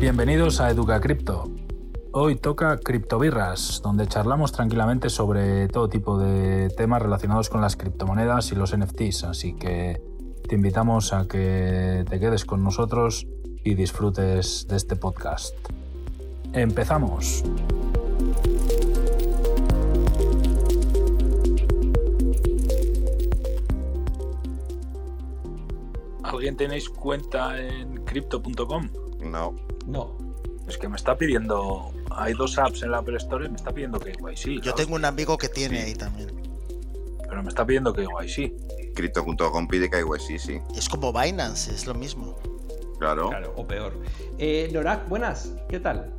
Bienvenidos 0.00 0.62
a 0.62 0.70
Educa 0.70 0.98
Cripto. 0.98 1.50
Hoy 2.12 2.36
toca 2.36 2.78
Criptobirras, 2.78 3.82
donde 3.82 4.06
charlamos 4.06 4.50
tranquilamente 4.50 5.10
sobre 5.10 5.68
todo 5.68 5.90
tipo 5.90 6.18
de 6.18 6.70
temas 6.70 7.02
relacionados 7.02 7.50
con 7.50 7.60
las 7.60 7.76
criptomonedas 7.76 8.50
y 8.50 8.54
los 8.54 8.74
NFTs, 8.74 9.24
así 9.24 9.52
que 9.52 10.00
te 10.48 10.54
invitamos 10.54 11.12
a 11.12 11.28
que 11.28 12.06
te 12.08 12.18
quedes 12.18 12.46
con 12.46 12.64
nosotros 12.64 13.26
y 13.62 13.74
disfrutes 13.74 14.66
de 14.68 14.76
este 14.76 14.96
podcast. 14.96 15.54
Empezamos. 16.54 17.44
¿Alguien 26.22 26.56
tenéis 26.56 26.88
cuenta 26.88 27.60
en 27.60 28.02
crypto.com? 28.06 28.88
No. 29.20 29.69
No. 29.86 30.16
Es 30.68 30.78
que 30.78 30.88
me 30.88 30.96
está 30.96 31.16
pidiendo. 31.16 31.92
Hay 32.10 32.34
dos 32.34 32.58
apps 32.58 32.82
en 32.82 32.92
la 32.92 32.98
Apple 32.98 33.16
Store 33.16 33.44
y 33.44 33.48
me 33.48 33.56
está 33.56 33.72
pidiendo 33.72 33.98
que 33.98 34.12
KYC. 34.12 34.62
Yo 34.62 34.74
tengo 34.74 34.94
un 34.94 35.04
amigo 35.04 35.36
que 35.36 35.48
tiene 35.48 35.80
ahí 35.80 35.94
también. 35.94 36.30
Pero 37.28 37.42
me 37.42 37.48
está 37.48 37.66
pidiendo 37.66 37.92
que 37.92 38.04
KYC. 38.04 38.94
Crypto.com 38.94 39.68
pide 39.68 39.90
KYC, 39.90 40.38
sí. 40.38 40.60
Es 40.76 40.88
como 40.88 41.12
Binance, 41.12 41.72
es 41.72 41.86
lo 41.86 41.94
mismo. 41.94 42.36
Claro. 42.98 43.30
Claro, 43.30 43.52
o 43.56 43.66
peor. 43.66 43.94
Eh, 44.38 44.68
Norak, 44.72 45.08
buenas, 45.08 45.52
¿qué 45.68 45.80
tal? 45.80 46.12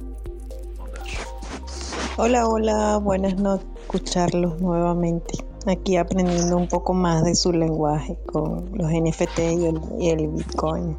Hola, 2.18 2.48
hola, 2.48 2.98
buenas 2.98 3.38
no 3.38 3.56
escucharlos 3.56 4.60
nuevamente. 4.62 5.34
Aquí 5.66 5.96
aprendiendo 5.96 6.58
un 6.58 6.68
poco 6.68 6.94
más 6.94 7.24
de 7.24 7.36
su 7.36 7.52
lenguaje 7.52 8.18
con 8.26 8.70
los 8.74 8.92
NFT 8.92 9.40
y 9.40 9.66
el, 9.66 9.82
y 10.00 10.10
el 10.10 10.28
Bitcoin. 10.28 10.98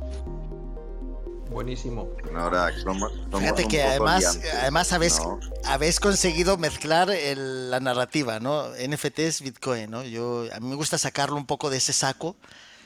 Buenísimo. 1.53 2.09
Ahora, 2.35 2.71
Fíjate 3.39 3.69
que 3.69 3.83
además, 3.83 4.41
además 4.61 4.93
habéis, 4.93 5.19
No. 5.21 5.39
habéis 5.65 6.01
conseguido 6.01 6.57
mezclar 6.57 7.11
el- 7.11 7.71
la 7.71 7.81
narrativa, 7.81 8.41
¿no? 8.41 8.75
NFTs, 8.77 9.43
Bitcoin, 9.43 9.91
¿no? 9.91 10.03
Yo, 10.03 10.47
a 10.53 10.61
mí 10.61 10.69
me 10.69 10.75
gusta 10.77 10.99
sacarlo 10.99 11.37
un 11.37 11.47
poco 11.47 11.71
de 11.71 11.77
ese 11.77 11.93
saco, 11.93 12.37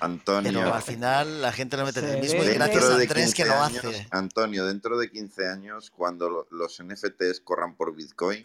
Antonio, 0.00 0.52
pero 0.52 0.74
al 0.74 0.82
final 0.82 1.40
la 1.40 1.52
gente 1.52 1.76
lo 1.76 1.84
mete 1.84 2.00
en 2.00 2.06
el 2.08 2.20
mismo 2.20 2.42
y 2.42 2.48
gracias 2.48 2.84
a 2.84 2.94
Andrés 2.96 3.08
que 3.34 3.42
15 3.44 3.46
lo 3.46 3.54
años, 3.62 3.84
hace. 3.84 4.06
Antonio, 4.10 4.66
dentro 4.66 4.98
de 4.98 5.10
15 5.10 5.48
años, 5.48 5.90
cuando 5.90 6.28
lo- 6.28 6.46
los 6.50 6.78
NFTs 6.80 7.40
corran 7.40 7.76
por 7.76 7.94
Bitcoin, 7.94 8.44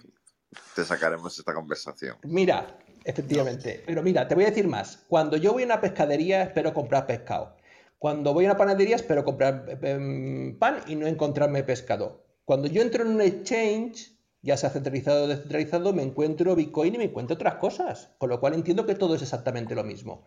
te 0.75 0.85
sacaremos 0.85 1.37
esta 1.37 1.53
conversación. 1.53 2.17
Mira, 2.23 2.77
efectivamente. 3.03 3.83
Pero 3.85 4.01
mira, 4.03 4.27
te 4.27 4.35
voy 4.35 4.45
a 4.45 4.47
decir 4.49 4.67
más. 4.67 4.99
Cuando 5.07 5.35
yo 5.37 5.51
voy 5.53 5.63
a 5.63 5.65
una 5.65 5.81
pescadería, 5.81 6.43
espero 6.43 6.73
comprar 6.73 7.05
pescado. 7.07 7.55
Cuando 8.01 8.33
voy 8.33 8.45
a 8.45 8.47
una 8.47 8.57
panadería, 8.57 8.95
espero 8.95 9.23
comprar 9.23 9.77
em, 9.83 10.57
pan 10.57 10.81
y 10.87 10.95
no 10.95 11.05
encontrarme 11.05 11.63
pescado. 11.63 12.25
Cuando 12.45 12.67
yo 12.67 12.81
entro 12.81 13.03
en 13.03 13.09
un 13.09 13.21
exchange, 13.21 14.17
ya 14.41 14.57
sea 14.57 14.71
centralizado 14.71 15.25
o 15.25 15.27
descentralizado, 15.27 15.93
me 15.93 16.01
encuentro 16.01 16.55
Bitcoin 16.55 16.95
y 16.95 16.97
me 16.97 17.03
encuentro 17.03 17.35
otras 17.35 17.57
cosas. 17.57 18.09
Con 18.17 18.31
lo 18.31 18.39
cual 18.39 18.55
entiendo 18.55 18.87
que 18.87 18.95
todo 18.95 19.13
es 19.13 19.21
exactamente 19.21 19.75
lo 19.75 19.83
mismo. 19.83 20.25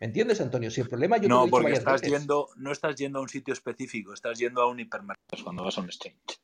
¿Me 0.00 0.06
entiendes, 0.06 0.40
Antonio? 0.40 0.70
Si 0.70 0.80
el 0.80 0.88
problema 0.88 1.16
yo 1.16 1.22
te 1.22 1.28
lo 1.30 1.34
he 1.34 1.38
No, 1.38 1.44
dicho 1.46 1.50
porque 1.50 1.64
varias 1.64 1.78
estás 1.80 2.02
veces. 2.02 2.20
yendo, 2.20 2.48
no 2.54 2.70
estás 2.70 2.94
yendo 2.94 3.18
a 3.18 3.22
un 3.22 3.28
sitio 3.28 3.52
específico, 3.52 4.12
estás 4.14 4.38
yendo 4.38 4.62
a 4.62 4.68
un 4.70 4.78
hipermercado 4.78 5.42
cuando 5.42 5.64
vas 5.64 5.76
a 5.76 5.80
un 5.80 5.86
exchange. 5.88 6.38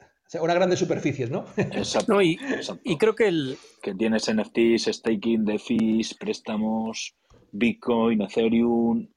O 0.00 0.28
sea, 0.30 0.40
unas 0.40 0.56
grandes 0.56 0.78
superficies, 0.78 1.30
¿no? 1.30 1.44
Exacto. 1.58 2.10
No, 2.14 2.22
y, 2.22 2.40
exacto. 2.54 2.80
y 2.84 2.96
creo 2.96 3.14
que 3.14 3.28
el, 3.28 3.58
que 3.82 3.94
tienes 3.94 4.32
NFTs, 4.34 4.86
staking, 4.96 5.44
DeFis, 5.44 6.14
préstamos, 6.14 7.14
Bitcoin, 7.52 8.22
Ethereum, 8.22 9.08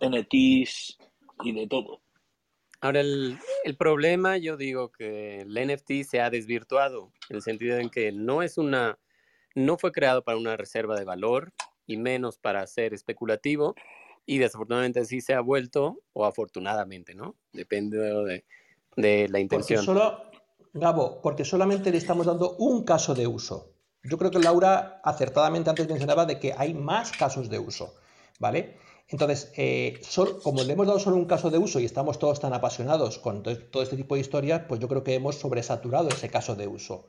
NFTs 0.00 0.98
y 1.42 1.52
de 1.52 1.66
todo. 1.66 2.00
ahora 2.80 3.00
el, 3.00 3.38
el 3.64 3.76
problema, 3.76 4.36
yo 4.38 4.56
digo 4.56 4.90
que 4.92 5.40
el 5.40 5.54
NFT 5.54 6.08
se 6.08 6.20
ha 6.20 6.30
desvirtuado, 6.30 7.12
en 7.28 7.36
el 7.36 7.42
sentido 7.42 7.78
en 7.78 7.90
que 7.90 8.12
no 8.12 8.42
es 8.42 8.58
una, 8.58 8.98
no 9.54 9.76
fue 9.78 9.92
creado 9.92 10.22
para 10.24 10.38
una 10.38 10.56
reserva 10.56 10.96
de 10.96 11.04
valor 11.04 11.52
y 11.86 11.96
menos 11.96 12.38
para 12.38 12.66
ser 12.66 12.94
especulativo 12.94 13.74
y 14.26 14.38
desafortunadamente 14.38 15.04
sí 15.04 15.20
se 15.20 15.34
ha 15.34 15.40
vuelto, 15.40 16.00
o 16.12 16.24
afortunadamente, 16.26 17.14
¿no? 17.14 17.36
Depende 17.52 17.96
de, 17.98 18.44
de 18.96 19.28
la 19.28 19.38
Porque 19.38 19.40
intención. 19.40 19.84
solo, 19.84 20.30
Gabo, 20.72 21.20
porque 21.22 21.44
solamente 21.44 21.90
le 21.92 21.98
estamos 21.98 22.26
dando 22.26 22.56
un 22.56 22.84
caso 22.84 23.14
de 23.14 23.26
uso. 23.28 23.72
Yo 24.02 24.18
creo 24.18 24.30
que 24.32 24.40
Laura 24.40 25.00
acertadamente 25.04 25.70
antes 25.70 25.88
mencionaba 25.88 26.26
de 26.26 26.38
que 26.40 26.52
hay 26.56 26.74
más 26.74 27.12
casos 27.12 27.48
de 27.48 27.58
uso, 27.60 27.94
¿vale? 28.40 28.76
Entonces, 29.08 29.52
eh, 29.56 30.00
como 30.42 30.62
le 30.64 30.72
hemos 30.72 30.86
dado 30.86 30.98
solo 30.98 31.16
un 31.16 31.26
caso 31.26 31.50
de 31.50 31.58
uso 31.58 31.78
y 31.80 31.84
estamos 31.84 32.18
todos 32.18 32.40
tan 32.40 32.52
apasionados 32.52 33.18
con 33.18 33.42
to- 33.42 33.58
todo 33.70 33.82
este 33.82 33.96
tipo 33.96 34.14
de 34.14 34.20
historias, 34.20 34.62
pues 34.68 34.80
yo 34.80 34.88
creo 34.88 35.04
que 35.04 35.14
hemos 35.14 35.36
sobresaturado 35.36 36.08
ese 36.08 36.28
caso 36.28 36.56
de 36.56 36.66
uso. 36.66 37.08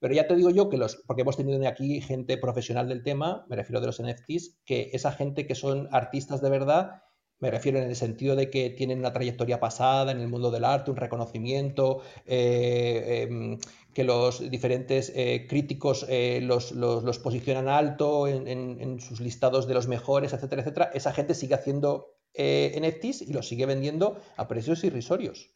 Pero 0.00 0.14
ya 0.14 0.26
te 0.28 0.36
digo 0.36 0.50
yo 0.50 0.68
que 0.70 0.76
los, 0.78 0.96
porque 1.06 1.22
hemos 1.22 1.36
tenido 1.38 1.66
aquí 1.68 2.00
gente 2.02 2.38
profesional 2.38 2.88
del 2.88 3.02
tema, 3.04 3.46
me 3.48 3.56
refiero 3.56 3.80
de 3.80 3.86
los 3.88 4.00
NFTs, 4.00 4.58
que 4.66 4.90
esa 4.92 5.12
gente 5.12 5.46
que 5.46 5.54
son 5.54 5.88
artistas 5.92 6.42
de 6.42 6.50
verdad, 6.50 7.02
me 7.42 7.50
refiero 7.50 7.78
en 7.78 7.84
el 7.88 7.96
sentido 7.96 8.36
de 8.36 8.48
que 8.50 8.70
tienen 8.70 9.00
una 9.00 9.12
trayectoria 9.12 9.60
pasada 9.60 10.12
en 10.12 10.20
el 10.20 10.28
mundo 10.28 10.50
del 10.50 10.64
arte, 10.64 10.90
un 10.92 10.96
reconocimiento, 10.96 12.00
eh, 12.24 13.26
em, 13.28 13.58
que 13.92 14.04
los 14.04 14.48
diferentes 14.50 15.12
eh, 15.14 15.46
críticos 15.48 16.06
eh, 16.08 16.40
los, 16.42 16.72
posicionan 17.18 17.68
alto 17.68 18.26
en, 18.28 18.46
en- 18.48 19.00
sus 19.00 19.20
listados 19.20 19.66
de 19.66 19.74
los 19.74 19.88
mejores, 19.88 20.32
etcétera, 20.32 20.62
etcétera. 20.62 20.90
Esa 20.94 21.12
gente 21.12 21.34
sigue 21.34 21.54
haciendo 21.54 22.14
NFTs 22.34 23.22
y 23.22 23.32
los 23.32 23.46
sigue 23.48 23.66
vendiendo 23.66 24.16
a 24.36 24.48
precios 24.48 24.84
irrisorios. 24.84 25.50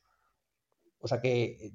O 0.99 1.09
sea 1.09 1.21
que 1.21 1.73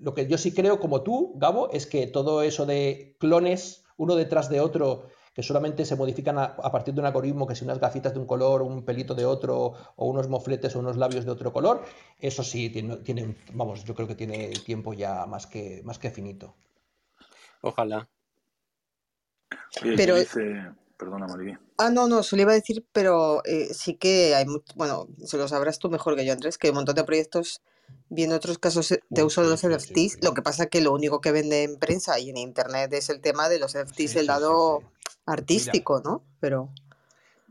lo 0.00 0.14
que 0.14 0.26
yo 0.26 0.38
sí 0.38 0.52
creo, 0.52 0.80
como 0.80 1.02
tú, 1.02 1.34
Gabo, 1.36 1.70
es 1.72 1.86
que 1.86 2.06
todo 2.06 2.42
eso 2.42 2.66
de 2.66 3.16
clones 3.20 3.84
uno 3.96 4.16
detrás 4.16 4.48
de 4.48 4.60
otro, 4.60 5.08
que 5.40 5.46
solamente 5.46 5.86
se 5.86 5.96
modifican 5.96 6.36
a, 6.36 6.44
a 6.44 6.70
partir 6.70 6.92
de 6.92 7.00
un 7.00 7.06
algoritmo, 7.06 7.46
que 7.46 7.54
si 7.54 7.64
unas 7.64 7.80
gafitas 7.80 8.12
de 8.12 8.18
un 8.18 8.26
color, 8.26 8.60
un 8.60 8.84
pelito 8.84 9.14
de 9.14 9.24
otro, 9.24 9.72
o 9.96 10.04
unos 10.04 10.28
mofletes 10.28 10.76
o 10.76 10.80
unos 10.80 10.98
labios 10.98 11.24
de 11.24 11.30
otro 11.30 11.50
color, 11.50 11.82
eso 12.18 12.42
sí 12.42 12.68
tiene, 12.68 12.96
tiene 12.98 13.34
vamos, 13.54 13.82
yo 13.84 13.94
creo 13.94 14.06
que 14.06 14.14
tiene 14.14 14.50
tiempo 14.50 14.92
ya 14.92 15.24
más 15.24 15.46
que, 15.46 15.80
más 15.82 15.98
que 15.98 16.10
finito. 16.10 16.54
Ojalá. 17.62 18.06
Oye, 19.82 19.96
Pero-. 19.96 20.16
Perdona, 20.98 21.26
Mariby. 21.26 21.56
Ah, 21.78 21.88
no, 21.88 22.06
no, 22.06 22.22
se 22.22 22.36
lo 22.36 22.42
iba 22.42 22.52
a 22.52 22.56
decir, 22.56 22.84
pero 22.92 23.42
eh, 23.46 23.72
sí 23.72 23.94
que 23.94 24.34
hay, 24.34 24.44
bueno, 24.74 25.08
se 25.24 25.38
lo 25.38 25.48
sabrás 25.48 25.78
tú 25.78 25.88
mejor 25.88 26.16
que 26.16 26.26
yo, 26.26 26.34
Andrés, 26.34 26.58
que 26.58 26.66
hay 26.66 26.72
un 26.72 26.76
montón 26.76 26.96
de 26.96 27.04
proyectos 27.04 27.62
viendo 28.08 28.36
otros 28.36 28.58
casos 28.58 28.88
de 28.88 29.22
Uy, 29.22 29.26
uso 29.26 29.42
de 29.42 29.48
los 29.48 29.66
NFTs. 29.66 30.18
Lo 30.22 30.34
que 30.34 30.42
pasa 30.42 30.66
que 30.66 30.80
lo 30.80 30.92
único 30.92 31.20
que 31.20 31.32
vende 31.32 31.62
en 31.62 31.78
prensa 31.78 32.18
y 32.18 32.30
en 32.30 32.36
internet 32.36 32.92
es 32.92 33.10
el 33.10 33.20
tema 33.20 33.48
de 33.48 33.58
los 33.58 33.76
NFTs 33.76 34.10
sí, 34.10 34.22
lado 34.22 34.82
artístico, 35.26 36.00
¿no? 36.04 36.22
Pero 36.40 36.70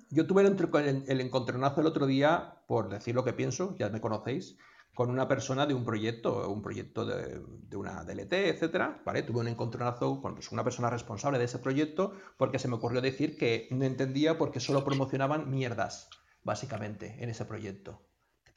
Yo 0.10 0.28
tuve 0.28 0.42
el, 0.42 0.58
el, 0.88 1.04
el 1.08 1.22
encontronazo 1.22 1.82
el 1.82 1.88
otro 1.88 2.06
día, 2.06 2.56
por 2.68 2.90
decir 2.90 3.16
lo 3.16 3.24
que 3.24 3.34
pienso, 3.34 3.76
ya 3.78 3.90
me 3.90 4.02
conocéis, 4.02 4.58
con 5.00 5.10
una 5.10 5.30
persona 5.30 5.66
de 5.66 5.74
un 5.74 5.86
proyecto, 5.86 6.50
un 6.50 6.62
proyecto 6.62 7.06
de, 7.06 7.42
de 7.70 7.78
una 7.78 8.04
DLT, 8.04 8.34
etcétera, 8.34 9.02
¿vale? 9.06 9.24
Tuve 9.24 9.40
un 9.40 9.48
encontronazo 9.48 10.20
con 10.22 10.34
pues, 10.34 10.52
una 10.52 10.66
persona 10.66 10.90
responsable 10.90 11.40
de 11.40 11.46
ese 11.46 11.60
proyecto 11.60 12.14
porque 12.36 12.60
se 12.60 12.68
me 12.68 12.76
ocurrió 12.76 13.00
decir 13.00 13.38
que 13.38 13.70
no 13.72 13.86
entendía 13.86 14.38
por 14.38 14.52
qué 14.52 14.60
solo 14.60 14.84
promocionaban 14.84 15.50
mierdas, 15.50 16.10
básicamente, 16.44 17.16
en 17.24 17.30
ese 17.30 17.46
proyecto. 17.46 18.02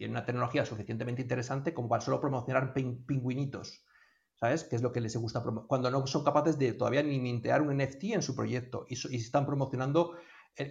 Tiene 0.03 0.15
una 0.15 0.25
tecnología 0.25 0.67
suficientemente 0.67 1.23
interesante 1.23 1.73
como 1.73 1.89
para 1.89 2.01
solo 2.01 2.21
promocionar 2.21 2.75
pin- 2.75 3.07
pingüinitos. 3.07 3.87
¿Sabes? 4.35 4.65
Que 4.65 4.75
es 4.75 4.83
lo 4.83 4.91
que 4.91 5.01
les 5.01 5.17
gusta 5.17 5.45
cuando 5.69 5.93
no 5.93 6.05
son 6.09 6.25
capaces 6.25 6.59
de 6.59 6.73
todavía 6.73 7.05
ni 7.05 7.21
mintear 7.21 7.63
un 7.63 7.71
NFT 7.81 8.15
en 8.15 8.23
su 8.23 8.35
proyecto 8.35 8.85
y, 8.89 8.95
están 9.17 9.47
promocionando 9.47 10.17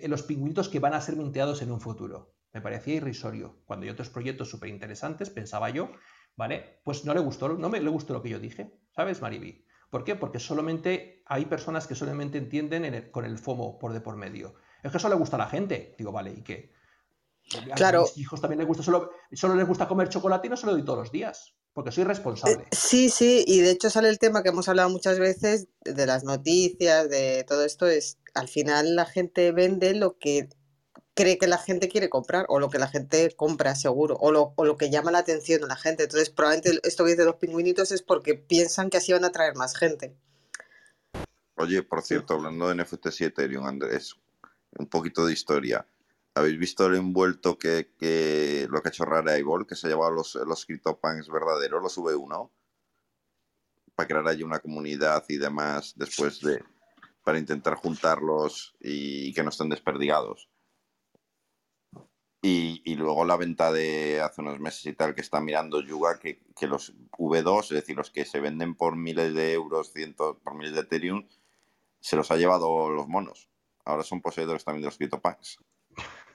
los 0.09 0.23
pingüinitos 0.23 0.67
que 0.67 0.79
van 0.79 0.93
a 0.93 0.99
ser 0.99 1.15
minteados 1.15 1.61
en 1.61 1.71
un 1.71 1.79
futuro. 1.79 2.33
Me 2.51 2.59
parecía 2.59 2.95
irrisorio. 2.95 3.61
Cuando 3.63 3.85
hay 3.85 3.89
otros 3.91 4.09
proyectos 4.09 4.49
súper 4.49 4.67
interesantes, 4.67 5.29
pensaba 5.29 5.69
yo, 5.69 5.91
¿vale? 6.35 6.81
Pues 6.83 7.05
no 7.05 7.13
le 7.13 7.21
gustó, 7.21 7.47
no 7.47 7.69
me 7.69 7.79
le 7.79 7.89
gustó 7.89 8.11
lo 8.11 8.21
que 8.21 8.31
yo 8.31 8.39
dije, 8.39 8.81
¿sabes, 8.93 9.21
Mariby? 9.21 9.65
¿Por 9.89 10.03
qué? 10.03 10.15
Porque 10.15 10.39
solamente 10.39 11.23
hay 11.25 11.45
personas 11.45 11.87
que 11.87 11.95
solamente 11.95 12.37
entienden 12.37 13.09
con 13.11 13.23
el 13.23 13.37
FOMO 13.37 13.79
por 13.79 13.93
de 13.93 14.01
por 14.01 14.17
medio. 14.17 14.55
Es 14.83 14.91
que 14.91 14.97
eso 14.97 15.07
le 15.07 15.15
gusta 15.15 15.37
a 15.37 15.39
la 15.39 15.47
gente. 15.47 15.95
Digo, 15.97 16.11
vale, 16.11 16.33
¿y 16.33 16.41
qué? 16.41 16.73
A 17.71 17.75
Claro. 17.75 18.03
mis 18.03 18.17
hijos 18.17 18.39
también 18.39 18.59
les 18.59 18.67
gusta, 18.67 18.83
solo, 18.83 19.11
solo 19.33 19.55
les 19.55 19.67
gusta 19.67 19.87
comer 19.87 20.09
chocolate 20.09 20.47
y 20.47 20.49
no 20.49 20.57
se 20.57 20.65
lo 20.65 20.71
doy 20.73 20.83
todos 20.83 20.99
los 20.99 21.11
días. 21.11 21.53
Porque 21.73 21.91
soy 21.91 22.03
responsable. 22.03 22.63
Eh, 22.63 22.67
Sí, 22.71 23.09
sí, 23.09 23.45
y 23.47 23.61
de 23.61 23.71
hecho 23.71 23.89
sale 23.89 24.09
el 24.09 24.19
tema 24.19 24.43
que 24.43 24.49
hemos 24.49 24.67
hablado 24.67 24.89
muchas 24.89 25.19
veces 25.19 25.67
de 25.81 26.05
las 26.05 26.23
noticias, 26.23 27.09
de 27.09 27.45
todo 27.47 27.63
esto, 27.63 27.87
es 27.87 28.17
al 28.33 28.47
final 28.47 28.95
la 28.95 29.05
gente 29.05 29.51
vende 29.51 29.93
lo 29.93 30.17
que 30.17 30.49
cree 31.13 31.37
que 31.37 31.47
la 31.47 31.57
gente 31.57 31.89
quiere 31.89 32.09
comprar 32.09 32.45
o 32.49 32.59
lo 32.59 32.69
que 32.69 32.79
la 32.79 32.87
gente 32.87 33.29
compra 33.35 33.75
seguro 33.75 34.15
o 34.19 34.31
lo, 34.31 34.53
o 34.55 34.65
lo 34.65 34.77
que 34.77 34.89
llama 34.89 35.11
la 35.11 35.19
atención 35.19 35.63
a 35.63 35.67
la 35.67 35.75
gente. 35.75 36.03
Entonces 36.03 36.29
probablemente 36.29 36.79
esto 36.87 37.03
que 37.03 37.11
dice 37.11 37.25
los 37.25 37.35
pingüinitos 37.35 37.91
es 37.91 38.01
porque 38.01 38.35
piensan 38.35 38.89
que 38.89 38.97
así 38.97 39.11
van 39.13 39.23
a 39.23 39.27
atraer 39.27 39.55
más 39.55 39.75
gente. 39.75 40.15
Oye, 41.55 41.83
por 41.83 42.01
cierto, 42.01 42.33
hablando 42.33 42.67
de 42.69 42.75
NFTs 42.75 43.21
y 43.21 43.25
Ethereum, 43.25 43.65
Andrés, 43.65 44.15
un 44.79 44.87
poquito 44.87 45.25
de 45.25 45.33
historia. 45.33 45.85
¿Habéis 46.33 46.57
visto 46.57 46.85
el 46.85 46.95
envuelto 46.95 47.57
que, 47.57 47.93
que 47.97 48.65
lo 48.69 48.81
que 48.81 48.87
ha 48.87 48.91
hecho 48.91 49.03
Rara 49.03 49.33
Ball, 49.43 49.67
que 49.67 49.75
se 49.75 49.87
ha 49.87 49.89
llevado 49.89 50.11
los, 50.11 50.35
los 50.35 50.65
CryptoPunks 50.65 51.27
verdaderos, 51.29 51.83
los 51.83 51.97
V1? 51.97 52.49
Para 53.95 54.07
crear 54.07 54.27
allí 54.27 54.43
una 54.43 54.59
comunidad 54.59 55.25
y 55.27 55.37
demás 55.37 55.93
después 55.97 56.39
de. 56.39 56.63
para 57.23 57.37
intentar 57.37 57.75
juntarlos 57.75 58.73
y 58.79 59.33
que 59.33 59.43
no 59.43 59.49
estén 59.49 59.69
desperdigados. 59.69 60.49
Y, 62.41 62.81
y 62.85 62.95
luego 62.95 63.25
la 63.25 63.35
venta 63.35 63.71
de 63.71 64.21
hace 64.21 64.41
unos 64.41 64.59
meses 64.59 64.85
y 64.85 64.93
tal 64.93 65.13
que 65.13 65.21
está 65.21 65.41
mirando 65.41 65.81
Yuga, 65.81 66.17
que, 66.17 66.41
que 66.55 66.65
los 66.65 66.95
V2, 67.11 67.63
es 67.63 67.69
decir, 67.69 67.95
los 67.97 68.09
que 68.09 68.25
se 68.25 68.39
venden 68.39 68.73
por 68.75 68.95
miles 68.95 69.33
de 69.35 69.53
euros, 69.53 69.91
cientos, 69.91 70.37
por 70.37 70.55
miles 70.55 70.73
de 70.73 70.79
Ethereum, 70.79 71.27
se 71.99 72.15
los 72.15 72.31
ha 72.31 72.37
llevado 72.37 72.89
los 72.89 73.07
monos. 73.07 73.49
Ahora 73.85 74.03
son 74.03 74.21
poseedores 74.21 74.63
también 74.63 74.81
de 74.81 74.87
los 74.87 74.97
CryptoPunks. 74.97 75.59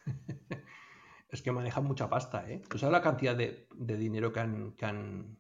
Es 1.29 1.43
que 1.43 1.51
manejan 1.53 1.85
mucha 1.85 2.09
pasta, 2.09 2.49
¿eh? 2.49 2.63
¿Tú 2.69 2.79
sabes 2.79 2.93
la 2.93 3.03
cantidad 3.03 3.37
de, 3.37 3.67
de 3.75 3.97
dinero 3.97 4.33
que 4.33 4.41
han, 4.41 4.73
que 4.77 4.87
han, 4.87 5.37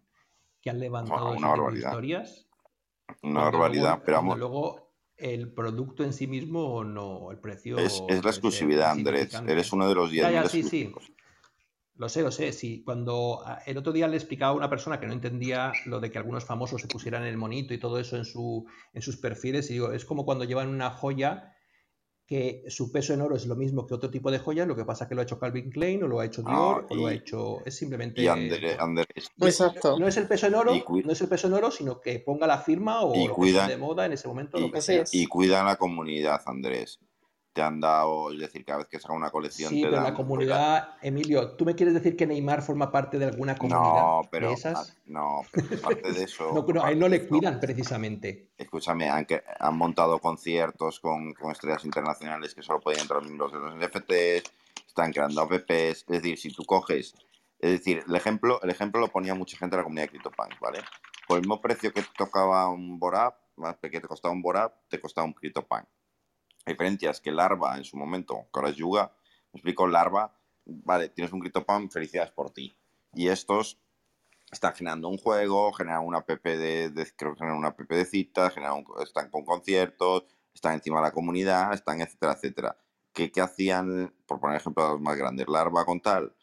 que 0.60 0.68
han 0.68 0.80
levantado 0.80 1.28
Una 1.28 1.36
tipo 1.36 1.46
de 1.46 1.50
barbaridad. 1.50 1.90
historias? 1.90 2.48
Una 3.22 3.44
barbaridad, 3.44 4.02
pero 4.04 4.16
vamos, 4.18 4.38
luego 4.38 4.94
el 5.16 5.52
producto 5.52 6.02
en 6.02 6.12
sí 6.12 6.26
mismo 6.26 6.82
no, 6.84 7.30
el 7.30 7.38
precio 7.38 7.78
es, 7.78 8.02
es 8.08 8.22
la 8.22 8.30
exclusividad, 8.30 8.90
Andrés. 8.90 9.32
Eres 9.46 9.72
uno 9.72 9.88
de 9.88 9.94
los 9.94 10.10
Ya, 10.10 10.28
10.000 10.28 10.32
ya, 10.32 10.48
sí, 10.48 10.62
sí. 10.64 10.92
Lo 11.94 12.10
sé, 12.10 12.20
lo 12.22 12.30
sé. 12.30 12.52
Sí, 12.52 12.82
cuando 12.84 13.40
ah, 13.46 13.60
el 13.64 13.78
otro 13.78 13.92
día 13.92 14.06
le 14.08 14.16
explicaba 14.16 14.50
a 14.52 14.54
una 14.56 14.68
persona 14.68 15.00
que 15.00 15.06
no 15.06 15.14
entendía 15.14 15.72
lo 15.86 16.00
de 16.00 16.10
que 16.10 16.18
algunos 16.18 16.44
famosos 16.44 16.82
se 16.82 16.88
pusieran 16.88 17.22
el 17.22 17.38
monito 17.38 17.72
y 17.72 17.78
todo 17.78 17.98
eso 17.98 18.16
en, 18.16 18.26
su, 18.26 18.66
en 18.92 19.00
sus 19.00 19.16
perfiles, 19.16 19.70
y 19.70 19.74
digo, 19.74 19.92
es 19.92 20.04
como 20.04 20.26
cuando 20.26 20.44
llevan 20.44 20.68
una 20.68 20.90
joya 20.90 21.55
que 22.26 22.64
su 22.68 22.90
peso 22.90 23.14
en 23.14 23.20
oro 23.20 23.36
es 23.36 23.46
lo 23.46 23.54
mismo 23.54 23.86
que 23.86 23.94
otro 23.94 24.10
tipo 24.10 24.32
de 24.32 24.40
joya, 24.40 24.66
lo 24.66 24.74
que 24.74 24.84
pasa 24.84 25.06
que 25.08 25.14
lo 25.14 25.20
ha 25.20 25.24
hecho 25.24 25.38
Calvin 25.38 25.70
Klein 25.70 26.02
o 26.02 26.08
lo 26.08 26.18
ha 26.18 26.26
hecho 26.26 26.42
Dior 26.42 26.84
Ah, 26.84 26.86
o 26.88 26.94
lo 26.96 27.06
ha 27.06 27.12
hecho... 27.12 27.58
Es 27.64 27.76
simplemente... 27.76 28.20
y 28.20 28.26
No, 29.36 29.46
Exacto. 29.46 29.96
no 29.98 30.08
es 30.08 30.16
el 30.16 30.26
peso 30.26 30.48
en 30.48 30.56
oro, 30.56 30.72
no 31.04 31.12
es 31.12 31.20
el 31.20 31.28
peso 31.28 31.46
en 31.46 31.54
oro, 31.54 31.70
sino 31.70 32.00
que 32.00 32.18
ponga 32.18 32.48
la 32.48 32.58
firma 32.58 33.02
o 33.02 33.14
y 33.14 33.28
lo 33.28 33.36
que 33.36 33.46
esté 33.50 33.60
de 33.60 33.64
cuidan, 33.66 33.80
moda 33.80 34.06
en 34.06 34.12
ese 34.12 34.26
momento, 34.26 34.58
lo 34.58 34.66
y, 34.66 34.70
que 34.72 34.78
Así 34.78 34.92
sea. 34.94 35.02
es. 35.02 35.14
y 35.14 35.26
cuidan 35.26 35.66
la 35.66 35.76
comunidad, 35.76 36.40
Andrés. 36.46 36.98
Te 37.56 37.62
han 37.62 37.80
dado, 37.80 38.30
es 38.32 38.38
decir, 38.38 38.66
cada 38.66 38.80
vez 38.80 38.88
que 38.88 39.00
saca 39.00 39.14
una 39.14 39.30
colección 39.30 39.70
Sí, 39.70 39.76
te 39.80 39.86
pero 39.88 39.92
la 39.96 40.02
dan, 40.02 40.12
la- 40.12 40.14
comunidad, 40.14 40.88
Emilio, 41.00 41.52
¿tú 41.52 41.64
me 41.64 41.74
quieres 41.74 41.94
decir 41.94 42.14
que 42.14 42.26
Neymar 42.26 42.60
forma 42.60 42.92
parte 42.92 43.18
de 43.18 43.24
alguna 43.24 43.56
comunidad 43.56 44.02
No, 44.02 44.20
de 44.24 44.28
pero, 44.30 44.48
ah, 44.50 44.52
esas? 44.52 44.96
no, 45.06 45.40
pero 45.50 45.76
aparte 45.78 46.12
de 46.12 46.12
No, 46.20 46.24
eso, 46.24 46.66
no, 46.74 46.84
a 46.84 46.90
él 46.92 46.98
no 46.98 47.08
de 47.08 47.18
le 47.18 47.26
cuidan 47.26 47.58
precisamente. 47.58 48.50
escúchame, 48.58 49.08
han, 49.08 49.24
que- 49.24 49.42
han 49.58 49.74
montado 49.74 50.18
conciertos 50.18 51.00
con, 51.00 51.32
con 51.32 51.50
estrellas 51.50 51.86
internacionales 51.86 52.54
que 52.54 52.62
solo 52.62 52.78
pueden 52.80 53.00
entrar 53.00 53.22
miembros 53.22 53.50
de 53.52 53.58
los 53.58 53.74
NFTs, 53.74 54.52
están 54.86 55.12
creando 55.14 55.40
apps, 55.40 55.64
es 55.70 56.06
decir, 56.06 56.38
si 56.38 56.50
tú 56.50 56.62
coges, 56.66 57.14
es 57.58 57.70
decir, 57.70 58.04
el 58.06 58.14
ejemplo, 58.14 58.60
el 58.62 58.68
ejemplo 58.68 59.00
lo 59.00 59.08
ponía 59.08 59.34
mucha 59.34 59.56
gente 59.56 59.76
de 59.76 59.80
la 59.80 59.84
comunidad 59.84 60.04
de 60.04 60.10
CryptoPunks, 60.10 60.60
¿vale? 60.60 60.80
Por 61.26 61.36
el 61.38 61.42
mismo 61.44 61.62
precio 61.62 61.90
que 61.90 62.02
tocaba 62.18 62.68
un 62.68 62.98
Borap, 62.98 63.34
más 63.56 63.76
que 63.78 63.88
te 63.88 64.02
costaba 64.02 64.34
un 64.34 64.42
Borap, 64.42 64.74
te 64.90 65.00
costaba 65.00 65.26
un 65.26 65.32
CryptoPunk. 65.32 65.86
La 66.66 66.72
diferencia 66.72 67.10
es 67.10 67.20
que 67.20 67.32
Larva 67.32 67.76
en 67.78 67.84
su 67.84 67.96
momento, 67.96 68.48
que 68.52 68.58
ahora 68.60 68.70
es 68.70 68.76
Yuga, 68.76 69.12
me 69.52 69.58
explico, 69.58 69.86
Larva, 69.86 70.36
vale, 70.66 71.08
tienes 71.08 71.32
un 71.32 71.40
CryptoPunk, 71.40 71.90
felicidades 71.92 72.32
por 72.32 72.50
ti. 72.50 72.76
Y 73.14 73.28
estos 73.28 73.78
están 74.50 74.74
generando 74.74 75.08
un 75.08 75.18
juego, 75.18 75.72
generan 75.72 76.04
una 76.04 76.18
app 76.18 76.28
de, 76.30 76.90
de- 76.90 77.12
creo 77.16 77.32
que 77.34 77.38
generan 77.40 77.58
una 77.58 77.68
app 77.68 77.80
de 77.80 78.04
citas, 78.04 78.54
están 79.02 79.30
con 79.30 79.44
conciertos, 79.44 80.24
están 80.54 80.74
encima 80.74 80.98
de 80.98 81.04
la 81.04 81.12
comunidad, 81.12 81.72
están 81.74 82.00
etcétera, 82.00 82.32
etcétera. 82.34 82.78
¿Qué, 83.12 83.30
qué 83.32 83.40
hacían, 83.40 84.14
por 84.26 84.40
poner 84.40 84.58
ejemplos 84.58 85.00
más 85.00 85.16
grandes, 85.16 85.48
Larva 85.48 85.84
con 85.84 86.00
tal? 86.00 86.34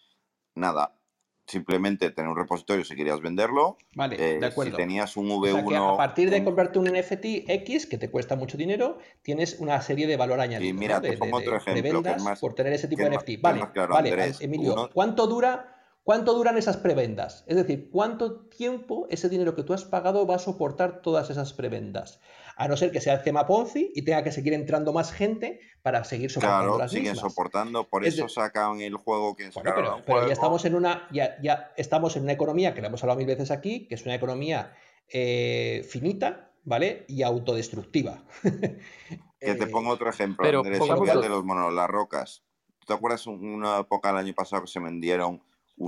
Nada, 0.55 0.99
simplemente 1.45 2.09
tener 2.11 2.29
un 2.29 2.37
repositorio 2.37 2.85
si 2.85 2.95
querías 2.95 3.19
venderlo. 3.21 3.77
Vale, 3.95 4.15
eh, 4.15 4.39
de 4.39 4.51
si 4.51 4.71
tenías 4.71 5.17
un 5.17 5.31
O 5.31 5.45
sea 5.45 5.65
que 5.65 5.75
a 5.75 5.79
V1, 5.81 5.97
partir 5.97 6.29
de 6.29 6.43
comprarte 6.43 6.79
un 6.79 6.87
NFT 6.87 7.45
X, 7.47 7.85
que 7.85 7.97
te 7.97 8.09
cuesta 8.09 8.35
mucho 8.35 8.57
dinero, 8.57 8.97
tienes 9.21 9.59
una 9.59 9.81
serie 9.81 10.07
de 10.07 10.17
valor 10.17 10.39
y 10.39 10.41
añadido, 10.41 10.73
¿no? 10.73 10.79
mira, 10.79 11.01
te 11.01 11.07
De, 11.07 11.13
de- 11.13 11.17
pongo 11.19 11.37
otro 11.37 11.51
de 11.51 11.57
ejemplo 11.57 11.73
que 11.73 11.79
es 11.79 11.91
prebendas 11.91 12.23
más, 12.23 12.39
por 12.39 12.53
tener 12.53 12.73
ese 12.73 12.87
tipo 12.87 13.03
de 13.03 13.09
NFT. 13.09 13.41
Vale, 13.41 13.71
claro, 13.73 13.93
vale, 13.93 14.09
Andrés. 14.09 14.41
Emilio, 14.41 14.73
Uno, 14.73 14.89
¿cuánto 14.93 15.27
dura, 15.27 15.75
cuánto 16.03 16.33
duran 16.33 16.57
esas 16.57 16.77
prebendas? 16.77 17.43
Es 17.47 17.57
decir, 17.57 17.89
¿cuánto 17.91 18.47
tiempo 18.47 19.07
ese 19.09 19.27
dinero 19.29 19.53
que 19.55 19.63
tú 19.63 19.73
has 19.73 19.83
pagado 19.83 20.25
va 20.25 20.35
a 20.35 20.39
soportar 20.39 21.01
todas 21.01 21.29
esas 21.29 21.53
prebendas? 21.53 22.19
A 22.55 22.67
no 22.67 22.77
ser 22.77 22.91
que 22.91 23.01
sea 23.01 23.13
el 23.15 23.23
tema 23.23 23.45
Ponzi 23.47 23.91
y 23.95 24.03
tenga 24.03 24.23
que 24.23 24.31
seguir 24.31 24.53
entrando 24.53 24.93
más 24.93 25.11
gente 25.11 25.59
para 25.81 26.03
seguir 26.03 26.29
soportando 26.31 26.63
claro, 26.65 26.77
las 26.77 26.91
siguen 26.91 27.13
mismas. 27.13 27.31
soportando, 27.31 27.87
por 27.89 28.05
Es 28.05 28.13
eso 28.13 28.23
de- 28.23 28.29
sacan 28.29 28.79
el 28.81 28.95
juego 28.95 29.35
que 29.35 29.49
Bueno, 29.49 29.71
pero, 29.75 29.95
un 29.97 30.03
pero 30.05 30.27
ya 30.27 30.33
estamos 30.33 30.63
en 30.65 30.75
una, 30.75 31.07
ya, 31.11 31.35
ya 31.41 31.71
estamos 31.77 32.15
en 32.15 32.23
una 32.23 32.33
economía 32.33 32.73
que 32.73 32.81
la 32.81 32.87
hemos 32.87 33.01
hablado 33.03 33.17
mil 33.17 33.27
veces 33.27 33.51
aquí, 33.51 33.87
que 33.87 33.95
es 33.95 34.05
una 34.05 34.15
economía 34.15 34.73
eh, 35.09 35.85
finita, 35.89 36.51
¿vale? 36.63 37.05
Y 37.07 37.23
autodestructiva. 37.23 38.23
Que 38.41 39.55
te 39.55 39.63
Eh, 39.63 39.67
pongo 39.67 39.89
otro 39.91 40.09
ejemplo, 40.09 40.45
Pero 40.45 40.59
Andrés, 40.59 40.79
olvídate 40.79 41.19
de 41.21 41.29
los- 41.29 41.43
monos, 41.43 41.73
las 41.73 41.89
rocas. 41.89 42.43
¿Tú 42.79 42.85
te 42.87 42.93
acuerdas 42.93 43.27
un- 43.27 43.43
una 43.45 43.79
época 43.79 44.09
del 44.09 44.17
año 44.17 44.33
pasado 44.33 44.61
que 44.63 44.67
se 44.69 44.79
vendieron, 44.79 45.41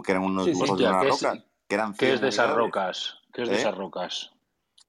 que 0.04 0.12
eran 0.12 0.24
unos 0.24 0.46
Sí, 0.46 0.52
de 0.52 0.58
Hostia, 0.62 0.90
unas 0.90 1.02
¿qué 1.04 1.08
es, 1.10 1.22
rocas? 1.22 1.44
Que 1.68 1.76
eran 1.76 1.92
qué 1.94 1.98
100 2.08 2.14
es 2.16 2.22
de 2.22 2.28
esas 2.30 2.54
rocas? 2.56 3.16
¿Qué 3.34 3.44
es 3.44 3.50
de 3.50 3.56
¿Eh? 3.56 3.60
esas 3.60 3.76
rocas? 3.76 4.32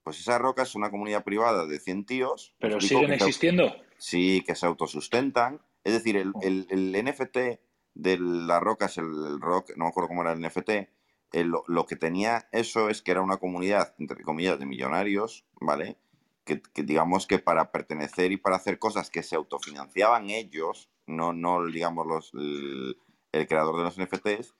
Pues 0.06 0.20
esa 0.20 0.38
roca 0.38 0.62
es 0.62 0.76
una 0.76 0.88
comunidad 0.92 1.24
privada 1.24 1.66
de 1.66 1.80
100 1.80 2.06
tíos, 2.06 2.54
¿Pero 2.60 2.80
siguen 2.80 3.08
se, 3.08 3.14
existiendo? 3.16 3.74
sí, 3.98 4.44
que 4.46 4.54
se 4.54 4.64
autosustentan. 4.64 5.60
Es 5.82 5.94
decir, 5.94 6.16
el, 6.16 6.30
Oh. 6.32 6.40
el- 6.42 6.68
el 6.70 6.94
NFT 6.94 7.58
de 7.94 8.16
las 8.20 8.60
rocas, 8.62 8.98
el, 8.98 9.06
el 9.06 9.40
rock, 9.40 9.72
no 9.76 9.82
me 9.86 9.88
acuerdo 9.88 10.06
cómo 10.06 10.22
era 10.22 10.30
el 10.32 10.38
NFT, 10.40 10.88
el- 11.32 11.48
lo, 11.48 11.64
lo 11.66 11.86
que 11.86 11.96
tenía 11.96 12.48
eso 12.52 12.88
es 12.88 13.02
que 13.02 13.10
era 13.10 13.20
una 13.20 13.38
comunidad, 13.38 13.96
entre 13.98 14.22
comillas, 14.22 14.60
de 14.60 14.66
millonarios, 14.66 15.44
¿vale? 15.60 15.96
Que, 16.44 16.62
que 16.62 16.84
digamos 16.84 17.26
que 17.26 17.40
para 17.40 17.72
pertenecer 17.72 18.30
y 18.30 18.36
para 18.36 18.54
hacer 18.54 18.78
cosas 18.78 19.10
que 19.10 19.24
se 19.24 19.34
autofinanciaban 19.34 20.30
ellos, 20.30 20.88
no, 21.08 21.32
no 21.32 21.66
digamos 21.66 22.06
los, 22.06 22.32
el, 22.34 22.96
el 23.32 23.48
creador 23.48 23.76
de 23.78 23.82
los 23.82 23.98
NFTs, 23.98 24.54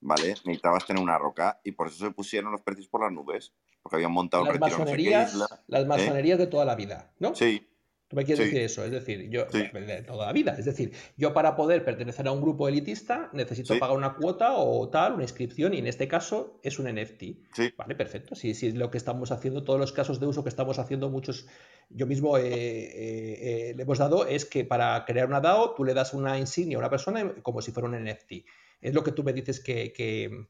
¿vale? 0.00 0.30
Necesitabas 0.44 0.84
tener 0.86 1.00
una 1.00 1.18
roca 1.18 1.60
y 1.62 1.70
por 1.70 1.86
eso 1.86 2.04
se 2.04 2.10
pusieron 2.10 2.50
los 2.50 2.62
precios 2.62 2.88
por 2.88 3.02
las 3.02 3.12
nubes, 3.12 3.52
porque 3.82 3.96
habían 3.96 4.12
montado 4.12 4.42
un 4.44 4.48
las 4.48 4.60
retiro 4.60 4.76
en 4.76 4.80
no 4.80 4.86
sé 4.86 4.96
qué 4.96 5.10
masonerías, 5.10 5.32
isla. 5.32 5.46
las 5.66 5.82
¿eh? 5.82 5.86
masonerías 5.86 6.38
de 6.38 6.46
toda 6.46 6.64
la 6.64 6.74
vida, 6.74 7.12
¿no? 7.18 7.34
Sí, 7.34 7.68
¿Tú 8.08 8.16
me 8.16 8.24
quieres 8.24 8.42
sí, 8.42 8.44
decir 8.46 8.62
eso? 8.62 8.84
Es 8.84 8.90
decir, 8.90 9.28
yo, 9.28 9.44
sí, 9.52 9.68
de 9.70 10.02
toda 10.02 10.26
la 10.26 10.32
vida. 10.32 10.56
Es 10.58 10.64
decir, 10.64 10.92
yo 11.18 11.34
para 11.34 11.54
poder 11.54 11.84
pertenecer 11.84 12.26
a 12.26 12.32
un 12.32 12.40
grupo 12.40 12.66
elitista 12.66 13.28
necesito 13.34 13.74
sí, 13.74 13.80
pagar 13.80 13.98
una 13.98 14.14
cuota 14.14 14.56
o 14.56 14.88
tal, 14.88 15.12
una 15.12 15.24
inscripción, 15.24 15.74
y 15.74 15.78
en 15.78 15.86
este 15.86 16.08
caso 16.08 16.58
es 16.62 16.78
un 16.78 16.86
NFT. 16.86 17.22
sí. 17.52 17.70
Vale, 17.76 17.94
perfecto. 17.94 18.34
Si 18.34 18.54
sí, 18.54 18.68
es 18.68 18.74
lo 18.74 18.90
que 18.90 18.96
estamos 18.96 19.30
haciendo, 19.30 19.62
todos 19.62 19.78
los 19.78 19.92
casos 19.92 20.20
de 20.20 20.26
uso 20.26 20.42
que 20.42 20.48
estamos 20.48 20.78
haciendo, 20.78 21.10
muchos, 21.10 21.48
yo 21.90 22.06
mismo 22.06 22.38
eh, 22.38 22.44
eh, 22.46 23.70
eh, 23.70 23.74
le 23.76 23.82
hemos 23.82 23.98
dado, 23.98 24.26
es 24.26 24.46
que 24.46 24.64
para 24.64 25.04
crear 25.04 25.28
una 25.28 25.42
DAO 25.42 25.74
tú 25.74 25.84
le 25.84 25.92
das 25.92 26.14
una 26.14 26.38
insignia 26.38 26.78
a 26.78 26.80
una 26.80 26.90
persona 26.90 27.34
como 27.42 27.60
si 27.60 27.72
fuera 27.72 27.90
un 27.90 28.02
NFT. 28.02 28.32
Es 28.80 28.94
lo 28.94 29.04
que 29.04 29.12
tú 29.12 29.22
me 29.22 29.34
dices 29.34 29.60
que, 29.60 29.92
que, 29.92 30.48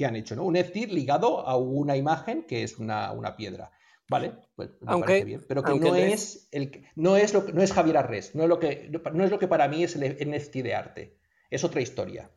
que 0.00 0.06
han 0.06 0.16
hecho, 0.16 0.34
¿no? 0.34 0.44
Un 0.44 0.54
NFT 0.56 0.76
ligado 0.88 1.46
a 1.46 1.58
una 1.58 1.94
imagen 1.94 2.44
que 2.44 2.62
es 2.62 2.78
una, 2.78 3.12
una 3.12 3.36
piedra. 3.36 3.70
Vale, 4.08 4.32
pues 4.56 4.70
me 4.70 4.76
parece 4.78 4.92
Aunque, 4.94 5.24
bien. 5.24 5.44
Pero 5.46 5.62
que 5.62 5.74
no 5.78 5.94
es 5.94 6.48
el 6.52 6.86
no 6.96 7.18
es 7.18 7.34
lo 7.34 7.42
no 7.42 7.60
es 7.62 7.70
Javier 7.70 7.98
Arres, 7.98 8.34
no 8.34 8.44
es 8.44 8.48
lo 8.48 8.58
que 8.58 8.90
no 9.12 9.24
es 9.24 9.30
lo 9.30 9.38
que 9.38 9.46
para 9.46 9.68
mí 9.68 9.84
es 9.84 9.96
el 9.96 10.02
NFT 10.30 10.54
de 10.62 10.74
arte. 10.74 11.16
Es 11.50 11.64
otra 11.64 11.82
historia, 11.82 12.30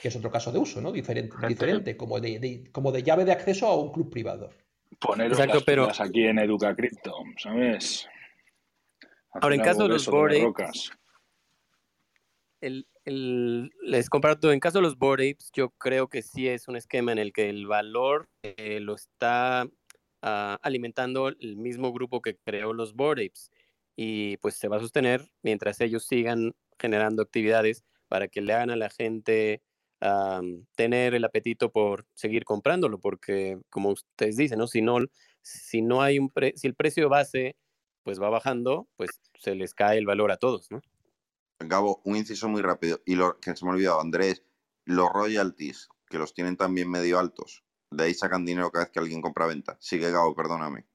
que 0.00 0.08
es 0.08 0.16
otro 0.16 0.30
caso 0.30 0.50
de 0.50 0.58
uso, 0.58 0.80
¿no? 0.80 0.92
Diferente, 0.92 1.36
diferente 1.46 1.94
como, 1.94 2.18
de, 2.20 2.38
de- 2.38 2.70
como 2.72 2.90
de 2.90 3.02
llave 3.02 3.26
de 3.26 3.32
acceso 3.32 3.66
a 3.66 3.76
un 3.76 3.92
club 3.92 4.10
privado. 4.10 4.48
poneros 4.98 5.38
Exacto, 5.38 5.56
las 5.56 5.64
pero 5.64 5.88
aquí 6.00 6.24
en 6.24 6.38
Educa 6.38 6.74
Crypto, 6.74 7.12
¿sabes? 7.36 8.08
ahora 9.34 9.54
en 9.56 9.60
caso 9.60 9.82
de 9.82 9.90
los 9.90 10.06
rocas. 10.06 10.90
el, 12.62 12.86
les 13.04 14.10
comparto, 14.10 14.52
en 14.52 14.60
caso 14.60 14.78
de 14.78 14.82
los 14.82 14.98
board 14.98 15.20
apes, 15.20 15.50
yo 15.52 15.70
creo 15.70 16.08
que 16.08 16.22
sí 16.22 16.48
es 16.48 16.68
un 16.68 16.76
esquema 16.76 17.12
en 17.12 17.18
el 17.18 17.32
que 17.32 17.48
el 17.48 17.66
valor 17.66 18.28
eh, 18.42 18.80
lo 18.80 18.94
está 18.94 19.68
ah, 20.22 20.58
alimentando 20.62 21.28
el 21.28 21.56
mismo 21.56 21.92
grupo 21.92 22.20
que 22.20 22.36
creó 22.36 22.72
los 22.72 22.94
board 22.94 23.20
apes 23.20 23.50
y 23.96 24.36
pues 24.38 24.56
se 24.56 24.68
va 24.68 24.76
a 24.76 24.80
sostener 24.80 25.30
mientras 25.42 25.80
ellos 25.80 26.06
sigan 26.06 26.52
generando 26.78 27.22
actividades 27.22 27.84
para 28.08 28.28
que 28.28 28.40
le 28.40 28.52
hagan 28.52 28.70
a 28.70 28.76
la 28.76 28.90
gente 28.90 29.62
am, 30.00 30.66
tener 30.74 31.14
el 31.14 31.24
apetito 31.24 31.70
por 31.70 32.06
seguir 32.14 32.44
comprándolo, 32.44 32.98
porque 33.00 33.58
como 33.70 33.90
ustedes 33.90 34.36
dicen, 34.36 34.58
¿no? 34.58 34.66
Si 34.66 34.82
no, 34.82 34.98
si 35.42 35.82
no 35.82 36.02
hay 36.02 36.18
un 36.18 36.30
pre- 36.30 36.54
si 36.56 36.66
el 36.66 36.74
precio 36.74 37.08
base 37.08 37.56
pues 38.02 38.20
va 38.20 38.30
bajando, 38.30 38.88
pues 38.96 39.10
se 39.38 39.54
les 39.54 39.74
cae 39.74 39.98
el 39.98 40.06
valor 40.06 40.32
a 40.32 40.36
todos, 40.38 40.70
¿no? 40.70 40.80
Gabo, 41.60 42.00
un 42.04 42.16
inciso 42.16 42.48
muy 42.48 42.62
rápido. 42.62 43.00
Y 43.04 43.14
lo 43.16 43.38
que 43.38 43.54
se 43.54 43.64
me 43.64 43.70
ha 43.70 43.74
olvidado, 43.74 44.00
Andrés, 44.00 44.42
los 44.84 45.10
royalties, 45.12 45.88
que 46.08 46.18
los 46.18 46.34
tienen 46.34 46.56
también 46.56 46.90
medio 46.90 47.18
altos. 47.18 47.64
De 47.90 48.04
ahí 48.04 48.14
sacan 48.14 48.44
dinero 48.44 48.70
cada 48.70 48.84
vez 48.84 48.92
que 48.92 48.98
alguien 48.98 49.20
compra 49.20 49.46
venta. 49.46 49.76
Sigue, 49.80 50.10
Gabo, 50.10 50.34
perdóname. 50.34 50.86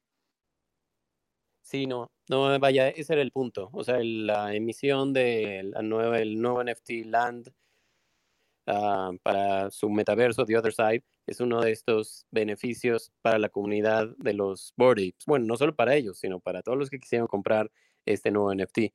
Sí, 1.62 1.88
no, 1.88 2.12
no, 2.30 2.60
vaya, 2.60 2.90
ese 2.90 3.14
era 3.14 3.22
el 3.22 3.32
punto. 3.32 3.70
O 3.74 3.84
sea, 3.84 3.98
la 4.02 4.54
emisión 4.54 5.14
de 5.14 5.64
la 5.64 5.82
nueva, 5.82 6.20
el 6.20 6.40
nuevo 6.40 6.64
NFT 6.64 7.06
Land 7.06 7.52
ah, 8.68 9.12
para 9.24 9.72
su 9.72 9.90
metaverso, 9.90 10.46
The 10.46 10.58
Other 10.58 10.74
Side, 10.74 11.04
es 11.26 11.40
uno 11.40 11.62
de 11.62 11.72
estos 11.72 12.28
beneficios 12.32 13.12
para 13.22 13.40
la 13.40 13.50
comunidad 13.50 14.10
de 14.18 14.34
los 14.34 14.74
Apes. 14.78 15.26
Bueno, 15.26 15.48
no 15.48 15.58
solo 15.58 15.76
para 15.76 15.96
ellos, 15.96 16.20
sino 16.20 16.40
para 16.40 16.62
todos 16.62 16.78
los 16.78 16.90
que 16.90 17.00
quisieran 17.00 17.28
comprar 17.28 17.72
este 18.06 18.32
nuevo 18.32 18.54
NFT. 18.54 18.94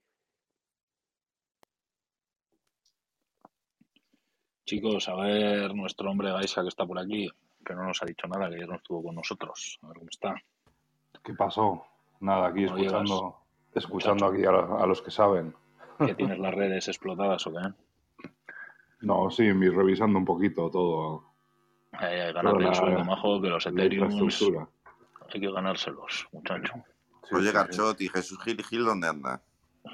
Chicos, 4.70 5.08
a 5.08 5.16
ver 5.16 5.74
nuestro 5.74 6.08
hombre 6.12 6.30
Gaisa 6.30 6.62
que 6.62 6.68
está 6.68 6.86
por 6.86 6.96
aquí, 6.96 7.28
que 7.66 7.74
no 7.74 7.86
nos 7.86 8.00
ha 8.04 8.06
dicho 8.06 8.28
nada, 8.28 8.48
que 8.48 8.54
ayer 8.54 8.68
no 8.68 8.76
estuvo 8.76 9.02
con 9.02 9.16
nosotros. 9.16 9.80
A 9.82 9.88
ver 9.88 9.96
cómo 9.96 10.08
está. 10.08 10.32
¿Qué 11.24 11.34
pasó? 11.34 11.84
Nada, 12.20 12.46
aquí 12.46 12.66
¿Cómo 12.66 12.76
escuchando, 12.78 13.36
escuchando 13.74 14.26
muchacho? 14.26 14.32
aquí 14.36 14.46
a, 14.46 14.52
los- 14.52 14.80
a 14.82 14.86
los 14.86 15.02
que 15.02 15.10
saben. 15.10 15.56
¿Que 15.98 16.14
tienes 16.14 16.38
las 16.38 16.54
redes 16.54 16.86
explotadas 16.86 17.44
o 17.48 17.52
qué? 17.52 18.28
No, 19.00 19.28
sí, 19.32 19.42
mi- 19.52 19.70
revisando 19.70 20.16
un 20.20 20.24
poquito 20.24 20.70
todo. 20.70 21.24
Hay 21.90 22.28
que 22.28 22.32
toda 22.32 22.32
ganarle 22.34 22.62
la- 22.62 22.68
el 22.70 22.74
sueldo, 22.76 23.04
majo, 23.04 23.42
que 23.42 23.48
los 23.48 23.64
la 23.64 23.70
Ethereum 23.72 24.04
infraestructura. 24.12 24.68
hay 25.34 25.40
que 25.40 25.50
ganárselos, 25.50 26.28
muchacho. 26.30 26.74
Sí, 27.24 27.34
Oye, 27.34 27.42
sí, 27.42 27.48
sí. 27.48 27.54
Garchot 27.54 28.00
y 28.02 28.08
Jesús 28.08 28.38
Gil 28.44 28.62
Gil, 28.64 28.84
¿dónde 28.84 29.08
anda? 29.08 29.42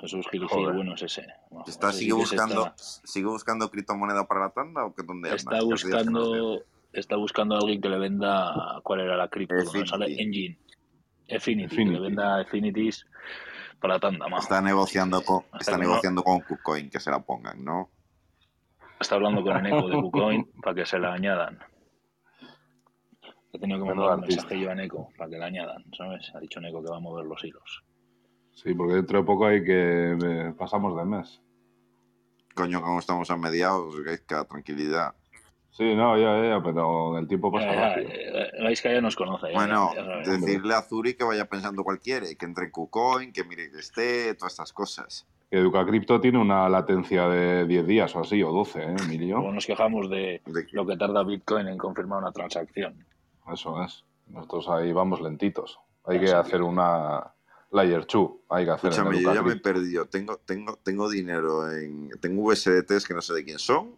Jesús 0.00 0.26
Gil 0.30 0.46
bueno 0.50 0.94
es 0.94 1.02
ese. 1.02 1.26
¿Está, 1.66 1.90
ese 1.90 1.98
sigue, 2.00 2.12
buscando, 2.12 2.66
está- 2.66 2.76
¿Sigue 3.06 3.26
buscando 3.26 3.70
criptomoneda 3.70 4.26
para 4.26 4.40
la 4.40 4.50
tanda 4.50 4.84
o 4.84 4.94
que 4.94 5.02
dónde? 5.04 5.34
Está 5.34 5.62
buscando, 5.62 6.60
está 6.92 7.16
buscando 7.16 7.54
a 7.54 7.58
alguien 7.58 7.80
que 7.80 7.88
le 7.88 7.98
venda, 7.98 8.80
¿cuál 8.82 9.00
era 9.00 9.16
la 9.16 9.28
cripto? 9.28 9.54
Sale 9.86 10.06
Engine. 10.20 10.58
Affinity, 11.34 11.76
que 11.76 11.84
le 11.84 12.00
venda 12.00 12.40
Affinities 12.40 13.06
para 13.80 13.98
tanda, 13.98 14.28
majo. 14.28 14.42
Está 14.42 14.60
negociando 14.60 15.22
con, 15.22 15.42
Hasta 15.52 15.58
está 15.58 15.72
no- 15.72 15.78
negociando 15.78 16.22
con 16.22 16.40
KuCoin 16.40 16.88
que 16.90 17.00
se 17.00 17.10
la 17.10 17.20
pongan, 17.20 17.64
¿no? 17.64 17.90
Está 19.00 19.16
hablando 19.16 19.42
con 19.42 19.56
Eneco 19.56 19.88
de 19.88 19.94
KuCoin 20.00 20.50
para 20.62 20.74
que 20.74 20.86
se 20.86 20.98
la 20.98 21.12
añadan. 21.14 21.58
He 23.52 23.58
tenido 23.58 23.80
que 23.80 23.86
mandar 23.86 24.06
un 24.18 24.22
artista. 24.22 24.42
mensajillo 24.42 24.70
a 24.70 24.72
Eneco 24.72 25.08
para 25.16 25.30
que 25.30 25.38
la 25.38 25.46
añadan, 25.46 25.84
¿sabes? 25.96 26.30
Ha 26.34 26.40
dicho 26.40 26.58
Eneco 26.60 26.82
que 26.82 26.90
va 26.90 26.96
a 26.96 27.00
mover 27.00 27.24
los 27.26 27.42
hilos. 27.44 27.82
Sí, 28.56 28.72
porque 28.74 28.94
dentro 28.94 29.18
de 29.18 29.24
poco 29.24 29.46
hay 29.46 29.62
que 29.62 30.12
eh, 30.20 30.54
pasamos 30.58 30.96
de 30.96 31.04
mes. 31.04 31.40
Coño, 32.54 32.80
como 32.80 32.98
estamos 32.98 33.30
a 33.30 33.36
mediados, 33.36 33.94
que 34.02 34.18
cada 34.24 34.44
tranquilidad. 34.46 35.14
Sí, 35.70 35.94
no, 35.94 36.16
ya, 36.16 36.42
ya, 36.56 36.62
pero 36.62 37.18
el 37.18 37.28
tiempo 37.28 37.52
pasa 37.52 37.66
Ya, 37.66 37.74
ya, 37.74 37.88
rápido. 37.90 38.08
eh, 38.10 38.50
Gaisca 38.62 38.90
ya 38.90 39.02
nos 39.02 39.14
conoce. 39.14 39.48
ya, 39.48 39.54
Bueno, 39.54 39.90
ya 39.94 40.30
decirle 40.32 40.74
a 40.74 40.80
Zuri 40.80 41.12
que 41.14 41.24
vaya 41.24 41.44
pensando 41.44 41.84
cualquiera, 41.84 42.30
y 42.30 42.34
que 42.34 42.46
entre 42.46 42.64
en 42.64 42.70
KuCoin, 42.70 43.30
que 43.30 43.44
mire 43.44 43.70
que 43.70 43.78
esté, 43.80 44.34
todas 44.34 44.54
estas 44.54 44.72
cosas. 44.72 45.26
EducaCrypto 45.50 46.18
tiene 46.20 46.38
una 46.38 46.66
latencia 46.70 47.28
de 47.28 47.66
10 47.66 47.86
días 47.86 48.16
o 48.16 48.20
así, 48.20 48.42
o 48.42 48.50
12, 48.52 48.80
¿eh, 48.82 48.86
Luego 48.86 49.02
Emilio? 49.04 49.52
nos 49.52 49.66
quejamos 49.66 50.08
de 50.08 50.40
De 50.46 50.66
lo 50.72 50.86
que 50.86 50.96
tarda 50.96 51.22
Bitcoin 51.24 51.68
en 51.68 51.76
confirmar 51.76 52.20
una 52.20 52.32
transacción. 52.32 53.04
Eso 53.52 53.82
es. 53.82 54.02
Nosotros 54.28 54.68
ahí 54.70 54.92
vamos 54.92 55.20
lentitos. 55.20 55.78
Hay 56.06 56.18
que- 56.20 56.32
hacer 56.32 56.62
una 56.62 57.32
Layer 57.76 58.06
2. 58.06 58.30
Hay 58.50 58.64
que 58.64 58.70
hacer 58.70 58.90
Escúchame, 58.90 59.20
yo 59.22 59.34
ya 59.34 59.42
me 59.42 59.52
he 59.52 59.56
perdido. 59.56 60.06
Tengo, 60.06 60.38
tengo, 60.38 60.76
tengo 60.82 61.10
dinero 61.10 61.70
en. 61.70 62.10
Tengo 62.20 62.42
USDTs 62.44 63.06
que 63.06 63.14
no 63.14 63.20
sé 63.20 63.34
de 63.34 63.44
quién 63.44 63.58
son. 63.58 63.94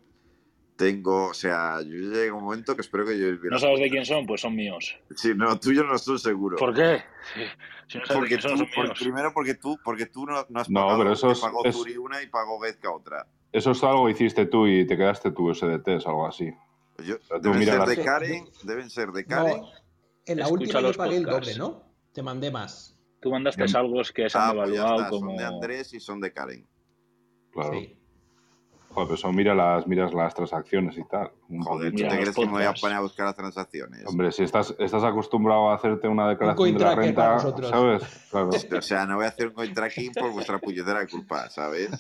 Tengo, 0.77 1.27
o 1.29 1.35
sea, 1.35 1.81
yo 1.83 1.91
llega 1.97 2.33
un 2.35 2.45
momento 2.45 2.75
que 2.77 2.83
espero 2.83 3.05
que 3.05 3.19
yo. 3.19 3.27
¿No 3.51 3.59
sabes 3.59 3.81
de 3.81 3.91
quién 3.91 4.05
son? 4.07 4.27
Pues 4.27 4.41
son 4.43 4.55
míos. 4.55 4.97
Sí, 5.17 5.33
no, 5.35 5.59
tuyo 5.59 5.83
no 5.85 5.95
estoy 5.97 6.19
seguro. 6.19 6.57
¿Por 6.57 6.73
qué? 6.75 7.03
Si 7.89 7.99
no 7.99 8.07
sabes 8.07 8.09
de 8.09 8.15
Porque 8.15 8.29
quién 8.29 8.41
tú, 8.41 8.49
son, 8.49 8.59
son 8.59 8.69
por- 8.75 8.85
míos. 8.85 8.99
primero 9.01 9.33
porque 9.35 9.55
tú, 9.55 9.79
porque 9.85 10.07
tú 10.07 10.25
no, 10.27 10.45
no 10.49 10.61
has 10.61 10.71
No, 10.71 10.81
pagado, 10.83 10.99
pero 10.99 11.13
eso 11.15 11.31
es- 11.33 11.41
pagó 11.41 11.65
es- 11.65 11.75
Zuri 11.75 11.97
una 11.97 12.23
y 12.23 12.27
pagó 12.29 12.61
Vezka 12.61 12.93
otra. 12.93 13.27
Eso 13.51 13.71
es 13.73 13.83
algo 13.83 14.07
que 14.07 14.13
hiciste 14.13 14.47
tú 14.47 14.67
y 14.69 14.87
te 14.87 14.97
quedaste 14.97 15.31
tú 15.33 15.49
USDTs 15.51 16.07
o 16.07 16.11
algo 16.11 16.27
así. 16.27 16.51
Yo- 17.05 17.19
sea, 17.23 17.39
tú 17.39 17.45
deben 17.45 17.59
mira 17.61 17.73
ser 17.73 17.81
las- 17.81 17.89
de 17.89 18.05
Karen, 18.05 18.45
deben 18.63 18.91
ser 18.91 19.11
de 19.11 19.25
Karen. 19.25 19.61
No, 19.61 19.69
en 20.27 20.37
la 20.39 20.45
Escucha 20.45 20.63
última 20.79 20.81
yo 20.83 20.93
pagué 20.97 21.17
el 21.17 21.25
podcasts. 21.25 21.57
doble, 21.59 21.59
¿no? 21.75 21.83
Te 22.13 22.23
mandé 22.23 22.51
más. 22.53 22.95
Tú 23.21 23.31
mandaste 23.31 23.65
Bien. 23.65 23.77
algo 23.77 24.01
que 24.15 24.29
se 24.31 24.39
Ah, 24.39 24.51
han 24.51 24.57
pues 24.57 24.71
ya 24.71 24.77
evaluado 24.77 24.97
está, 24.99 25.11
como... 25.11 25.27
son 25.31 25.37
de 25.37 25.45
Andrés 25.45 25.95
y 25.95 26.01
son 26.01 26.21
de 26.21 26.33
Karen. 26.33 26.67
Claro. 27.53 27.73
Sí. 27.73 27.95
Joder, 28.91 29.07
pero 29.09 29.15
eso 29.17 29.33
mira 29.33 29.55
las, 29.55 29.87
miras 29.87 30.15
las 30.15 30.35
transacciones 30.35 30.97
y 30.97 31.05
tal. 31.05 31.31
Un 31.51 31.61
Joder, 31.61 31.91
¿tú 31.93 31.99
te 31.99 32.09
crees 32.09 32.35
que 32.35 32.47
me 32.47 32.53
voy 32.53 32.63
a 32.63 32.73
poner 32.73 32.97
a 32.97 33.01
buscar 33.01 33.27
las 33.27 33.37
transacciones? 33.37 34.07
Hombre, 34.07 34.33
si 34.33 34.45
estás, 34.45 34.75
estás 34.79 35.05
acostumbrado 35.05 35.69
a 35.69 35.75
hacerte 35.75 36.09
una 36.09 36.29
declaración 36.29 36.75
de 36.79 36.85
la 36.85 36.95
renta. 36.95 37.39
¿sabes? 37.39 38.29
Claro. 38.31 38.51
O 38.79 38.83
sea, 38.83 39.05
no 39.05 39.17
voy 39.17 39.27
a 39.27 39.29
hacer 39.29 39.49
un 39.49 39.53
coin 39.55 39.75
tracking 39.75 40.13
por 40.13 40.33
vuestra 40.33 40.59
puñetera 40.59 41.07
culpa, 41.07 41.51
¿sabes? 41.51 41.91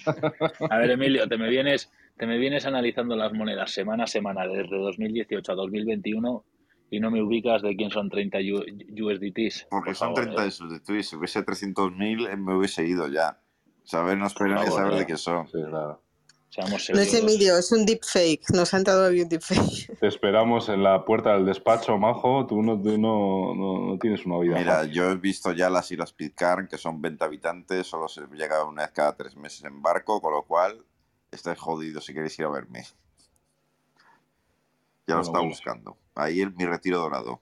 A 0.70 0.78
ver, 0.78 0.90
Emilio, 0.92 1.28
te 1.28 1.36
me 1.36 1.48
vienes, 1.50 1.90
te 2.16 2.26
me 2.26 2.38
vienes 2.38 2.64
analizando 2.64 3.16
las 3.16 3.32
monedas 3.34 3.70
semana 3.70 4.04
a 4.04 4.06
semana 4.06 4.46
desde 4.46 4.76
2018 4.78 5.52
a 5.52 5.54
2021 5.56 6.44
y 6.90 7.00
no 7.00 7.10
me 7.10 7.22
ubicas 7.22 7.62
de 7.62 7.76
quién 7.76 7.90
son 7.90 8.08
30 8.08 8.38
U- 8.38 9.06
USDTs. 9.08 9.66
Porque 9.70 9.90
Por 9.90 9.96
son 9.96 10.14
favor, 10.14 10.22
30 10.24 10.42
eh. 10.42 10.44
de 10.46 10.50
sus 10.50 10.70
de 10.72 10.80
Twitch. 10.80 11.04
Si 11.06 11.16
hubiese 11.16 11.44
300.000, 11.44 12.30
eh, 12.30 12.36
me 12.36 12.54
hubiese 12.56 12.86
ido 12.86 13.08
ya. 13.08 13.40
Saber, 13.84 14.16
no 14.18 14.26
espero 14.26 14.54
Por 14.54 14.60
ni 14.60 14.66
favor, 14.66 14.82
saber 14.82 14.98
de 14.98 15.06
qué 15.06 15.16
son. 15.16 15.46
Sí, 15.48 15.58
claro. 15.68 16.02
Seamos 16.50 16.90
No 16.94 17.00
es. 17.00 17.12
Emilio, 17.14 17.58
es 17.58 17.70
un 17.72 17.84
deepfake. 17.84 18.50
Nos 18.54 18.72
han 18.72 18.82
dado 18.82 19.08
hoy 19.08 19.20
un 19.20 19.28
deepfake. 19.28 19.98
Te 20.00 20.06
esperamos 20.06 20.70
en 20.70 20.82
la 20.82 21.04
puerta 21.04 21.34
del 21.34 21.44
despacho, 21.44 21.98
majo. 21.98 22.46
Tú 22.46 22.62
no, 22.62 22.80
tú 22.80 22.96
no, 22.98 23.54
no, 23.54 23.86
no 23.86 23.98
tienes 23.98 24.24
una 24.24 24.38
vida 24.38 24.56
Mira, 24.58 24.84
yo 24.86 25.10
he 25.10 25.16
visto 25.16 25.52
ya 25.52 25.68
las 25.68 25.90
Islas 25.92 26.12
Pitcairn, 26.14 26.66
que 26.68 26.78
son 26.78 27.02
20 27.02 27.22
habitantes, 27.22 27.86
solo 27.86 28.08
se 28.08 28.22
llega 28.32 28.64
una 28.64 28.82
vez 28.84 28.92
cada 28.92 29.14
tres 29.14 29.36
meses 29.36 29.62
en 29.64 29.82
barco, 29.82 30.22
con 30.22 30.32
lo 30.32 30.42
cual 30.44 30.82
estáis 31.30 31.58
jodidos 31.58 32.06
si 32.06 32.14
queréis 32.14 32.38
ir 32.38 32.46
a 32.46 32.50
verme. 32.50 32.84
Ya 35.06 35.14
lo 35.16 35.20
estaba 35.22 35.38
bueno. 35.40 35.50
buscando. 35.50 35.96
Ahí 36.18 36.40
el, 36.40 36.52
mi 36.54 36.66
retiro 36.66 36.98
dorado. 36.98 37.40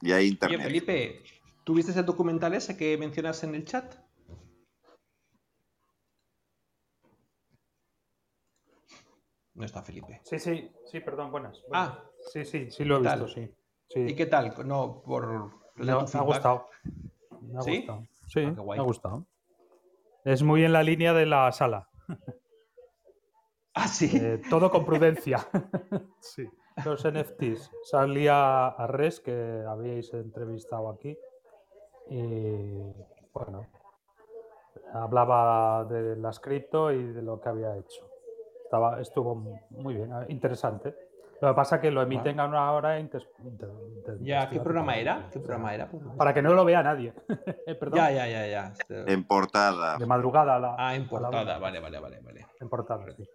Y 0.00 0.12
hay 0.12 0.20
Oye, 0.26 0.28
internet. 0.28 0.62
Felipe, 0.62 1.22
¿tú 1.64 1.74
viste 1.74 1.98
el 1.98 2.06
documental 2.06 2.54
ese 2.54 2.76
que 2.76 2.96
mencionas 2.96 3.42
en 3.42 3.56
el 3.56 3.64
chat? 3.64 3.96
No 9.54 9.64
está 9.64 9.82
Felipe. 9.82 10.20
Sí, 10.22 10.38
sí, 10.38 10.70
sí, 10.84 11.00
perdón, 11.00 11.32
buenas. 11.32 11.60
Ah. 11.72 12.04
Sí, 12.32 12.44
sí, 12.44 12.70
sí 12.70 12.84
lo 12.84 12.98
he 12.98 13.02
¿Qué 13.02 13.08
visto, 13.08 13.28
sí. 13.28 13.50
sí. 13.88 14.00
¿Y 14.00 14.14
qué 14.14 14.26
tal? 14.26 14.54
No, 14.66 15.02
por 15.04 15.26
Me, 15.74 15.90
ha- 15.90 15.96
me 15.96 16.20
gustado. 16.20 16.68
Me 17.40 17.58
ha 17.58 17.62
¿Sí? 17.62 17.76
gustado. 17.78 18.06
Sí, 18.28 18.40
Ah, 18.44 18.52
qué 18.54 18.60
guay. 18.60 18.78
me 18.78 18.82
ha 18.82 18.86
gustado. 18.86 19.26
Es 20.24 20.42
muy 20.42 20.64
en 20.64 20.72
la 20.72 20.82
línea 20.84 21.12
de 21.12 21.26
la 21.26 21.50
sala. 21.50 21.88
Ah, 23.74 23.88
sí. 23.88 24.10
Eh, 24.12 24.40
todo 24.48 24.70
con 24.70 24.84
prudencia. 24.84 25.48
sí. 26.20 26.48
Los 26.84 27.04
NFTs. 27.04 27.70
Salía 27.84 28.66
a 28.68 28.86
Res, 28.86 29.20
que 29.20 29.64
habíais 29.66 30.12
entrevistado 30.14 30.90
aquí. 30.90 31.18
Y 32.10 32.78
bueno, 33.32 33.66
hablaba 34.92 35.84
de 35.84 36.16
las 36.16 36.38
cripto 36.40 36.92
y 36.92 37.02
de 37.12 37.22
lo 37.22 37.40
que 37.40 37.48
había 37.48 37.76
hecho. 37.76 38.08
Estaba, 38.64 39.00
estuvo 39.00 39.34
muy 39.70 39.94
bien, 39.94 40.12
interesante. 40.28 40.94
Lo 41.40 41.48
que 41.48 41.54
pasa 41.54 41.76
es 41.76 41.82
que 41.82 41.90
lo 41.90 42.00
emiten 42.02 42.40
a 42.40 42.46
una 42.46 42.72
hora 42.72 42.98
inter- 42.98 43.28
inter- 43.44 43.68
inter- 43.96 44.18
Ya, 44.20 44.48
¿qué 44.48 44.58
programa 44.60 44.96
era? 44.96 45.28
¿Qué 45.30 45.38
programa 45.38 45.74
era? 45.74 45.88
Para 46.16 46.32
que 46.32 46.40
no 46.40 46.54
lo 46.54 46.64
vea 46.64 46.82
nadie. 46.82 47.12
Eh, 47.66 47.74
Perdón. 47.74 47.96
Ya, 47.98 48.10
ya, 48.10 48.26
ya, 48.28 48.46
ya. 48.46 48.72
En 49.06 49.24
portada. 49.26 49.98
De 49.98 50.06
madrugada. 50.06 50.58
la- 50.58 50.76
Ah, 50.78 50.94
en 50.94 51.02
la 51.02 51.08
portada. 51.08 51.42
una. 51.42 51.58
Vale, 51.58 51.80
vale, 51.80 51.98
vale, 52.00 52.20
vale. 52.20 52.46
En 52.60 52.68
portada, 52.68 53.04
sí. 53.16 53.28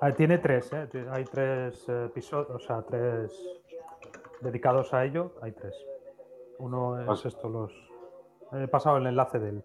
Ah, 0.00 0.12
tiene 0.12 0.38
tres, 0.38 0.72
¿eh? 0.72 0.88
Hay 1.10 1.24
tres 1.24 1.88
episodios, 1.88 2.50
o 2.50 2.58
sea, 2.58 2.82
tres 2.82 3.38
dedicados 4.40 4.94
a 4.94 5.04
ello. 5.04 5.34
Hay 5.42 5.52
tres. 5.52 5.74
Uno 6.58 7.12
es 7.12 7.26
esto, 7.26 7.48
los. 7.48 7.72
He 8.52 8.66
pasado 8.68 8.96
el 8.96 9.06
enlace 9.06 9.38
de 9.38 9.48
él. 9.50 9.64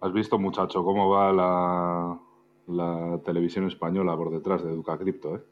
¿Has 0.00 0.12
visto, 0.12 0.38
muchacho, 0.38 0.84
cómo 0.84 1.10
va 1.10 1.32
la, 1.32 2.20
la 2.68 3.20
televisión 3.24 3.66
española 3.66 4.16
por 4.16 4.30
detrás 4.30 4.62
de 4.62 4.70
EducaCrypto, 4.70 5.36
eh? 5.36 5.44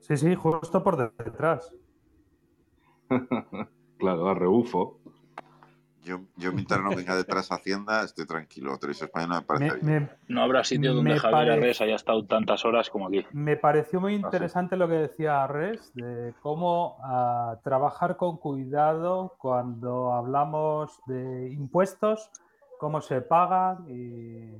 Sí, 0.00 0.16
sí, 0.16 0.34
justo 0.34 0.82
por 0.82 0.96
detrás. 1.16 1.74
Claro, 3.98 4.28
a 4.28 4.34
rebufo. 4.34 4.98
Yo, 6.04 6.20
yo 6.36 6.52
mientras 6.52 6.80
no 6.80 6.90
venga 6.90 7.14
detrás 7.14 7.52
Hacienda, 7.52 8.02
estoy 8.02 8.26
tranquilo. 8.26 8.76
Televisión 8.78 9.06
Española 9.08 9.36
me 9.40 9.46
parece 9.46 9.76
Me, 9.84 9.90
bien. 9.92 10.02
me- 10.28 10.34
No 10.34 10.42
habrá 10.42 10.64
sitio 10.64 10.94
donde 10.94 11.16
Javier 11.18 11.30
parece- 11.32 11.52
Arres 11.58 11.80
haya 11.80 11.94
estado 11.94 12.24
tantas 12.26 12.64
horas 12.64 12.90
como 12.90 13.06
aquí. 13.06 13.24
me 13.32 13.56
pareció 13.56 14.00
muy 14.00 14.14
interesante 14.14 14.76
lo 14.76 14.88
que 14.88 14.94
decía 14.94 15.46
Res, 15.46 15.92
de 15.94 16.34
cómo 16.42 16.96
ah, 17.04 17.58
trabajar 17.62 18.16
con 18.16 18.36
cuidado 18.38 19.34
cuando 19.38 20.12
hablamos 20.12 20.98
de 21.06 21.50
impuestos, 21.52 22.30
cómo 22.80 23.00
se 23.00 23.20
pagan 23.20 23.84
y, 23.88 24.56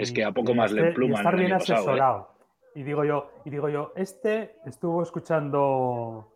Es 0.00 0.10
que 0.10 0.24
a 0.24 0.32
poco 0.32 0.52
y 0.52 0.54
más 0.54 0.72
le 0.72 0.80
este- 0.80 0.88
y 0.88 0.90
empluman 0.92 1.18
estar 1.18 1.34
el 1.34 1.40
bien 1.40 1.52
¿eh? 1.52 1.56
asesorado. 1.56 2.34
Y 2.74 2.82
digo 2.82 3.04
yo, 3.04 3.30
y 3.44 3.50
digo 3.50 3.68
yo, 3.68 3.92
este 3.96 4.56
estuvo 4.64 5.02
escuchando 5.02 6.32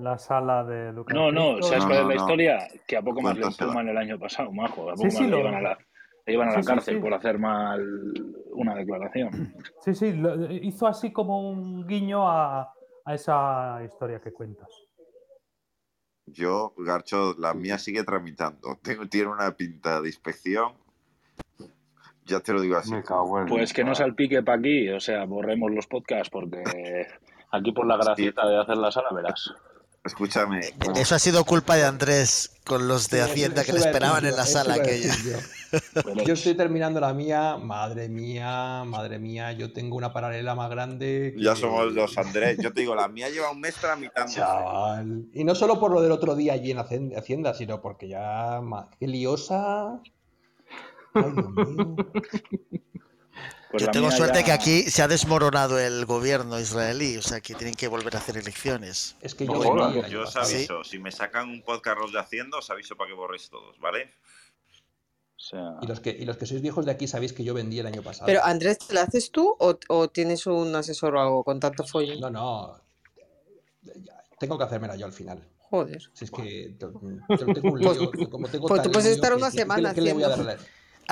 la 0.00 0.18
sala 0.18 0.64
de 0.64 0.92
Duca 0.92 1.14
No, 1.14 1.30
no. 1.30 1.62
¿sabes 1.62 1.84
No, 1.84 1.88
cuál 1.90 1.98
es 1.98 2.02
no, 2.04 2.08
la 2.08 2.14
no. 2.14 2.20
historia? 2.20 2.68
Que 2.86 2.96
a 2.96 3.02
poco 3.02 3.20
más 3.22 3.36
le 3.36 3.46
empujan 3.46 3.88
el 3.88 3.96
año 3.96 4.18
pasado, 4.18 4.50
majo. 4.52 4.82
A 4.90 4.94
poco 4.94 4.96
Sí, 4.98 5.04
más 5.06 5.14
sí, 5.16 5.26
le 5.26 5.36
llevan 5.36 5.54
a 5.54 5.60
la, 5.60 5.78
le 6.26 6.32
llevan 6.32 6.48
a 6.48 6.52
la 6.52 6.62
Sí, 6.62 6.66
cárcel 6.66 6.94
sí. 6.96 7.00
por 7.00 7.14
hacer 7.14 7.38
mal 7.38 7.82
una 8.52 8.74
declaración. 8.74 9.54
Sí, 9.80 9.94
sí, 9.94 10.12
lo- 10.12 10.50
hizo 10.52 10.86
así 10.86 11.12
como 11.12 11.48
un 11.50 11.86
guiño 11.86 12.28
a, 12.28 12.72
a 13.04 13.14
esa 13.14 13.80
historia 13.84 14.20
que 14.20 14.32
cuentas. 14.32 14.68
Yo, 16.26 16.74
Garcho, 16.76 17.34
la 17.38 17.54
mía 17.54 17.76
sigue 17.78 18.04
tramitando. 18.04 18.78
Tengo, 18.82 19.06
tiene 19.08 19.28
una 19.28 19.50
pinta 19.56 20.00
de 20.00 20.08
inspección. 20.08 20.72
Ya 22.26 22.38
te 22.38 22.52
lo 22.52 22.60
digo 22.60 22.76
así. 22.76 22.92
Cago. 23.02 23.44
Pues 23.48 23.72
que 23.72 23.82
no 23.82 23.94
salpique 23.94 24.42
para 24.42 24.58
aquí, 24.58 24.88
o 24.90 25.00
sea, 25.00 25.24
borremos 25.24 25.72
los 25.72 25.88
podcasts 25.88 26.30
porque 26.30 26.62
aquí 27.50 27.72
por 27.72 27.86
la 27.86 27.96
gracieta 27.96 28.46
de 28.48 28.60
hacer 28.60 28.76
la 28.76 28.92
sala 28.92 29.08
verás. 29.12 29.52
Escúchame. 30.02 30.60
Eso 30.96 31.14
ha 31.14 31.18
sido 31.18 31.44
culpa 31.44 31.76
de 31.76 31.84
Andrés 31.84 32.56
con 32.64 32.88
los 32.88 33.10
de 33.10 33.22
Sí, 33.22 33.30
Hacienda 33.30 33.64
que 33.64 33.72
le 33.72 33.80
esperaban 33.80 34.24
en 34.24 34.34
la 34.34 34.46
sala 34.46 34.74
aquella. 34.74 35.14
yo. 35.22 36.32
Estoy 36.32 36.54
terminando 36.54 37.00
la 37.00 37.12
mía, 37.12 37.58
madre 37.58 38.08
mía, 38.08 38.82
madre 38.86 39.18
mía, 39.18 39.52
yo 39.52 39.72
tengo 39.74 39.96
una 39.96 40.12
paralela 40.12 40.54
más 40.54 40.70
grande. 40.70 41.34
Ya 41.36 41.54
somos 41.54 41.94
dos, 41.94 42.16
Andrés. 42.16 42.56
Yo 42.62 42.72
te 42.72 42.80
digo, 42.80 42.94
la 42.94 43.08
mía 43.08 43.28
lleva 43.28 43.50
un 43.50 43.60
mes 43.60 43.74
tramitando. 43.74 44.32
Chaval. 44.32 45.26
Y 45.34 45.44
no 45.44 45.54
solo 45.54 45.78
por 45.78 45.92
lo 45.92 46.00
del 46.00 46.12
otro 46.12 46.34
día 46.34 46.54
allí 46.54 46.70
en 46.70 46.78
Hacienda, 46.78 47.52
sino 47.52 47.82
porque 47.82 48.08
ya. 48.08 48.60
¡Qué 48.98 49.06
liosa! 49.06 50.00
Ay, 51.12 51.24
Dios 51.34 51.50
mío. 51.54 51.96
Pues 53.70 53.84
Yo 53.84 53.90
tengo 53.92 54.10
suerte 54.10 54.40
ya- 54.40 54.44
que 54.46 54.52
aquí 54.52 54.82
se 54.90 55.00
ha 55.02 55.06
desmoronado 55.08 55.78
el 55.78 56.04
gobierno 56.04 56.58
israelí, 56.58 57.16
o 57.16 57.22
sea 57.22 57.40
que 57.40 57.54
tienen 57.54 57.74
que 57.74 57.86
volver 57.86 58.16
a 58.16 58.18
hacer 58.18 58.36
elecciones. 58.36 59.16
Es 59.20 59.34
que 59.36 59.46
yo 59.46 59.62
año 59.84 60.06
Yo 60.08 60.22
os 60.22 60.34
pasado. 60.34 60.52
aviso, 60.56 60.82
si 60.84 60.98
me 60.98 61.12
sacan 61.12 61.48
un 61.48 61.62
podcast 61.62 61.98
de 62.12 62.18
Hacienda, 62.18 62.58
os 62.58 62.68
aviso 62.70 62.96
para 62.96 63.08
que 63.10 63.14
borréis 63.14 63.48
todos, 63.48 63.78
¿vale? 63.78 64.10
O 65.36 65.42
sea, 65.42 65.76
Y 65.82 65.86
los, 65.86 66.00
que, 66.00 66.10
y 66.10 66.24
los 66.24 66.36
que 66.36 66.46
sois 66.46 66.60
viejos 66.60 66.84
de 66.84 66.90
aquí 66.90 67.06
sabéis 67.06 67.32
que 67.32 67.44
yo 67.44 67.54
vendí 67.54 67.78
el 67.78 67.86
año 67.86 68.02
pasado. 68.02 68.26
Pero 68.26 68.42
Andrés, 68.44 68.78
¿te 68.78 68.92
lo 68.92 69.00
haces 69.00 69.30
tú 69.30 69.54
o, 69.58 69.78
o 69.88 70.08
tienes 70.08 70.46
un 70.46 70.74
asesor 70.74 71.14
o 71.14 71.20
algo 71.20 71.44
con 71.44 71.60
tanto 71.60 71.84
follón? 71.86 72.18
No, 72.20 72.28
no. 72.30 72.80
Tengo 74.38 74.58
que 74.58 74.64
hacérmela 74.64 74.96
yo 74.96 75.06
al 75.06 75.12
final. 75.12 75.46
Joder. 75.58 76.02
Si 76.12 76.24
es 76.24 76.30
que 76.32 76.74
yo 76.78 76.88
tengo 76.88 76.98
un 77.00 77.24
Pues- 77.80 77.98
lío, 77.98 78.30
como 78.30 78.48
tengo 78.48 78.66
pues 78.66 78.82
tú 78.82 78.90
puedes 78.90 79.12
estar 79.12 79.32
una 79.34 79.46
que- 79.50 79.52
¿qué 79.52 79.56
le- 79.58 79.62
semana 79.62 79.94
¿Qué 79.94 80.00
le 80.00 80.12
voy 80.12 80.22
a 80.24 80.26
haciendo. 80.26 80.44
darle? 80.52 80.66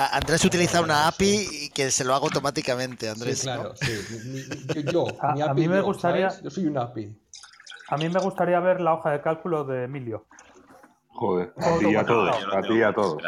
Andrés 0.07 0.43
utiliza 0.45 0.81
una. 0.81 1.07
API 1.07 1.47
y 1.65 1.69
que 1.69 1.91
se 1.91 2.03
lo 2.03 2.13
haga 2.15 2.25
automáticamente, 2.25 3.09
Andrés. 3.09 3.39
Sí, 3.39 3.47
¿no? 3.47 3.53
claro, 3.53 3.75
sí. 3.75 3.91
Mi- 4.25 4.83
yo, 4.83 4.91
yo, 4.91 5.07
A- 5.21 5.33
mi 5.33 5.41
a 5.41 5.45
API 5.45 5.61
mí 5.61 5.67
me 5.67 5.77
yo, 5.77 5.83
gustaría- 5.83 6.29
¿sabes? 6.29 6.43
Yo 6.43 6.49
soy 6.49 6.65
un 6.67 6.77
API. 6.77 7.15
A 7.89 7.97
mí 7.97 8.07
me 8.09 8.19
gustaría 8.19 8.59
ver 8.59 8.81
la 8.81 8.93
hoja 8.93 9.11
de 9.11 9.21
cálculo 9.21 9.63
de 9.63 9.85
Emilio. 9.85 10.25
Joder, 11.11 11.53
a 11.57 11.77
ti 11.79 11.87
y 11.89 11.95
a 11.95 12.05
todos. 12.05 12.29
A 12.53 12.61
ti 12.61 12.73
y 12.75 12.81
a 12.81 12.93
todos. 12.93 13.21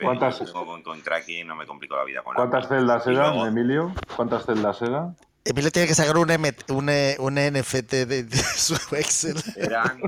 ¿Cuántas- 0.00 0.38
Yo 0.38 0.44
tengo 0.44 0.66
con, 0.66 0.82
con 0.82 1.00
Kraken 1.00 1.46
no 1.48 1.56
me 1.56 1.66
complico 1.66 1.96
la 1.96 2.04
vida 2.04 2.22
con 2.22 2.34
¿Cuántas 2.36 2.66
API. 2.66 2.76
celdas 2.78 3.06
eran, 3.08 3.36
Emilio? 3.38 3.92
¿Cuántas 4.14 4.44
celdas 4.46 4.80
eran? 4.82 5.16
Emilio 5.44 5.70
tiene 5.70 5.88
que 5.88 5.94
sacar 5.94 6.16
un, 6.16 6.30
M- 6.30 6.56
un, 6.68 6.88
eh, 6.88 7.16
un 7.18 7.34
NFT 7.34 7.90
de, 8.06 8.22
de 8.24 8.36
su 8.56 8.74
Excel. 8.96 9.36
Eran 9.56 10.00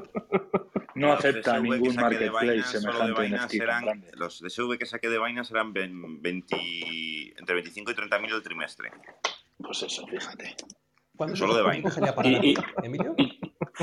no 0.95 1.12
acepta 1.12 1.59
ningún 1.61 1.95
marketplace 1.95 2.47
Binance, 2.52 2.81
solo 2.81 3.07
de 3.07 3.23
Binance 3.23 3.59
NFT 3.59 4.14
los 4.14 4.40
DSV 4.40 4.78
que 4.78 4.87
saqué 4.87 5.11
de 5.11 5.19
Binance 5.23 5.52
eran 5.52 5.75
20, 5.75 6.57
entre 7.38 7.55
25 7.55 7.90
y 7.90 7.95
30 7.95 8.19
mil 8.19 8.33
el 8.33 8.43
trimestre. 8.43 8.90
Pues 9.59 9.83
eso, 9.83 10.07
fíjate. 10.07 10.57
¿Cuándo 11.14 11.37
Solo 11.37 11.55
de 11.57 11.62
parada, 12.14 12.38
Y- 12.43 12.50
y- 12.52 12.57
Emilio? 12.83 13.14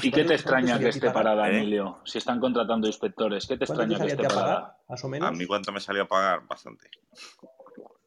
¿Y 0.02 0.12
qué 0.12 0.24
te 0.24 0.34
extraña 0.36 0.80
que 0.80 0.90
esté 0.90 1.10
parada, 1.12 1.50
¿Eh? 1.52 1.58
Emilio? 1.58 2.00
Si 2.06 2.18
están 2.20 2.40
contratando 2.40 2.88
inspectores, 2.88 3.46
¿qué 3.48 3.58
te 3.58 3.66
¿Cuánto 3.66 3.86
te 3.88 3.94
extraña 3.94 4.06
que 4.08 4.12
esté 4.14 4.26
a 4.26 4.30
parada? 4.30 4.56
pagar? 4.62 4.78
Más 4.90 5.04
o 5.04 5.08
¿A 5.28 5.32
mí 5.32 5.46
cuánto 5.46 5.72
me 5.72 5.80
salió 5.80 6.04
a 6.04 6.08
pagar? 6.08 6.42
Bastante. 6.48 6.90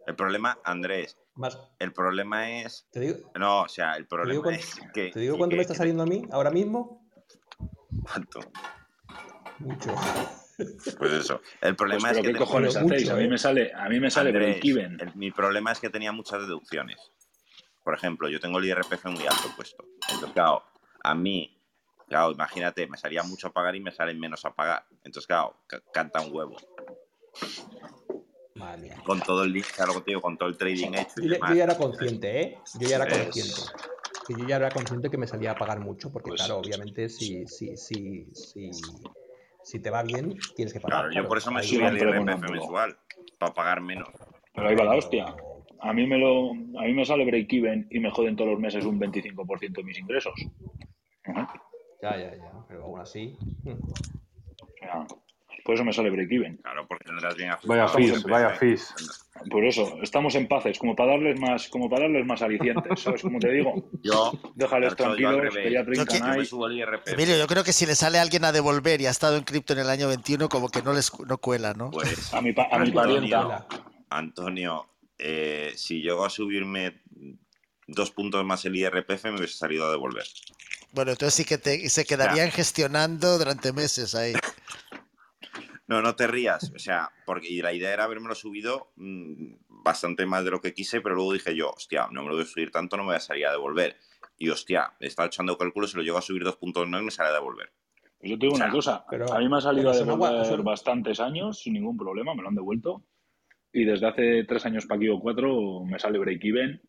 El 0.07 0.15
problema, 0.15 0.59
Andrés, 0.65 1.17
Más, 1.35 1.59
el 1.79 1.93
problema 1.93 2.51
es... 2.61 2.87
te 2.93 3.01
digo, 3.01 3.31
No, 3.35 3.63
o 3.63 3.69
sea, 3.69 3.95
el 3.97 4.05
te 4.05 4.09
problema 4.09 4.31
digo, 4.33 4.43
cuánto, 4.45 4.61
es 4.61 4.75
que... 4.95 5.11
te 5.11 5.21
digo 5.21 5.35
que- 5.35 5.39
cuánto 5.39 5.57
me 5.57 5.63
está 5.63 5.75
saliendo 5.75 6.03
a 6.05 6.07
mí 6.07 6.23
ahora 6.31 6.51
mismo. 6.51 7.09
¿Cuánto? 8.03 8.41
Mucho. 9.59 9.95
Pues 10.99 11.13
eso. 11.13 11.41
El 11.61 11.75
Pues, 11.75 11.77
problema 11.77 12.09
pero 12.09 12.13
es 12.13 12.17
que... 12.19 12.23
¿qué 12.23 12.33
tengo- 12.33 12.45
cojones 12.47 12.77
hacéis? 12.77 13.03
mucho, 13.03 13.15
A 13.15 13.17
mí 13.17 13.25
¿eh? 13.25 13.29
me 13.29 13.39
sale, 13.39 13.73
a 13.75 13.89
mí 13.89 14.01
me 14.01 14.11
sale 14.11 14.31
Andrés, 14.31 14.65
el- 14.65 15.13
mi 15.17 15.31
problema 15.33 15.73
es 15.73 15.81
que 15.81 15.91
tenía 15.91 16.13
muchas 16.13 16.41
deducciones. 16.41 16.99
Por 17.83 17.95
ejemplo, 17.95 18.29
yo 18.29 18.41
tengo 18.41 18.59
el 18.59 18.65
IRPF 18.67 19.05
muy 19.07 19.27
alto 19.27 19.49
puesto. 19.57 19.85
Entonces, 20.09 20.33
claro, 20.33 20.63
a 21.03 21.15
mí, 21.15 21.61
claro, 22.09 22.31
imagínate, 22.33 22.87
me 22.87 22.97
salía 22.97 23.23
mucho 23.23 23.49
a 23.49 23.53
pagar 23.53 23.75
y 23.77 23.81
me 23.81 23.93
salen 23.93 24.19
menos 24.19 24.45
a 24.45 24.55
pagar. 24.55 24.85
Entonces, 25.05 25.27
claro, 25.27 25.57
ca- 25.67 25.83
canta 25.93 26.21
un 26.21 26.35
huevo. 26.35 26.57
Madre 28.57 28.79
mía. 28.83 29.03
Con 29.05 29.21
todo 29.23 29.45
el 29.45 29.65
claro, 29.75 29.95
contigo, 29.95 30.21
con 30.21 30.37
todo 30.39 30.49
el 30.49 30.57
trading 30.57 30.95
hecho 30.95 31.21
y 31.21 31.25
Yo, 31.25 31.29
ya- 31.29 31.35
demás. 31.35 31.51
yo 31.51 31.57
ya 31.57 31.65
era 31.65 31.77
consciente, 31.77 32.41
¿eh? 32.41 32.59
Yo 32.81 32.87
ya 32.89 32.97
era 32.97 33.05
Es- 33.05 33.25
consciente. 33.25 33.87
Que 34.27 34.35
yo 34.37 34.45
ya 34.47 34.57
era 34.57 34.73
consciente 34.73 35.11
que 35.11 35.19
me 35.19 35.27
salía 35.27 35.53
a 35.53 35.59
pagar 35.59 35.79
mucho, 35.79 36.11
porque 36.13 36.31
Pues- 36.31 36.41
claro, 36.43 36.59
obviamente 36.61 37.09
si, 37.09 37.47
si, 37.47 37.77
si, 37.77 38.27
si, 38.33 38.71
si 39.63 39.79
te 39.81 39.91
va 39.91 40.03
bien, 40.03 40.37
tienes 40.57 40.73
que 40.73 40.81
pagar. 40.81 41.11
Claro, 41.11 41.15
yo 41.15 41.29
por 41.29 41.39
eso 41.39 41.53
me 41.53 41.63
subí 41.63 41.77
siempre 41.79 42.01
IRPF 42.01 42.41
mensual, 42.51 42.99
para 43.39 43.55
pagar 43.55 43.81
menos. 43.81 44.09
Pero 44.55 44.69
ahí 44.69 44.75
va 44.75 44.85
la 44.85 44.97
hostia. 44.97 45.37
A 45.81 45.93
mí 45.93 46.07
me 46.07 46.19
lo, 46.19 46.51
a 46.53 46.85
mí 46.85 46.95
me 46.95 47.05
sale 47.05 47.25
break-even 47.27 47.87
y 47.91 48.01
me 48.01 48.11
joden 48.11 48.35
todos 48.35 48.51
los 48.51 48.59
meses 48.59 48.85
un 48.85 48.99
25% 48.99 49.81
de 49.83 49.85
mis 49.85 49.99
ingresos. 49.99 50.35
Ajá. 51.25 51.53
Ya, 52.03 52.17
ya, 52.17 52.35
ya. 52.37 52.53
Pero 52.67 52.85
aún 52.85 53.01
así. 53.01 53.37
hmm. 53.65 53.79
Por 55.67 55.75
eso 55.75 55.85
me 55.85 55.93
sale 55.93 56.11
break-even. 56.11 56.59
Claro, 56.59 56.87
porque 56.87 57.05
tendrás 57.05 57.37
bien 57.37 57.51
Vaya 57.65 57.85
ajustado 57.85 57.99
fis, 58.05 58.13
IRPF. 58.15 58.31
vaya 58.31 58.51
fis. 58.51 58.95
Por 59.51 59.65
eso, 59.67 59.99
estamos 60.01 60.35
en 60.37 60.47
paces, 60.49 60.79
como 60.79 60.95
para 60.97 61.11
darles 61.13 61.39
más, 61.41 61.69
como 61.69 61.91
para 61.91 62.03
darles 62.05 62.25
más 62.25 62.41
alicientes, 62.41 63.01
¿sabes? 63.03 63.21
Como 63.23 63.39
te 63.41 63.51
digo, 63.53 63.91
Yo, 64.03 64.33
déjales 64.55 64.95
tranquilos, 64.97 65.55
que 65.55 65.71
ya 65.73 65.81
Yo 65.81 65.85
que- 65.85 65.91
trincan 65.91 66.19
yo 66.21 66.25
me 66.25 66.31
ahí. 66.31 66.47
subo 66.47 66.69
el 66.69 66.79
IRPF. 66.79 67.09
Emilio, 67.13 67.37
yo 67.37 67.47
creo 67.49 67.65
que 67.65 67.73
si 67.73 67.85
le 67.85 67.95
sale 67.97 68.19
a 68.19 68.23
alguien 68.23 68.45
a 68.45 68.53
devolver 68.53 69.01
y 69.01 69.07
ha 69.07 69.11
estado 69.11 69.37
en 69.37 69.43
cripto 69.43 69.73
en 69.73 69.81
el 69.81 69.91
año 69.91 70.07
21, 70.09 70.49
como 70.49 70.69
que 70.69 70.83
no 70.83 70.93
les 70.95 71.11
no 71.27 71.37
cuela, 71.39 71.75
¿no? 71.75 71.91
Pues, 71.91 72.09
A 72.33 72.41
mi, 72.41 72.53
pa- 72.53 72.69
a 72.71 72.79
mi 72.79 72.93
parienta. 72.93 73.67
Antonio, 74.09 74.87
eh, 75.19 75.73
si 75.77 76.01
llego 76.01 76.25
a 76.25 76.31
subirme 76.31 77.03
dos 77.89 78.13
puntos 78.13 78.45
más 78.45 78.65
el 78.65 78.77
IRPF, 78.77 79.25
me 79.25 79.37
hubiese 79.39 79.59
salido 79.59 79.87
a 79.87 79.91
devolver. 79.91 80.25
Bueno, 80.93 81.11
entonces 81.11 81.35
sí 81.35 81.45
que 81.45 81.59
te- 81.59 81.89
se 81.91 82.05
quedarían 82.07 82.51
gestionando 82.53 83.37
durante 83.37 83.73
meses 83.73 84.15
ahí. 84.15 84.33
No, 85.89 86.03
no 86.03 86.17
te 86.17 86.27
rías. 86.27 86.73
O 86.75 86.79
sea, 86.79 87.11
porque 87.25 87.49
y 87.49 87.63
la 87.63 87.73
idea 87.73 87.93
era 87.93 88.05
haberme 88.05 88.35
subido 88.35 88.93
mm, 88.97 89.55
bastante 89.69 90.27
más 90.27 90.45
de 90.45 90.51
lo 90.51 90.61
que 90.61 90.75
quise, 90.75 91.01
pero 91.01 91.15
luego 91.15 91.33
dije 91.33 91.55
yo, 91.55 91.71
hostia, 91.71 92.09
no 92.11 92.23
me 92.23 92.29
lo 92.29 92.35
voy 92.35 92.43
a 92.45 92.47
subir 92.47 92.71
tanto, 92.71 92.97
no 92.97 93.05
me 93.05 93.09
voy 93.11 93.17
a 93.17 93.21
salir 93.21 93.47
a 93.47 93.53
devolver. 93.53 93.97
Y 94.37 94.49
hostia, 94.49 94.93
estaba 95.01 95.27
echando 95.29 95.57
cálculos, 95.57 95.93
si 95.93 95.97
lo 95.97 96.03
llego 96.03 96.19
a 96.19 96.23
subir 96.23 96.43
dos 96.45 96.57
puntos 96.57 96.89
más, 96.89 97.03
me 97.03 97.11
sale 97.11 97.31
a 97.31 97.35
devolver. 97.35 97.73
Pues 98.19 98.31
yo 98.31 98.39
te 98.39 98.47
digo 98.47 98.55
O 98.55 98.57
sea, 98.57 98.67
una 98.67 98.73
cosa, 98.75 99.05
pero- 99.09 99.33
a 99.33 99.39
mí 99.39 99.49
me 99.49 99.59
ha 99.59 99.61
salido 99.61 99.91
a 99.91 99.95
agua- 99.95 100.57
bastantes 100.63 101.21
años 101.21 101.61
sin 101.61 101.75
ningún 101.75 101.97
problema, 101.97 102.35
me 102.35 102.43
lo 102.43 102.49
han 102.49 102.55
devuelto. 102.55 103.05
Y 103.73 103.85
desde 103.85 104.07
hace 104.09 104.45
tres 104.45 104.65
años 104.67 104.87
para 104.87 104.97
aquí 104.99 105.09
o 105.09 105.21
cuatro 105.21 105.85
me 105.85 105.99
sale 105.99 106.19
break-even 106.19 106.81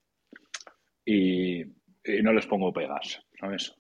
y, 1.06 1.62
y 1.62 2.22
no 2.24 2.34
les 2.34 2.46
pongo 2.48 2.72
pegas, 2.74 3.22
¿sabes? 3.40 3.76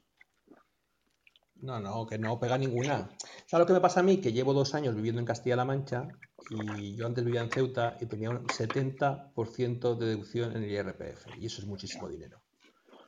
No, 1.61 1.79
no, 1.79 2.05
que 2.05 2.17
no 2.17 2.39
pega 2.39 2.57
ninguna. 2.57 3.09
¿Sabes 3.45 3.63
lo 3.63 3.65
que 3.65 3.73
me 3.73 3.81
pasa 3.81 4.01
a 4.01 4.03
mí? 4.03 4.17
Que 4.21 4.31
llevo 4.31 4.53
dos 4.53 4.75
años 4.75 4.95
viviendo 4.95 5.19
en 5.19 5.25
Castilla-La 5.25 5.65
Mancha 5.65 6.09
y 6.49 6.95
yo 6.95 7.05
antes 7.05 7.25
vivía 7.25 7.41
en 7.41 7.49
Ceuta 7.49 7.97
y 7.99 8.05
tenía 8.05 8.29
un 8.29 8.45
70% 8.47 9.95
de 9.95 10.05
deducción 10.05 10.55
en 10.55 10.63
el 10.63 10.71
IRPF. 10.71 11.27
Y 11.39 11.45
eso 11.47 11.61
es 11.61 11.67
muchísimo 11.67 12.07
dinero, 12.07 12.41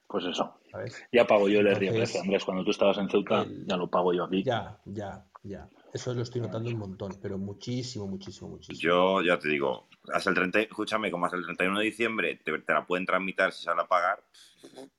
Pues 0.07 0.25
eso. 0.25 0.59
¿sabes? 0.71 1.03
Ya 1.11 1.25
pago 1.25 1.47
yo 1.49 1.59
el 1.59 1.67
IRPF, 1.67 2.19
Andrés. 2.19 2.43
Cuando 2.43 2.63
tú 2.63 2.71
estabas 2.71 2.97
en 2.97 3.09
Ceuta, 3.09 3.41
el- 3.43 3.65
ya 3.67 3.77
lo 3.77 3.89
pago 3.89 4.13
yo 4.13 4.23
aquí. 4.25 4.43
Ya, 4.43 4.79
ya, 4.85 5.25
ya. 5.43 5.69
Eso 5.93 6.13
lo 6.13 6.23
estoy 6.23 6.41
notando 6.41 6.69
un 6.69 6.77
montón, 6.77 7.11
pero 7.21 7.37
muchísimo, 7.37 8.07
muchísimo, 8.07 8.49
muchísimo. 8.49 8.79
Yo 8.81 9.21
ya 9.21 9.37
te 9.39 9.49
digo, 9.49 9.87
hasta 10.11 10.29
el 10.31 10.35
30, 10.35 10.59
escúchame, 10.61 11.11
como 11.11 11.25
hasta 11.25 11.37
el 11.37 11.43
31 11.43 11.79
de 11.79 11.85
diciembre 11.85 12.35
te, 12.43 12.57
te 12.59 12.73
la 12.73 12.85
pueden 12.85 13.05
tramitar 13.05 13.51
si 13.51 13.63
sale 13.63 13.81
a 13.81 13.87
pagar, 13.87 14.23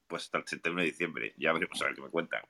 pues 0.06 0.24
hasta 0.24 0.38
el 0.38 0.44
31 0.44 0.80
de 0.80 0.86
diciembre. 0.86 1.34
Ya 1.38 1.52
veremos 1.52 1.80
a 1.82 1.86
ver 1.86 1.94
qué 1.94 2.02
me 2.02 2.08
cuentan. 2.10 2.42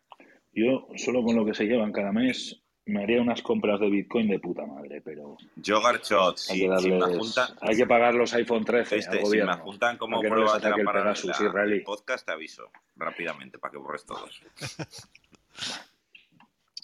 Yo, 0.53 0.89
solo 0.97 1.23
con 1.23 1.37
lo 1.37 1.45
que 1.45 1.55
se 1.55 1.65
llevan 1.65 1.93
cada 1.93 2.13
mes, 2.13 2.61
me 2.87 3.03
haría 3.03 3.21
unas 3.23 3.41
compras 3.43 3.79
de 3.79 3.89
Bitcoin 3.89 4.29
de 4.29 4.41
puta 4.41 4.67
madre, 4.67 5.01
pero 5.01 5.37
Yo, 5.57 5.81
Garchot, 5.81 6.37
hay 6.51 6.59
si, 6.59 6.69
que 6.69 6.79
si 6.79 6.91
me 6.91 6.99
darles... 6.99 7.19
juntan, 7.19 7.49
Hay 7.61 7.77
que 7.77 7.87
pagar 7.87 8.15
los 8.15 8.35
iPhone 8.35 8.65
13 8.65 8.97
este, 8.97 9.11
al 9.11 9.17
si 9.19 9.23
me 9.23 9.29
gobierno. 9.29 9.59
juntan 9.59 9.97
como 9.99 10.17
para 10.17 10.23
que 10.23 10.31
no 10.31 10.37
les 10.37 10.45
pruebas 10.45 10.63
de 10.63 10.71
la 10.71 10.77
el 10.77 10.85
paralela 10.85 11.13
israelí. 11.13 11.71
del 11.75 11.83
podcast, 11.85 12.27
te 12.27 12.33
aviso 12.33 12.65
rápidamente 12.97 13.59
para 13.59 13.73
que 13.73 13.79
borres 13.79 14.05
todos. 14.05 14.43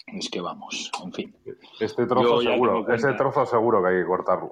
Es 0.07 0.29
que 0.29 0.39
vamos, 0.39 0.89
en 1.03 1.11
fin. 1.11 1.35
Este 1.81 2.05
trozo 2.05 2.41
seguro, 2.41 2.89
ese 2.93 3.11
trozo 3.13 3.45
seguro 3.45 3.83
que 3.83 3.89
hay 3.89 4.01
que 4.01 4.05
cortarlo. 4.07 4.51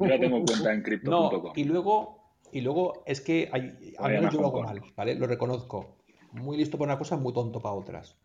Yo 0.00 0.06
ya 0.06 0.18
tengo 0.18 0.42
cuenta 0.46 0.72
en 0.72 0.78
No, 0.78 0.84
crypto.com. 0.84 1.52
y 1.54 1.64
luego, 1.64 2.32
y 2.50 2.62
luego 2.62 3.02
es 3.04 3.20
que 3.20 3.50
hay, 3.52 3.94
al 3.98 4.04
Vayan 4.04 4.20
menos 4.20 4.34
a 4.34 4.36
yo 4.36 4.40
lo 4.40 4.46
hago 4.48 4.62
mal, 4.62 4.80
¿vale? 4.96 5.14
Lo 5.16 5.26
reconozco. 5.26 5.98
Muy 6.32 6.56
listo 6.56 6.78
para 6.78 6.92
una 6.92 6.98
cosa, 6.98 7.16
muy 7.18 7.34
tonto 7.34 7.60
para 7.60 7.74
otras. 7.74 8.16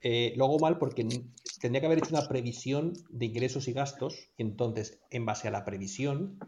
Eh, 0.00 0.32
lo 0.36 0.44
hago 0.46 0.58
mal 0.58 0.78
porque 0.78 1.06
tendría 1.60 1.80
que 1.80 1.86
haber 1.86 1.98
hecho 1.98 2.10
una 2.16 2.28
previsión 2.28 2.92
de 3.08 3.26
ingresos 3.26 3.68
y 3.68 3.72
gastos, 3.72 4.30
y 4.36 4.42
entonces, 4.42 5.00
en 5.10 5.26
base 5.26 5.48
a 5.48 5.50
la 5.50 5.64
previsión, 5.64 6.38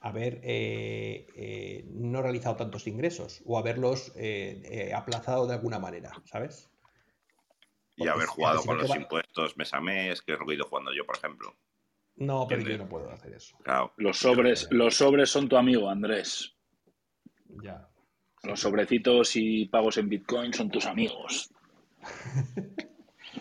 haber 0.00 0.40
eh, 0.44 1.26
eh, 1.36 1.84
no 1.92 2.22
realizado 2.22 2.56
tantos 2.56 2.86
ingresos 2.86 3.42
o 3.44 3.58
haberlos 3.58 4.12
eh, 4.16 4.62
eh, 4.64 4.94
aplazado 4.94 5.46
de 5.46 5.54
alguna 5.54 5.78
manera, 5.78 6.10
¿sabes? 6.24 6.70
Y 7.96 8.06
haber 8.08 8.26
jugado 8.26 8.60
si 8.62 8.66
con 8.68 8.78
los 8.78 8.90
va- 8.90 8.96
impuestos 8.96 9.56
mes 9.58 9.74
a 9.74 9.80
mes, 9.80 10.22
que 10.22 10.32
es 10.32 10.38
lo 10.38 10.46
que 10.46 10.52
he 10.52 10.56
ido 10.56 10.64
jugando 10.66 10.92
yo, 10.94 11.04
por 11.04 11.16
ejemplo. 11.18 11.54
No, 12.16 12.46
pero 12.48 12.62
yo 12.62 12.78
no 12.78 12.88
puedo 12.88 13.10
hacer 13.10 13.34
eso. 13.34 13.56
Claro. 13.62 13.92
Los 13.96 14.18
sobres, 14.18 14.68
los 14.70 14.96
sobres 14.96 15.30
son 15.30 15.48
tu 15.48 15.56
amigo, 15.56 15.88
Andrés. 15.90 16.54
Ya. 17.62 17.86
Los 18.42 18.60
sobrecitos 18.60 19.36
y 19.36 19.66
pagos 19.66 19.98
en 19.98 20.08
Bitcoin 20.08 20.52
son 20.54 20.70
tus 20.70 20.86
amigos. 20.86 21.50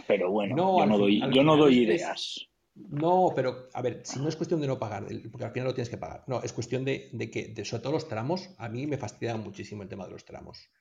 Pero 0.10 0.32
bueno, 0.32 0.56
No, 0.56 0.80
yo 0.80 0.86
no 0.88 0.98
doy, 0.98 1.22
yo 1.32 1.43
no 1.43 1.69
ideas. 1.69 2.50
No, 2.74 3.32
pero 3.36 3.67
a 3.76 3.82
ver, 3.84 4.02
si 4.04 4.19
no 4.19 4.28
es 4.28 4.36
cuestión 4.36 4.60
de 4.60 4.65
no 4.65 4.80
pagar, 4.80 5.06
porque 5.32 5.45
al 5.45 5.52
final 5.52 5.67
lo 5.67 5.76
tienes 5.76 5.91
que 5.91 5.98
pagar. 5.98 6.24
No, 6.26 6.41
es 6.41 6.52
cuestión 6.52 6.84
de, 6.84 7.12
de 7.13 7.30
que, 7.30 7.50
de, 7.50 7.63
sobre 7.63 7.84
todo 7.84 7.93
los 7.93 8.08
tramos, 8.08 8.50
a 8.58 8.69
mí 8.69 8.88
me 8.88 8.98
fastidia 8.98 9.38
muchísimo 9.38 9.84
el 9.84 9.89
tema 9.89 10.06
de 10.06 10.12
los 10.13 10.26
tramos. 10.26 10.72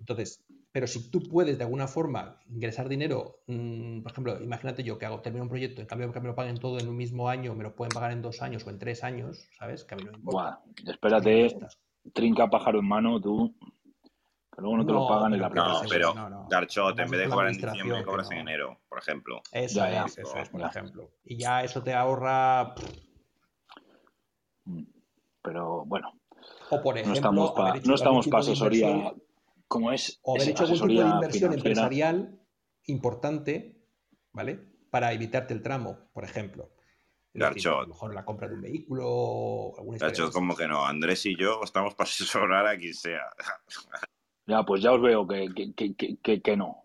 Entonces, 0.00 0.44
pero 0.72 0.88
si 0.88 1.12
tú 1.12 1.22
puedes 1.22 1.58
de 1.58 1.62
alguna 1.62 1.86
forma 1.86 2.40
ingresar 2.48 2.88
dinero, 2.88 3.44
mm, 3.46 4.02
por 4.02 4.10
ejemplo, 4.10 4.42
imagínate 4.42 4.82
yo 4.82 4.98
que 4.98 5.06
hago, 5.06 5.20
termino 5.20 5.44
un 5.44 5.48
proyecto, 5.48 5.80
en 5.80 5.86
cambio 5.86 6.12
que 6.12 6.18
me 6.18 6.26
lo 6.26 6.34
paguen 6.34 6.58
todo 6.58 6.80
en 6.80 6.88
un 6.88 6.96
mismo 6.96 7.28
año, 7.28 7.54
me 7.54 7.62
lo 7.62 7.76
pueden 7.76 7.92
pagar 7.94 8.10
en 8.10 8.20
dos 8.20 8.42
años 8.42 8.66
o 8.66 8.70
en 8.70 8.80
tres 8.80 9.04
años, 9.04 9.48
¿sabes? 9.56 9.84
Que 9.84 9.94
a 9.94 9.98
mí 9.98 10.02
no 10.02 10.10
me 10.10 10.18
importa. 10.18 10.60
Buah, 10.60 10.92
espérate, 10.92 11.56
trinca 12.12 12.50
pájaro 12.50 12.80
en 12.80 12.88
mano, 12.88 13.20
tú. 13.20 13.54
Que 14.56 14.62
luego 14.62 14.78
no 14.78 14.86
te 14.86 14.92
lo 14.92 15.00
No, 15.00 15.08
pagan 15.08 15.30
pero 15.32 15.42
la 15.42 15.48
que 15.50 15.54
No, 15.56 15.80
pero 15.88 16.14
no, 16.14 16.30
no. 16.30 16.48
Garchot, 16.48 16.98
en 16.98 17.10
vez 17.10 17.20
de 17.20 17.28
cobrar 17.28 17.50
en 17.50 17.56
diciembre, 17.60 18.04
cobras 18.04 18.30
no. 18.30 18.36
en 18.36 18.40
enero, 18.40 18.80
por 18.88 18.98
ejemplo. 18.98 19.42
Eso 19.52 19.80
Ya, 19.80 19.90
ya. 19.90 20.04
es, 20.06 20.16
eso 20.18 20.36
es, 20.38 20.48
por 20.48 20.62
ejemplo. 20.62 21.10
Y 21.24 21.36
ya 21.38 21.62
eso 21.62 21.82
te 21.82 21.92
ahorra, 21.94 22.74
Mm. 24.64 24.82
Pero 25.42 25.84
bueno, 25.84 26.18
o 26.70 26.82
por 26.82 26.94
no 26.96 27.00
ejemplo, 27.00 27.14
estamos 27.14 27.50
haber 27.56 27.72
para 27.74 27.86
no 27.86 27.94
estamos 27.94 28.28
de 28.28 28.36
asesoría. 28.36 29.12
¿Cómo 29.68 29.92
es? 29.92 30.18
o 30.22 30.32
haber 30.32 30.42
Es 30.42 30.48
hecho 30.48 30.64
algún 30.64 30.88
tipo 30.88 31.02
de 31.02 31.08
inversión 31.08 31.50
financiera. 31.52 31.54
empresarial 31.54 32.40
importante, 32.86 33.80
¿vale? 34.32 34.60
Para 34.90 35.12
evitarte 35.12 35.54
el 35.54 35.62
tramo, 35.62 35.98
por 36.12 36.24
ejemplo. 36.24 36.70
Decir, 37.32 37.44
a 37.44 37.48
Garchot. 37.50 37.82
lo 37.82 37.88
mejor 37.88 38.14
la 38.14 38.24
compra 38.24 38.48
de 38.48 38.54
un 38.54 38.62
vehículo 38.62 39.72
alguna 39.78 39.98
Garchot, 39.98 40.32
como 40.32 40.56
que 40.56 40.66
no. 40.66 40.84
Andrés 40.84 41.24
y 41.26 41.36
yo 41.38 41.60
estamos 41.62 41.94
para 41.94 42.08
asesorar 42.10 42.66
a 42.66 42.76
quien 42.76 42.94
sea. 42.94 43.22
Ya, 44.46 44.62
pues 44.62 44.80
ya 44.82 44.92
os 44.92 45.00
veo 45.02 45.26
que, 45.26 45.48
que, 45.54 45.72
que, 45.74 45.94
que, 45.94 46.16
que- 46.22 46.40
que 46.42 46.56
no. 46.56 46.82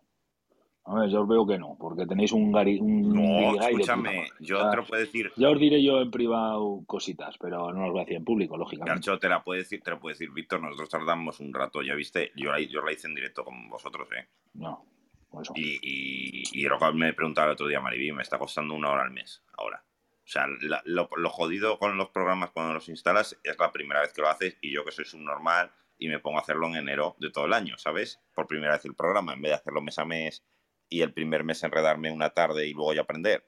A 0.84 0.96
ver, 1.00 1.10
ya 1.12 1.20
os 1.20 1.28
veo 1.28 1.46
que 1.46 1.60
no, 1.60 1.78
porque 1.80 2.08
tenéis 2.08 2.32
un 2.32 2.52
gari, 2.52 2.80
un 2.80 3.14
No, 3.14 3.62
escúchame, 3.62 4.30
yo 4.40 4.58
Ya- 4.58 4.72
te 4.72 4.78
lo 4.78 4.86
puedo 4.86 5.00
decir. 5.00 5.32
Ya 5.38 5.50
os 5.52 5.60
diré 5.60 5.82
yo 5.84 6.02
en 6.02 6.10
privado 6.10 6.82
cositas, 6.88 7.38
pero 7.40 7.72
no 7.72 7.86
os 7.86 7.92
voy 7.92 8.00
a 8.00 8.04
decir 8.04 8.18
en 8.18 8.26
público, 8.26 8.58
lógicamente. 8.58 8.90
Garcho 9.08 9.20
te 9.20 9.30
la 9.30 9.44
puede 9.44 9.60
decir, 9.60 9.82
te 9.84 9.92
lo 9.92 10.00
puede 10.00 10.16
decir 10.16 10.32
Víctor, 10.32 10.60
nosotros 10.62 10.90
tardamos 10.90 11.40
un 11.40 11.54
rato, 11.54 11.84
ya 11.84 11.94
viste, 11.94 12.32
yo 12.36 12.52
la, 12.52 12.60
yo 12.62 12.82
la 12.82 12.92
hice 12.92 13.08
en 13.08 13.14
directo 13.14 13.46
con 13.46 13.70
vosotros, 13.70 14.08
eh. 14.18 14.28
No, 14.56 14.84
por 15.30 15.44
eso. 15.44 15.54
Y, 15.56 15.78
y, 15.84 16.44
y 16.52 16.64
lo 16.64 16.80
cual 16.80 16.96
me 16.96 17.14
preguntaba 17.14 17.46
el 17.48 17.54
otro 17.54 17.68
día 17.68 17.80
Mariví, 17.80 18.12
me 18.12 18.24
está 18.24 18.40
costando 18.40 18.74
una 18.74 18.90
hora 18.90 19.04
al 19.04 19.12
mes 19.12 19.44
ahora. 19.60 19.84
O 20.26 20.28
sea, 20.32 20.48
la- 20.62 20.82
lo, 20.86 21.10
lo 21.16 21.30
jodido 21.30 21.78
con 21.78 21.96
los 21.96 22.10
programas 22.10 22.50
cuando 22.52 22.74
los 22.74 22.90
instalas 22.90 23.40
es 23.44 23.60
la 23.60 23.72
primera 23.72 24.02
vez 24.02 24.14
que 24.14 24.22
lo 24.22 24.30
haces 24.30 24.58
y 24.62 24.72
yo 24.72 24.84
que 24.84 24.92
soy 24.92 25.06
subnormal 25.06 25.70
y 26.02 26.10
me 26.10 26.20
pongo 26.20 26.40
a 26.40 26.42
hacerlo 26.42 26.66
en 26.68 26.76
enero 26.78 27.16
de 27.20 27.30
todo 27.30 27.46
el 27.46 27.54
año, 27.54 27.78
¿sabes? 27.78 28.20
Por 28.34 28.48
primera 28.48 28.74
vez 28.74 28.84
el 28.86 28.96
programa, 28.96 29.34
en 29.34 29.42
vez 29.44 29.52
de 29.52 29.56
hacerlo 29.58 29.82
mes 29.84 30.00
a 30.00 30.04
mes 30.04 30.44
y 30.90 31.04
el 31.04 31.14
primer 31.14 31.44
mes 31.44 31.64
enredarme 31.64 32.12
una 32.12 32.32
tarde 32.32 32.66
y 32.68 32.74
luego 32.74 32.94
ya 32.96 33.02
aprender. 33.02 33.46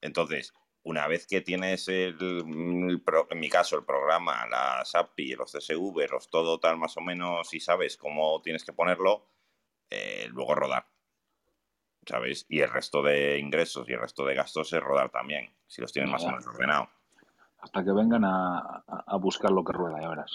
Entonces, 0.00 0.52
una 0.82 1.06
vez 1.06 1.28
que 1.28 1.40
tienes 1.40 1.86
el, 1.86 2.16
el 2.90 3.00
pro- 3.04 3.28
en 3.30 3.38
mi 3.38 3.48
caso 3.48 3.76
el 3.78 3.84
programa, 3.84 4.44
las 4.48 4.92
API, 4.96 5.36
los 5.36 5.52
CSV, 5.52 6.08
los 6.10 6.28
todo 6.30 6.58
tal 6.58 6.78
más 6.78 6.96
o 6.96 7.00
menos 7.00 7.54
y 7.54 7.60
sabes 7.60 7.96
cómo 7.96 8.42
tienes 8.42 8.64
que 8.64 8.72
ponerlo, 8.72 9.24
eh, 9.88 10.26
luego 10.30 10.56
rodar. 10.56 10.86
¿Sabes? 12.04 12.44
Y 12.48 12.58
el 12.60 12.70
resto 12.72 13.02
de 13.04 13.38
ingresos 13.38 13.88
y 13.88 13.92
el 13.92 14.00
resto 14.00 14.24
de 14.24 14.34
gastos 14.34 14.72
es 14.72 14.82
rodar 14.82 15.10
también, 15.10 15.54
si 15.68 15.80
los 15.80 15.92
tienes 15.92 16.10
más 16.10 16.24
o 16.24 16.26
menos 16.30 16.46
ordenado. 16.48 16.88
Hasta 17.60 17.84
que 17.84 17.92
vengan 17.92 18.24
a 18.24 18.82
buscar 19.20 19.52
lo 19.52 19.62
que 19.62 19.72
rueda, 19.72 20.00
ya 20.00 20.08
verás. 20.08 20.34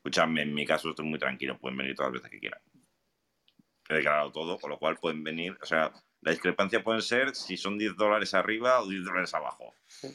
Escúchame, 0.00 0.40
en 0.40 0.54
mi 0.54 0.64
caso 0.64 0.88
estoy 0.88 1.04
muy 1.04 1.18
tranquilo, 1.18 1.58
pueden 1.58 1.76
venir 1.76 1.94
todas 1.94 2.10
las 2.10 2.22
veces 2.22 2.30
que 2.30 2.40
quieran. 2.40 2.60
He 3.90 3.94
declarado 3.96 4.32
todo, 4.32 4.58
con 4.58 4.70
lo 4.70 4.78
cual 4.78 4.96
pueden 4.96 5.22
venir, 5.22 5.58
o 5.60 5.66
sea, 5.66 5.92
la 6.22 6.30
discrepancia 6.30 6.82
pueden 6.82 7.02
ser 7.02 7.34
si 7.34 7.58
son 7.58 7.76
10 7.76 7.96
dólares 7.96 8.32
arriba 8.32 8.80
o 8.80 8.88
10 8.88 9.04
dólares 9.04 9.34
abajo. 9.34 9.74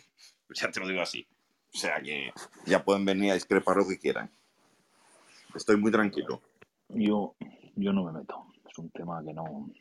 Ya 0.54 0.70
te 0.70 0.80
lo 0.80 0.88
digo 0.88 1.02
así. 1.02 1.28
O 1.74 1.78
sea 1.78 2.00
que 2.00 2.32
ya 2.68 2.84
pueden 2.84 3.04
venir 3.04 3.32
a 3.32 3.34
discrepar 3.34 3.78
lo 3.78 3.88
que 3.88 3.98
quieran. 3.98 4.30
Estoy 5.56 5.76
muy 5.78 5.92
tranquilo. 5.92 6.40
Yo, 6.90 7.36
yo 7.76 7.92
no 7.92 8.04
me 8.04 8.12
meto. 8.12 8.46
Es 8.70 8.78
un 8.78 8.92
tema 8.92 9.24
que 9.26 9.34
no, 9.34 9.72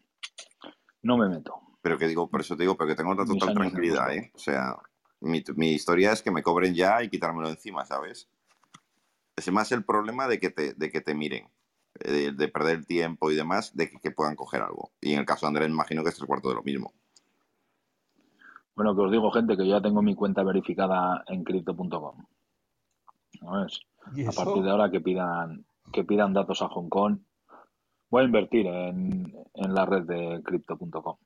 no 1.03 1.19
me 1.19 1.29
meto. 1.29 1.61
Pero 1.83 1.99
que 1.99 2.09
digo, 2.09 2.31
por 2.31 2.41
eso 2.41 2.57
te 2.57 2.63
digo, 2.63 2.79
pero 2.79 2.89
que 2.89 2.95
tengo 2.95 3.15
la 3.15 3.25
Mis 3.25 3.39
total 3.39 3.55
tranquilidad. 3.55 4.11
¿eh? 4.15 4.33
O 4.35 4.39
sea, 4.39 4.75
mi, 5.21 5.45
mi 5.55 5.73
historia 5.73 6.13
es 6.13 6.23
que 6.23 6.31
me 6.31 6.43
cobren 6.43 6.75
ya 6.75 7.03
y 7.03 7.11
quitármelo 7.11 7.51
encima, 7.51 7.85
¿sabes? 7.85 8.31
Es 9.37 9.51
más 9.51 9.73
el 9.73 9.85
problema 9.85 10.29
de 10.29 10.39
que 10.39 10.51
te, 10.51 10.75
de 10.75 10.91
que 10.91 11.01
te 11.01 11.15
miren, 11.15 11.49
eh, 12.01 12.13
de, 12.13 12.33
de 12.33 12.49
perder 12.49 12.77
el 12.77 12.87
tiempo 12.87 13.31
y 13.31 13.35
demás, 13.35 13.75
de 13.75 13.91
que, 13.91 13.99
que 13.99 14.11
puedan 14.11 14.37
coger 14.37 14.63
algo. 14.63 14.91
Y 15.01 15.13
en 15.13 15.21
el 15.21 15.27
caso 15.27 15.47
de 15.47 15.49
Andrés, 15.49 15.69
me 15.69 15.75
imagino 15.75 16.03
que 16.03 16.11
es 16.11 16.17
tres 16.17 16.27
cuartos 16.27 16.53
de 16.53 16.57
lo 16.57 16.63
mismo. 16.63 16.93
Bueno, 18.77 18.95
que 18.95 19.03
os 19.03 19.13
digo, 19.13 19.31
gente, 19.31 19.57
que 19.57 19.67
yo 19.67 19.77
ya 19.77 19.83
tengo 19.83 20.03
mi 20.03 20.15
cuenta 20.15 20.43
verificada 20.43 21.25
en 21.29 21.45
crypto.com. 21.45 22.27
¿Sabes? 23.41 23.81
¿Y 24.15 24.27
A 24.27 24.33
partir 24.33 24.63
de 24.63 24.71
ahora 24.71 24.91
que 24.91 25.01
pidan, 25.01 25.65
que 25.93 26.05
pidan 26.05 26.33
datos 26.33 26.61
a 26.63 26.69
Hong 26.69 26.89
Kong, 26.89 27.19
voy 28.11 28.23
a 28.23 28.27
invertir 28.27 28.67
en, 28.67 29.33
en 29.55 29.75
la 29.75 29.87
red 29.87 30.03
de 30.05 30.43
crypto.com. 30.43 31.17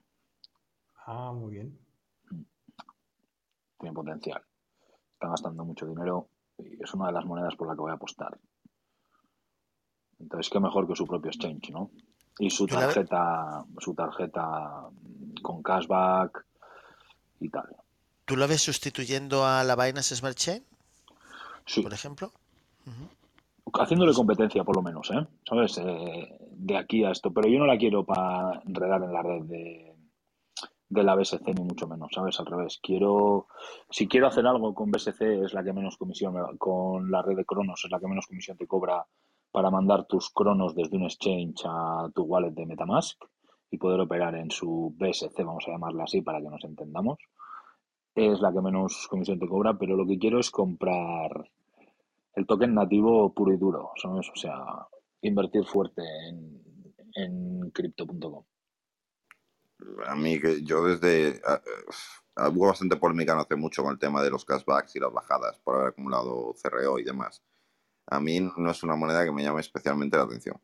Ah, 1.07 1.33
muy 1.33 1.55
bien. 1.55 1.79
Tiene 3.79 3.95
potencial. 3.95 4.43
Están 5.15 5.31
gastando 5.31 5.65
mucho 5.65 5.87
dinero 5.87 6.29
es 6.59 6.95
una 6.95 7.07
de 7.07 7.13
las 7.13 7.25
monedas 7.25 7.55
por 7.57 7.69
la 7.69 7.75
que 7.75 7.81
voy 7.81 7.91
a 7.91 7.95
apostar. 7.95 8.39
Entonces, 10.21 10.51
qué 10.51 10.61
mejor 10.61 10.87
que 10.87 10.97
su 10.97 11.07
propio 11.07 11.31
exchange, 11.31 11.71
¿no? 11.71 11.91
Y 12.39 12.51
su 12.51 12.67
la 12.67 12.81
tarjeta, 12.81 13.65
su 13.79 13.95
tarjeta 13.95 14.89
con 15.43 15.63
cashback 15.63 16.45
y 17.41 17.49
tal. 17.49 17.77
¿Tú 18.25 18.37
lo 18.37 18.47
ves 18.47 18.63
sustituyendo 18.63 19.47
a 19.47 19.65
la 19.65 19.75
Binance 19.77 20.15
Smart 20.17 20.37
Chain, 20.37 20.65
Sí, 21.69 21.83
por 21.83 21.93
ejemplo? 21.93 22.33
haciéndole 23.75 24.15
competencia 24.15 24.65
por 24.65 24.77
lo 24.77 24.83
menos, 24.83 25.11
¿eh? 25.11 25.27
¿Sabes? 25.47 25.79
Eh, 25.79 26.39
de 26.53 26.77
aquí 26.77 27.05
a 27.05 27.11
esto. 27.11 27.31
Pero 27.31 27.49
yo 27.49 27.59
no 27.59 27.67
la 27.67 27.77
quiero 27.77 28.03
para 28.05 28.63
enredar 28.67 29.03
en 29.03 29.13
la 29.13 29.23
red 29.23 29.43
de, 29.43 29.88
de 30.89 31.03
la 31.03 31.15
BSC, 31.15 31.47
ni 31.55 31.65
mucho 31.65 31.87
menos, 31.87 32.11
¿sabes? 32.13 32.39
Al 32.41 32.47
revés. 32.47 32.79
Quiero, 32.83 33.47
si 33.91 34.09
quiero 34.09 34.27
hacer 34.27 34.47
algo 34.47 34.75
con 34.75 34.91
BSC, 34.91 35.45
es 35.45 35.53
la 35.53 35.63
que 35.63 35.73
menos 35.73 35.97
comisión, 35.97 36.35
con 36.57 37.11
la 37.11 37.23
red 37.23 37.37
de 37.37 37.45
Cronos, 37.45 37.85
es 37.85 37.91
la 37.91 38.01
que 38.01 38.09
menos 38.09 38.27
comisión 38.27 38.57
te 38.57 38.67
cobra 38.67 39.07
para 39.51 39.71
mandar 39.71 40.07
tus 40.07 40.31
Cronos 40.31 40.75
desde 40.75 40.97
un 40.97 41.05
exchange 41.05 41.63
a 41.67 42.09
tu 42.15 42.23
wallet 42.23 42.53
de 42.53 42.67
Metamask 42.67 43.23
y 43.71 43.79
poder 43.79 44.01
operar 44.01 44.35
en 44.35 44.51
su 44.51 44.95
BSC, 44.97 45.45
vamos 45.45 45.65
a 45.69 45.73
llamarla 45.73 46.05
así 46.05 46.23
para 46.23 46.41
que 46.41 46.49
nos 46.49 46.65
entendamos. 46.65 47.19
Es 48.15 48.41
la 48.41 48.53
que 48.53 48.61
menos 48.61 49.07
comisión 49.09 49.39
te 49.39 49.47
cobra, 49.47 49.75
pero 49.79 49.97
lo 49.97 50.07
que 50.07 50.19
quiero 50.19 50.41
es 50.41 50.51
comprar 50.51 51.51
el 52.35 52.47
token 52.47 52.75
nativo 52.75 53.33
puro 53.35 53.53
y 53.53 53.59
duro, 53.59 53.91
¿sabes? 54.01 54.29
O 54.31 54.37
sea, 54.37 54.87
invertir 55.21 55.65
fuerte 55.65 56.03
en, 56.29 56.63
en 57.15 57.71
crypto.com. 57.71 58.45
A 60.07 60.15
mí, 60.15 60.41
que 60.41 60.63
yo 60.63 60.85
desde. 60.85 61.41
ah, 61.47 62.49
hubo 62.51 62.69
bastante 62.69 62.97
polémica 62.97 63.35
no 63.35 63.41
hace 63.41 63.57
mucho 63.57 63.83
con 63.83 63.93
el 63.93 63.99
tema 63.99 64.23
de 64.23 64.31
los 64.31 64.45
cashbacks 64.45 64.95
y 64.97 65.01
las 65.01 65.13
bajadas 65.13 65.59
por 65.59 65.77
haber 65.77 65.89
acumulado 65.89 66.55
CRO 66.63 66.99
y 66.99 67.05
demás. 67.05 67.43
A 68.07 68.21
mí 68.21 68.41
no 68.41 68.71
es 68.71 68.83
una 68.83 68.97
moneda 68.97 69.25
que 69.25 69.33
me 69.33 69.43
llame 69.43 69.61
especialmente 69.61 70.17
la 70.17 70.23
atención. 70.25 70.61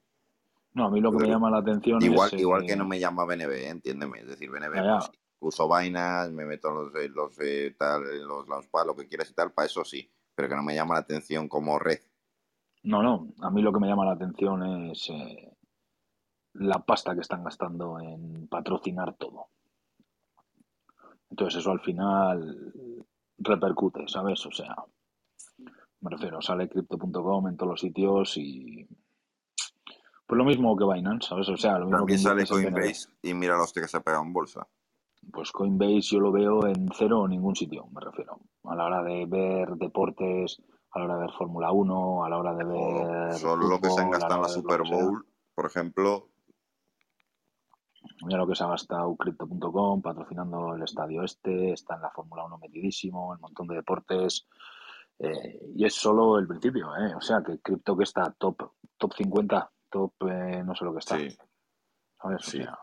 No, 0.72 0.86
a 0.86 0.90
mí 0.90 1.00
lo 1.00 1.12
que 1.12 1.18
me 1.18 1.28
llama 1.28 1.50
la 1.50 1.58
atención 1.58 2.02
Igual, 2.02 2.30
es... 2.32 2.40
igual 2.40 2.64
eh, 2.64 2.66
que 2.66 2.76
no 2.76 2.84
me 2.84 2.98
llama 2.98 3.24
BNB, 3.24 3.50
¿eh? 3.50 3.68
entiéndeme. 3.68 4.20
Es 4.20 4.26
decir, 4.26 4.50
BNB, 4.50 4.72
pues, 4.72 5.10
uso 5.38 5.68
vainas, 5.68 6.30
me 6.32 6.44
meto 6.44 6.72
los, 6.72 6.94
en 6.96 7.14
los, 7.14 7.38
eh, 7.40 7.76
tal, 7.78 8.02
los 8.26 8.48
launchpad, 8.48 8.86
lo 8.86 8.96
que 8.96 9.06
quieras 9.06 9.30
y 9.30 9.34
tal, 9.34 9.52
para 9.52 9.66
eso 9.66 9.84
sí. 9.84 10.10
Pero 10.34 10.48
que 10.48 10.56
no 10.56 10.64
me 10.64 10.74
llama 10.74 10.94
la 10.94 11.00
atención 11.00 11.48
como 11.48 11.78
red. 11.78 12.00
No, 12.82 13.02
no, 13.02 13.28
a 13.40 13.50
mí 13.50 13.62
lo 13.62 13.72
que 13.72 13.80
me 13.80 13.86
llama 13.86 14.04
la 14.04 14.12
atención 14.12 14.90
es 14.90 15.08
eh, 15.10 15.53
la 16.54 16.78
pasta 16.78 17.14
que 17.14 17.20
están 17.20 17.44
gastando 17.44 17.98
en 18.00 18.48
patrocinar 18.48 19.14
todo. 19.14 19.48
Entonces 21.30 21.60
eso 21.60 21.70
al 21.70 21.80
final 21.80 23.04
repercute, 23.38 24.06
¿sabes? 24.08 24.44
O 24.46 24.52
sea, 24.52 24.76
me 26.00 26.10
refiero, 26.10 26.40
sale 26.40 26.68
crypto.com 26.68 27.48
en 27.48 27.56
todos 27.56 27.70
los 27.70 27.80
sitios 27.80 28.36
y 28.36 28.86
Pues 30.26 30.38
lo 30.38 30.44
mismo 30.44 30.76
que 30.76 30.84
Binance, 30.84 31.28
¿sabes? 31.28 31.48
O 31.48 31.56
sea, 31.56 31.78
lo 31.78 31.86
mismo 31.86 31.98
También 31.98 32.18
que 32.18 32.22
sale. 32.22 32.46
Coinbase 32.46 33.08
y 33.22 33.34
mira 33.34 33.56
los 33.56 33.72
que 33.72 33.86
se 33.88 33.96
ha 33.96 34.00
pegado 34.00 34.22
en 34.22 34.32
bolsa. 34.32 34.66
Pues 35.32 35.50
Coinbase 35.50 36.00
yo 36.02 36.20
lo 36.20 36.32
veo 36.32 36.66
en 36.66 36.88
cero 36.94 37.20
o 37.20 37.28
ningún 37.28 37.56
sitio, 37.56 37.86
me 37.92 38.00
refiero. 38.00 38.38
A 38.64 38.74
la 38.76 38.84
hora 38.84 39.02
de 39.02 39.26
ver 39.26 39.70
deportes, 39.76 40.62
a 40.90 40.98
la 40.98 41.04
hora 41.06 41.14
de 41.16 41.20
ver 41.22 41.30
Fórmula 41.36 41.72
1, 41.72 42.24
a 42.24 42.28
la 42.28 42.38
hora 42.38 42.54
de 42.54 42.64
ver. 42.64 43.34
Solo 43.34 43.68
lo 43.68 43.80
que 43.80 43.90
se 43.90 44.00
han 44.00 44.10
gastado 44.10 44.36
en 44.36 44.42
la 44.42 44.48
Super. 44.48 44.82
Bowl, 44.82 45.26
por 45.54 45.66
ejemplo, 45.66 46.28
Mira 48.24 48.38
lo 48.38 48.46
que 48.46 48.54
se 48.54 48.64
ha 48.64 48.68
gastado 48.68 49.14
Crypto.com 49.16 50.00
patrocinando 50.02 50.74
el 50.74 50.82
estadio 50.82 51.22
este, 51.22 51.72
está 51.72 51.96
en 51.96 52.02
la 52.02 52.10
Fórmula 52.10 52.44
1 52.44 52.58
metidísimo, 52.58 53.30
un 53.30 53.40
montón 53.40 53.66
de 53.68 53.76
deportes. 53.76 54.46
eh, 55.18 55.60
y 55.76 55.84
es 55.84 55.94
solo 55.94 56.38
el 56.38 56.46
principio, 56.48 56.88
¿eh? 56.96 57.14
O 57.14 57.20
sea, 57.20 57.40
que 57.46 57.60
Crypto 57.60 57.96
que 57.96 58.02
está 58.04 58.32
top, 58.36 58.72
top 58.96 59.12
50, 59.14 59.70
top, 59.90 60.12
eh, 60.28 60.62
no 60.64 60.74
sé 60.74 60.84
lo 60.84 60.92
que 60.92 60.98
está. 60.98 61.16
sí. 61.18 61.28
¿sabes? 62.20 62.48
O 62.48 62.50
Sí. 62.50 62.58
sea, 62.62 62.78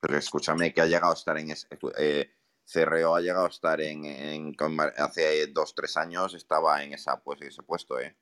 Pero 0.00 0.16
escúchame, 0.18 0.72
que 0.74 0.82
ha 0.82 0.86
llegado 0.86 1.10
a 1.12 1.14
estar 1.14 1.36
en 1.38 1.50
ese. 1.50 1.66
Eh, 1.98 2.30
CRO 2.66 3.14
ha 3.16 3.20
llegado 3.20 3.46
a 3.46 3.48
estar 3.48 3.80
en, 3.80 4.04
en- 4.04 4.54
hace 4.98 5.46
dos, 5.48 5.74
tres 5.74 5.96
años 5.96 6.34
estaba 6.34 6.82
en 6.82 6.92
esa 6.92 7.20
pues 7.22 7.40
ese 7.42 7.62
puesto, 7.62 7.98
eh. 7.98 8.16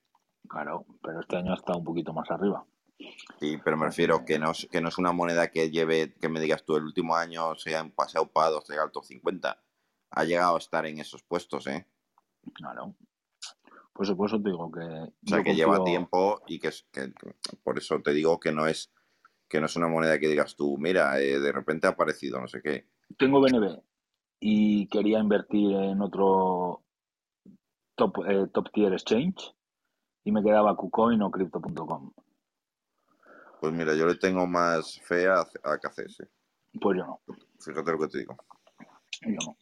claro, 0.49 0.87
pero 1.03 1.21
este 1.21 1.37
año 1.37 1.55
está 1.55 1.77
un 1.77 1.85
poquito 1.85 2.13
más 2.13 2.31
arriba. 2.31 2.65
Sí, 3.41 3.59
pero 3.65 3.77
me 3.77 3.87
refiero 3.87 4.25
que 4.25 4.39
no, 4.39 4.51
es- 4.53 4.69
que 4.71 4.81
no 4.81 4.89
es 4.89 4.99
una 4.99 5.13
moneda 5.13 5.51
que 5.51 5.71
lleve, 5.71 6.15
que 6.21 6.29
me 6.29 6.41
digas 6.41 6.65
tú, 6.65 6.77
el 6.77 6.85
último 6.85 7.17
año 7.17 7.55
se 7.57 7.75
han 7.77 7.91
pasado 7.91 8.27
para 8.31 8.51
dos, 8.51 8.69
llega 8.69 8.83
al 8.83 8.93
top 8.93 9.05
50. 9.05 9.63
Ha 10.11 10.25
llegado 10.25 10.55
a 10.57 10.59
estar 10.59 10.85
en 10.87 10.99
esos 10.99 11.23
puestos, 11.23 11.67
¿eh? 11.67 11.87
Claro. 12.55 12.95
Pues 13.93 14.11
por 14.13 14.27
eso 14.29 14.41
te 14.41 14.49
digo 14.51 14.71
que. 14.73 14.81
O 14.81 15.13
sea, 15.27 15.43
que 15.43 15.55
lleva 15.55 15.85
tiempo 15.85 16.41
y 16.47 16.59
que, 16.59 16.69
es, 16.69 16.87
que 16.91 17.13
por 17.63 17.79
eso 17.79 18.01
te 18.01 18.13
digo 18.13 18.41
que 18.41 18.53
no 18.53 18.67
es 18.67 18.91
que 19.49 19.61
no 19.61 19.67
es 19.67 19.77
una 19.77 19.87
moneda 19.89 20.19
que 20.19 20.29
digas 20.29 20.57
tú, 20.57 20.79
mira, 20.79 21.21
eh, 21.21 21.39
de 21.39 21.53
repente 21.53 21.87
ha 21.87 21.91
aparecido, 21.91 22.41
no 22.41 22.49
sé 22.49 22.63
qué. 22.63 22.87
Tengo 23.19 23.39
BNB 23.41 23.83
y 24.41 24.87
quería 24.89 25.19
invertir 25.19 25.73
en 25.73 26.01
otro 26.01 26.83
top, 27.95 28.25
eh, 28.27 28.47
top 28.53 28.71
tier 28.73 28.95
exchange 28.95 29.55
y 30.25 30.33
me 30.33 30.43
quedaba 30.43 30.75
KuCoin 30.75 31.21
o 31.21 31.31
Crypto.com. 31.31 32.13
Pues 33.63 33.73
mira, 33.73 33.95
yo 33.95 34.07
le 34.07 34.17
tengo 34.17 34.45
más 34.45 34.99
fe 35.03 35.29
a, 35.29 35.43
a 35.63 35.79
KCS. 35.79 36.25
Pues 36.81 36.99
yo 36.99 37.07
no. 37.07 37.21
Fíjate 37.61 37.93
lo 37.93 37.99
que 38.01 38.09
te 38.09 38.19
digo. 38.19 38.37
Yo 39.21 39.55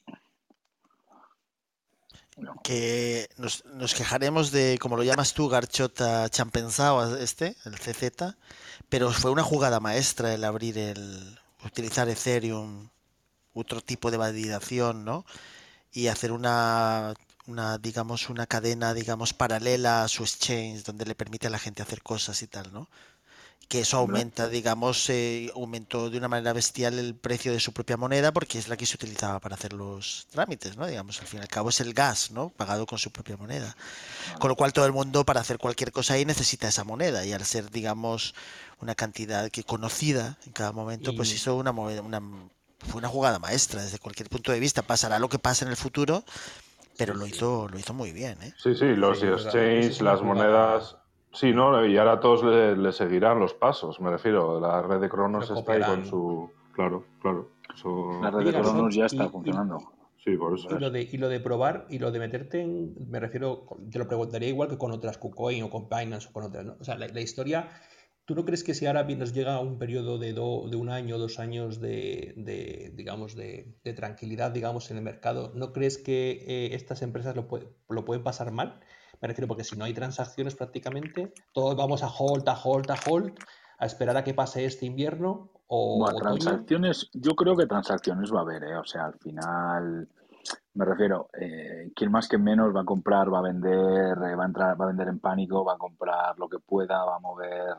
no. 2.38 2.54
que 2.64 3.28
nos, 3.36 3.62
nos 3.66 3.94
quejaremos 3.94 4.52
de, 4.52 4.78
como 4.80 4.96
lo 4.96 5.02
llamas 5.02 5.34
tú, 5.34 5.50
Garchota 5.50 6.30
Champensao, 6.30 7.14
este, 7.16 7.56
el 7.66 7.78
CZ, 7.78 8.36
pero 8.88 9.10
fue 9.12 9.32
una 9.32 9.42
jugada 9.42 9.80
maestra 9.80 10.32
el 10.32 10.44
abrir 10.44 10.78
el, 10.78 11.38
utilizar 11.62 12.08
Ethereum, 12.08 12.88
otro 13.52 13.82
tipo 13.82 14.10
de 14.10 14.16
validación, 14.16 15.04
¿no? 15.04 15.26
Y 15.92 16.06
hacer 16.06 16.32
una, 16.32 17.12
una, 17.46 17.76
digamos, 17.76 18.30
una 18.30 18.46
cadena, 18.46 18.94
digamos, 18.94 19.34
paralela 19.34 20.04
a 20.04 20.08
su 20.08 20.22
exchange, 20.22 20.84
donde 20.84 21.04
le 21.04 21.14
permite 21.14 21.48
a 21.48 21.50
la 21.50 21.58
gente 21.58 21.82
hacer 21.82 22.02
cosas 22.02 22.40
y 22.40 22.46
tal, 22.46 22.72
¿no? 22.72 22.88
Que 23.70 23.80
eso 23.80 23.98
aumenta, 23.98 24.48
digamos, 24.48 25.09
eh, 25.11 25.50
aumentó 25.54 26.11
de 26.11 26.18
una 26.18 26.28
manera 26.28 26.52
bestial 26.52 26.98
el 26.98 27.14
precio 27.14 27.52
de 27.52 27.61
su 27.61 27.72
propia 27.72 27.96
moneda 27.96 28.33
porque 28.33 28.59
es 28.59 28.68
la 28.68 28.76
que 28.76 28.85
se 28.87 28.96
utilizaba 28.96 29.38
para 29.40 29.54
hacer 29.54 29.72
los 29.74 30.26
trámites, 30.33 30.76
¿no? 30.76 30.87
Digamos, 30.88 31.20
al 31.20 31.28
fin 31.28 31.40
y 31.40 31.42
al 31.42 31.48
cabo 31.48 31.70
es 31.70 31.80
el 31.80 31.94
gas, 31.94 32.33
¿no? 32.33 32.50
Pagado 32.50 32.85
con 32.87 32.98
su 32.98 33.12
propia 33.12 33.37
moneda. 33.37 33.76
Con 34.38 34.48
lo 34.50 34.56
cual 34.56 34.72
todo 34.72 34.87
el 34.87 34.92
mundo 34.92 35.24
para 35.24 35.40
hacer 35.40 35.59
cualquier 35.59 35.92
cosa 35.92 36.14
ahí 36.14 36.24
necesita 36.24 36.68
esa 36.68 36.85
moneda 36.85 37.24
y 37.26 37.33
al 37.33 37.44
ser, 37.46 37.70
digamos, 37.70 38.35
una 38.80 38.94
cantidad 38.96 39.50
que 39.50 39.64
conocida 39.64 40.38
en 40.46 40.52
cada 40.52 40.72
momento, 40.72 41.14
pues 41.14 41.33
hizo 41.35 41.56
una, 41.56 41.72
moneda- 41.72 42.02
una 42.02 42.20
fue 42.88 42.98
una 42.98 43.09
jugada 43.09 43.38
maestra 43.38 43.83
desde 43.83 43.98
cualquier 43.98 44.28
punto 44.30 44.52
de 44.52 44.61
vista. 44.61 44.83
Pasará 44.83 45.18
lo 45.18 45.28
que 45.28 45.38
pase 45.38 45.64
en 45.64 45.70
el 45.70 45.76
futuro, 45.76 46.24
pero 46.96 47.14
lo 47.14 47.26
hizo, 47.26 47.68
lo 47.68 47.78
hizo 47.78 47.94
muy 47.94 48.12
bien, 48.12 48.42
¿eh? 48.42 48.54
Sí, 48.62 48.74
sí, 48.74 48.96
los 48.96 49.20
Sí, 49.20 50.04
las 50.04 50.22
monedas. 50.22 50.96
Sí, 51.32 51.52
¿no? 51.52 51.84
Y 51.86 51.96
ahora 51.96 52.18
todos 52.20 52.42
le, 52.44 52.76
le 52.76 52.92
seguirán 52.92 53.38
los 53.38 53.54
pasos, 53.54 54.00
me 54.00 54.10
refiero. 54.10 54.58
La 54.60 54.82
red 54.82 55.00
de 55.00 55.08
Cronos 55.08 55.50
está 55.50 55.72
ahí 55.72 55.82
con 55.82 56.04
su. 56.04 56.50
Claro, 56.74 57.04
claro. 57.22 57.50
Eso... 57.74 58.20
La 58.22 58.30
red 58.30 58.46
de 58.46 58.52
Cronos 58.60 58.94
ya 58.94 59.04
y- 59.04 59.06
está 59.06 59.24
y- 59.24 59.28
funcionando. 59.28 59.78
Sí, 60.22 60.36
por 60.36 60.54
eso. 60.54 60.68
Y 60.76 60.78
lo, 60.78 60.90
de, 60.90 61.02
y 61.10 61.16
lo 61.16 61.28
de 61.30 61.40
probar 61.40 61.86
y 61.88 61.98
lo 61.98 62.10
de 62.10 62.18
meterte 62.18 62.60
en, 62.60 62.94
me 63.08 63.20
refiero, 63.20 63.66
te 63.90 63.98
lo 63.98 64.06
preguntaría 64.06 64.48
igual 64.50 64.68
que 64.68 64.76
con 64.76 64.92
otras 64.92 65.16
KuCoin 65.16 65.62
o 65.62 65.70
con 65.70 65.88
Binance 65.88 66.28
o 66.28 66.32
con 66.32 66.44
otras, 66.44 66.64
¿no? 66.66 66.76
O 66.78 66.84
sea, 66.84 66.98
la, 66.98 67.08
la 67.08 67.20
historia, 67.22 67.68
¿tú 68.26 68.34
no 68.34 68.44
crees 68.44 68.62
que 68.62 68.74
si 68.74 68.84
ahora 68.84 69.04
nos 69.04 69.32
llega 69.32 69.58
un 69.60 69.78
periodo 69.78 70.18
de, 70.18 70.34
do- 70.34 70.68
de 70.68 70.76
un 70.76 70.90
año, 70.90 71.16
dos 71.16 71.38
años 71.38 71.80
de, 71.80 72.34
de, 72.36 72.92
digamos, 72.94 73.34
de, 73.34 73.72
de 73.82 73.94
tranquilidad, 73.94 74.50
digamos, 74.50 74.90
en 74.90 74.98
el 74.98 75.02
mercado, 75.04 75.52
¿no 75.54 75.72
crees 75.72 75.96
que 75.96 76.32
eh, 76.46 76.74
estas 76.74 77.00
empresas 77.00 77.34
lo, 77.34 77.48
puede- 77.48 77.68
lo 77.88 78.04
pueden 78.04 78.22
pasar 78.22 78.50
mal? 78.52 78.80
Me 79.20 79.28
refiero 79.28 79.48
porque 79.48 79.64
si 79.64 79.76
no 79.76 79.85
hay 79.85 79.92
transacciones 79.92 80.54
prácticamente, 80.54 81.33
todos 81.52 81.76
vamos 81.76 82.02
a 82.02 82.09
hold, 82.09 82.48
a 82.48 82.59
hold, 82.62 82.90
a 82.90 82.98
hold, 83.06 83.38
a 83.78 83.87
esperar 83.87 84.16
a 84.16 84.24
que 84.24 84.35
pase 84.35 84.64
este 84.64 84.87
invierno 84.87 85.50
o 85.66 85.98
Bueno, 85.98 86.16
otoño. 86.16 86.38
transacciones, 86.38 87.11
yo 87.12 87.35
creo 87.35 87.56
que 87.56 87.66
transacciones 87.66 88.33
va 88.33 88.40
a 88.40 88.42
haber, 88.42 88.64
¿eh? 88.64 88.76
O 88.76 88.85
sea, 88.85 89.06
al 89.06 89.18
final, 89.18 90.09
me 90.74 90.85
refiero, 90.85 91.28
eh, 91.38 91.90
quien 91.94 92.11
más 92.11 92.28
que 92.28 92.38
menos 92.38 92.74
va 92.74 92.80
a 92.80 92.85
comprar, 92.85 93.33
va 93.33 93.38
a 93.38 93.42
vender, 93.42 94.16
eh, 94.18 94.35
va 94.35 94.44
a 94.44 94.46
entrar, 94.46 94.80
va 94.80 94.85
a 94.85 94.88
vender 94.88 95.09
en 95.09 95.20
pánico, 95.20 95.64
va 95.64 95.74
a 95.74 95.78
comprar 95.78 96.38
lo 96.38 96.48
que 96.48 96.59
pueda, 96.59 97.04
va 97.04 97.16
a 97.16 97.20
mover 97.20 97.74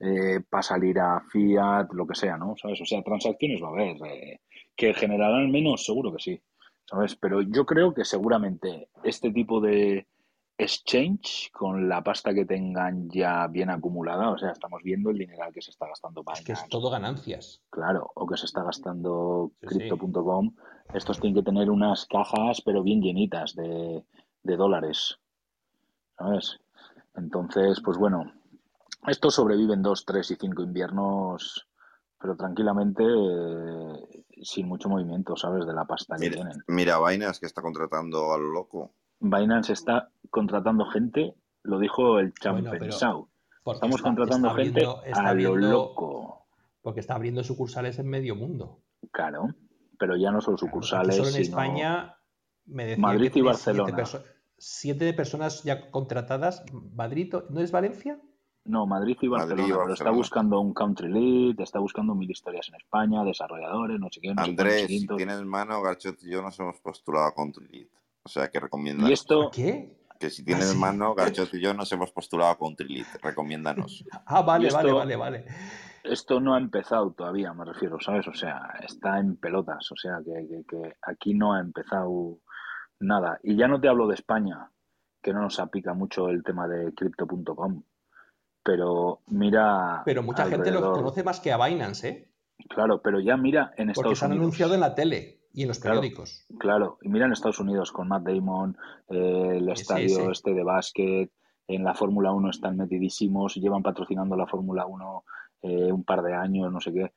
eh, 0.00 0.40
para 0.48 0.62
salir 0.62 0.98
a 1.00 1.20
Fiat, 1.20 1.88
lo 1.92 2.06
que 2.06 2.14
sea, 2.14 2.36
¿no? 2.36 2.54
¿Sabes? 2.56 2.80
O 2.80 2.84
sea, 2.84 3.02
transacciones 3.02 3.60
va 3.62 3.68
a 3.68 3.70
haber. 3.70 3.96
eh, 4.06 4.40
que 4.78 4.94
generarán 4.94 5.50
menos, 5.50 5.84
seguro 5.84 6.12
que 6.12 6.22
sí, 6.22 6.40
¿sabes? 6.84 7.16
Pero 7.16 7.42
yo 7.42 7.66
creo 7.66 7.92
que 7.92 8.04
seguramente 8.04 8.88
este 9.02 9.32
tipo 9.32 9.60
de 9.60 10.06
exchange, 10.58 11.50
con 11.52 11.88
la 11.88 12.02
pasta 12.02 12.34
que 12.34 12.44
tengan 12.44 13.08
ya 13.08 13.46
bien 13.46 13.70
acumulada, 13.70 14.30
o 14.30 14.38
sea, 14.38 14.50
estamos 14.50 14.82
viendo 14.82 15.10
el 15.10 15.18
dinero 15.18 15.44
que 15.54 15.62
se 15.62 15.70
está 15.70 15.86
gastando 15.86 16.22
Es 16.34 16.40
que 16.42 16.52
es 16.52 16.58
Binance, 16.58 16.68
todo 16.68 16.90
ganancias. 16.90 17.62
Claro, 17.70 18.10
o 18.14 18.26
que 18.26 18.36
se 18.36 18.46
está 18.46 18.64
gastando 18.64 19.52
Sí, 19.62 19.68
sí. 19.70 19.78
Crypto.com. 19.78 20.54
Estos 20.92 21.20
tienen 21.20 21.36
que 21.40 21.44
tener 21.44 21.70
unas 21.70 22.06
cajas, 22.06 22.60
pero 22.64 22.82
bien 22.82 23.00
llenitas 23.00 23.54
de, 23.54 24.04
de 24.42 24.56
dólares. 24.56 25.18
¿Sabes? 26.18 26.58
Entonces, 27.14 27.80
pues 27.84 27.96
bueno, 27.96 28.32
estos 29.06 29.34
sobreviven 29.36 29.82
dos, 29.82 30.04
tres 30.04 30.30
y 30.32 30.36
cinco 30.36 30.62
inviernos, 30.62 31.68
pero 32.20 32.36
tranquilamente, 32.36 33.04
eh, 33.06 34.24
sin 34.42 34.66
mucho 34.66 34.88
movimiento, 34.88 35.36
¿sabes? 35.36 35.66
De 35.66 35.72
la 35.72 35.84
pasta 35.84 36.16
que 36.16 36.22
Mira, 36.30 36.34
tienen. 36.36 36.58
mira 36.66 36.98
Binance 36.98 37.38
que 37.38 37.46
está 37.46 37.62
contratando 37.62 38.32
a 38.32 38.38
lo 38.38 38.50
loco. 38.50 38.92
Binance 39.20 39.72
está 39.72 40.10
contratando 40.30 40.86
gente, 40.86 41.34
lo 41.62 41.78
dijo 41.78 42.18
el 42.18 42.32
Bueno, 42.42 42.70
Champensau. 42.70 43.28
porque 43.62 43.76
Estamos 43.76 43.96
está- 43.96 44.08
contratando 44.08 44.48
está 44.48 44.62
gente 44.62 44.84
abriendo- 44.84 45.04
está 45.04 45.28
a 45.28 45.34
lo 45.34 45.56
loco. 45.56 46.46
Porque 46.82 47.00
está 47.00 47.14
abriendo 47.16 47.42
sucursales 47.44 47.98
en 47.98 48.08
medio 48.08 48.34
mundo. 48.36 48.80
Claro, 49.10 49.48
pero 49.98 50.16
ya 50.16 50.30
no 50.30 50.38
Claro, 50.38 50.54
aquí 50.54 50.60
sucursales, 50.60 51.16
solo 51.16 51.28
en 51.28 51.34
sino 51.34 51.44
España 51.46 52.16
me 52.66 52.96
Madrid 52.96 53.32
que 53.32 53.38
y 53.40 53.42
Barcelona. 53.42 53.88
Siete, 53.88 54.02
perso- 54.02 54.24
siete 54.56 55.12
personas 55.14 55.62
ya 55.64 55.90
contratadas. 55.90 56.64
Madrid, 56.94 57.34
¿no 57.50 57.60
es 57.60 57.70
Valencia? 57.72 58.20
No, 58.64 58.86
Madrid 58.86 59.16
y 59.22 59.28
Madrid 59.28 59.52
y 59.54 59.56
Barcelona, 59.56 59.78
pero 59.84 59.94
está 59.94 60.10
buscando 60.10 60.60
un 60.60 60.74
country 60.74 61.08
lead, 61.10 61.60
está 61.60 61.78
buscando 61.78 62.14
mil 62.14 62.30
historias 62.30 62.68
en 62.68 62.74
España, 62.76 63.24
desarrolladores, 63.24 63.98
no 63.98 64.08
sé 64.10 64.20
qué, 64.20 64.28
no 64.28 64.44
sé 64.44 64.54
cuántos, 64.54 64.64
Andrés, 64.66 64.86
si 64.86 65.06
tienes 65.06 65.42
mano, 65.44 65.80
Garchot 65.82 66.22
y 66.22 66.30
yo 66.30 66.42
nos 66.42 66.58
hemos 66.60 66.78
postulado 66.80 67.26
a 67.26 67.34
Country 67.34 67.66
Lead. 67.68 67.88
O 68.24 68.28
sea 68.28 68.48
que 68.48 68.60
recomienda 68.60 69.08
Y 69.08 69.12
esto, 69.12 69.50
¿Qué? 69.52 69.96
que 70.20 70.30
si 70.30 70.44
tienes 70.44 70.70
¿Ah, 70.70 70.72
sí? 70.72 70.78
mano, 70.78 71.14
Garchot 71.14 71.52
y 71.54 71.60
yo 71.60 71.72
nos 71.74 71.90
hemos 71.92 72.10
postulado 72.12 72.50
a 72.50 72.58
Country. 72.58 73.04
Recomiéndanos. 73.22 74.04
Ah, 74.26 74.42
vale, 74.42 74.68
esto- 74.68 74.76
vale, 74.78 74.92
vale, 74.92 75.16
vale. 75.16 75.44
esto 76.04 76.40
no 76.40 76.54
ha 76.54 76.58
empezado 76.58 77.12
todavía, 77.12 77.52
me 77.54 77.64
refiero, 77.64 77.98
¿sabes? 78.00 78.26
O 78.28 78.34
sea, 78.34 78.74
está 78.86 79.18
en 79.18 79.36
pelotas, 79.36 79.90
o 79.92 79.96
sea, 79.96 80.18
que, 80.24 80.46
que- 80.48 80.64
que 80.68 80.96
aquí 81.02 81.34
no 81.34 81.54
ha 81.54 81.60
empezado 81.60 82.38
nada. 83.00 83.38
Y 83.42 83.56
ya 83.56 83.68
no 83.68 83.80
te 83.80 83.88
hablo 83.88 84.06
de 84.08 84.14
España, 84.14 84.70
que 85.22 85.32
no 85.32 85.40
nos 85.42 85.58
aplica 85.60 85.94
mucho 85.94 86.28
el 86.28 86.42
tema 86.42 86.68
de 86.68 86.92
crypto.com, 86.94 87.82
pero 88.62 89.20
mira 89.28 90.02
Pero 90.04 90.22
mucha 90.22 90.42
gente 90.44 90.70
lo 90.70 90.78
alrededor. 90.78 90.96
conoce 90.98 91.22
más 91.24 91.40
que 91.40 91.52
a 91.52 91.64
Binance, 91.64 92.08
¿eh? 92.08 92.28
Claro, 92.68 93.00
pero 93.00 93.20
ya 93.20 93.36
mira 93.36 93.72
en 93.76 93.86
Porque 93.88 93.92
Estados 93.92 94.18
se 94.18 94.24
han 94.24 94.30
Unidos. 94.32 94.44
anunciado 94.46 94.74
en 94.74 94.80
la 94.80 94.94
tele 94.94 95.37
y 95.52 95.62
en 95.62 95.68
los 95.68 95.78
Claro. 95.78 96.00
periódicos. 96.00 96.44
Claro, 96.58 96.98
y 97.02 97.08
mira 97.08 97.26
en 97.26 97.32
Estados 97.32 97.60
Unidos 97.60 97.92
con 97.92 98.08
Matt 98.08 98.24
Damon, 98.24 98.76
eh, 99.08 99.56
el 99.56 99.66
Sí, 99.76 99.82
estadio 99.82 100.08
sí. 100.08 100.26
este 100.30 100.54
de 100.54 100.62
básquet, 100.62 101.30
en 101.66 101.84
la 101.84 101.94
Fórmula 101.94 102.32
1 102.32 102.50
están 102.50 102.76
metidísimos, 102.76 103.54
llevan 103.56 103.82
patrocinando 103.82 104.36
la 104.36 104.46
Fórmula 104.46 104.86
1 104.86 105.24
eh, 105.62 105.92
un 105.92 106.04
par 106.04 106.22
de 106.22 106.34
años, 106.34 106.72
no 106.72 106.80
sé 106.80 106.92
qué. 106.92 107.12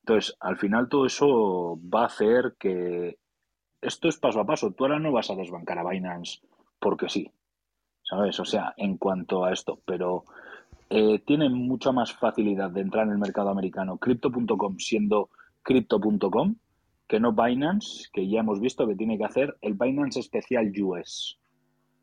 Entonces, 0.00 0.36
al 0.40 0.56
final 0.58 0.88
todo 0.88 1.06
eso 1.06 1.78
va 1.92 2.02
a 2.02 2.06
hacer 2.06 2.54
que 2.58 3.18
esto 3.80 4.08
es 4.08 4.16
paso 4.18 4.40
a 4.40 4.46
paso. 4.46 4.72
Tú 4.72 4.84
ahora 4.84 4.98
no 5.00 5.10
vas 5.12 5.30
a 5.30 5.34
desbancar 5.34 5.78
a 5.78 5.88
Binance 5.88 6.40
porque 6.78 7.08
sí, 7.08 7.30
¿sabes? 8.02 8.38
O 8.38 8.44
sea, 8.44 8.74
en 8.76 8.96
cuanto 8.98 9.44
a 9.44 9.52
esto, 9.52 9.80
pero 9.84 10.24
eh, 10.90 11.18
tiene 11.20 11.48
mucha 11.48 11.90
más 11.90 12.12
facilidad 12.12 12.70
de 12.70 12.82
entrar 12.82 13.06
en 13.06 13.12
el 13.14 13.18
mercado 13.18 13.48
americano 13.50 13.96
crypto.com 13.98 14.78
siendo 14.78 15.30
crypto.com 15.62 16.54
que 17.08 17.20
no 17.20 17.32
Binance, 17.32 18.08
que 18.12 18.28
ya 18.28 18.40
hemos 18.40 18.60
visto 18.60 18.86
que 18.86 18.96
tiene 18.96 19.18
que 19.18 19.24
hacer 19.24 19.56
el 19.60 19.74
Binance 19.74 20.20
especial 20.20 20.72
US. 20.82 21.38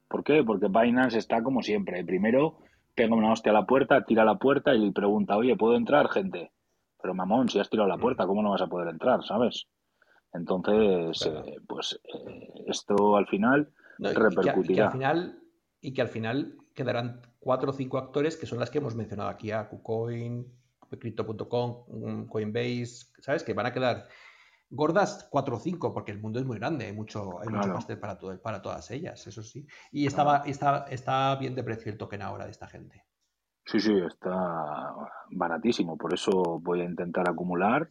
¿Por 0.08 0.24
qué? 0.24 0.44
Porque 0.44 0.68
Binance 0.68 1.18
está 1.18 1.42
como 1.44 1.62
siempre. 1.62 2.04
Primero 2.06 2.58
pega 2.96 3.16
una 3.16 3.32
hostia 3.32 3.52
a 3.52 3.56
la 3.56 3.66
puerta, 3.66 4.06
tira 4.06 4.22
a 4.22 4.26
la 4.26 4.38
puerta 4.38 4.76
y 4.76 4.92
pregunta, 4.92 5.38
oye, 5.38 5.56
¿puedo 5.56 5.76
entrar, 5.76 6.10
gente? 6.10 6.52
Pero 7.02 7.14
mamón, 7.14 7.50
si 7.50 7.60
has 7.60 7.70
tirado 7.70 7.90
la 7.90 7.98
puerta, 7.98 8.26
¿cómo 8.26 8.42
no 8.42 8.52
vas 8.52 8.62
a 8.62 8.68
poder 8.68 8.88
entrar, 8.88 9.24
sabes? 9.24 9.68
Entonces, 10.34 11.26
eh, 11.26 11.56
pues 11.68 12.00
eh, 12.04 12.50
esto 12.68 13.18
al 13.18 13.28
final 13.28 13.72
No, 14.00 14.12
y- 14.12 14.14
repercutirá. 14.14 14.62
Y 14.62 14.68
que, 14.68 14.72
y 14.72 14.76
que 14.76 14.82
al 14.82 14.92
final, 14.92 15.40
y 15.82 15.94
que 15.94 16.02
al 16.02 16.08
final 16.08 16.58
quedarán 16.74 17.22
cuatro 17.40 17.72
o 17.72 17.74
cinco 17.74 17.98
actores 17.98 18.38
que 18.38 18.46
son 18.46 18.60
las 18.60 18.70
que 18.70 18.78
hemos 18.78 18.96
mencionado 18.96 19.30
aquí, 19.30 19.52
a 19.52 19.68
KuCoin, 19.68 20.46
Crypto.com, 21.00 21.86
mm, 21.88 22.26
Coinbase, 22.28 23.08
¿sabes? 23.20 23.44
Que 23.44 23.54
van 23.54 23.66
a 23.66 23.74
quedar 23.74 24.08
gordas 24.74 25.28
cuatro 25.30 25.58
o 25.58 25.60
cinco, 25.60 25.94
porque 25.94 26.12
el 26.12 26.20
mundo 26.20 26.40
es 26.40 26.46
muy 26.46 26.58
grande, 26.58 26.86
hay 26.86 26.94
mucho, 26.94 27.40
hay 27.40 27.48
mucho 27.48 27.74
pastel 27.74 28.00
para, 28.00 28.18
todo, 28.18 28.40
para 28.42 28.62
todas 28.62 28.90
ellas, 28.92 29.26
eso 29.28 29.44
sí. 29.44 29.66
Y 29.92 30.08
estaba, 30.08 30.38
está, 30.46 30.86
está 30.90 31.36
bien 31.36 31.56
de 31.56 31.64
precio 31.64 31.92
el 31.92 31.98
token 31.98 32.22
ahora 32.22 32.46
de 32.46 32.52
esta 32.52 32.68
gente. 32.68 33.06
Sí, 33.66 33.80
sí, 33.80 33.94
está 34.06 34.94
baratísimo, 35.32 35.98
por 35.98 36.14
eso 36.14 36.60
voy 36.60 36.82
a 36.82 36.86
intentar 36.86 37.30
acumular. 37.30 37.90